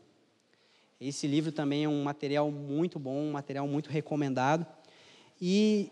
[1.00, 4.66] Esse livro também é um material muito bom, um material muito recomendado.
[5.42, 5.92] E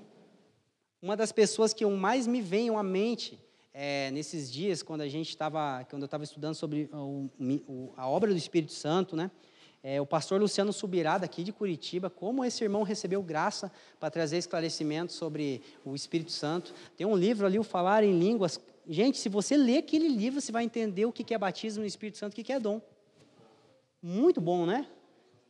[1.01, 3.37] uma das pessoas que mais me veio à mente
[3.73, 7.29] é, nesses dias, quando a gente estava, quando eu estava estudando sobre o,
[7.67, 9.29] o, a obra do Espírito Santo, né?
[9.85, 13.69] É, o pastor Luciano Subirá, daqui de Curitiba, como esse irmão recebeu graça
[13.99, 16.73] para trazer esclarecimento sobre o Espírito Santo.
[16.95, 18.57] Tem um livro ali, o Falar em Línguas.
[18.87, 22.17] Gente, se você ler aquele livro, você vai entender o que é batismo no Espírito
[22.17, 22.81] Santo, o que é dom.
[24.05, 24.85] Muito bom, né?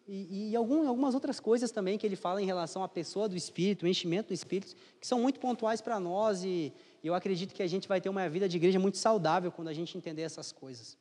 [0.07, 3.35] E, e algum, algumas outras coisas também que ele fala em relação à pessoa do
[3.35, 6.71] Espírito, o enchimento do Espírito, que são muito pontuais para nós e,
[7.03, 9.73] eu acredito que a gente vai ter uma vida de igreja muito saudável quando a
[9.73, 10.97] gente entender essas coisas.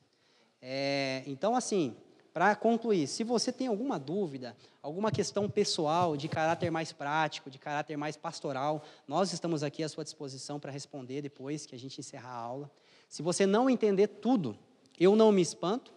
[0.61, 1.95] É, então, assim,
[2.35, 7.59] para concluir, se você tem alguma dúvida, alguma questão pessoal, de caráter mais prático, de
[7.59, 12.01] caráter mais pastoral, nós estamos aqui à sua disposição para responder depois que a gente
[12.01, 12.70] encerrar a aula.
[13.09, 14.59] Se você não entender tudo,
[14.99, 15.93] eu não me espanto,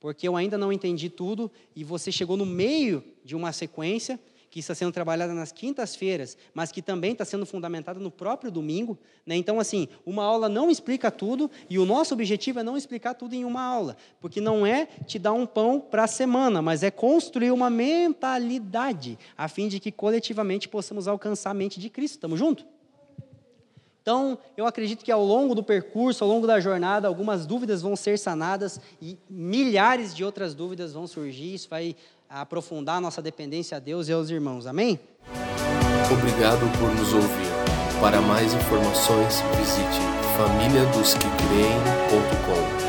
[0.00, 4.20] porque eu ainda não entendi tudo e você chegou no meio de uma sequência
[4.56, 8.98] que está sendo trabalhada nas quintas-feiras, mas que também está sendo fundamentada no próprio domingo.
[9.26, 9.36] Né?
[9.36, 13.34] Então, assim, uma aula não explica tudo e o nosso objetivo é não explicar tudo
[13.34, 16.90] em uma aula, porque não é te dar um pão para a semana, mas é
[16.90, 22.14] construir uma mentalidade a fim de que coletivamente possamos alcançar a mente de Cristo.
[22.14, 22.64] Estamos juntos?
[24.06, 27.96] Então, eu acredito que ao longo do percurso, ao longo da jornada, algumas dúvidas vão
[27.96, 31.54] ser sanadas e milhares de outras dúvidas vão surgir.
[31.54, 31.96] Isso vai
[32.30, 34.68] aprofundar a nossa dependência a Deus e aos irmãos.
[34.68, 35.00] Amém?
[36.08, 37.50] Obrigado por nos ouvir.
[38.00, 39.98] Para mais informações, visite
[40.36, 42.85] famíliadosquecreem.com.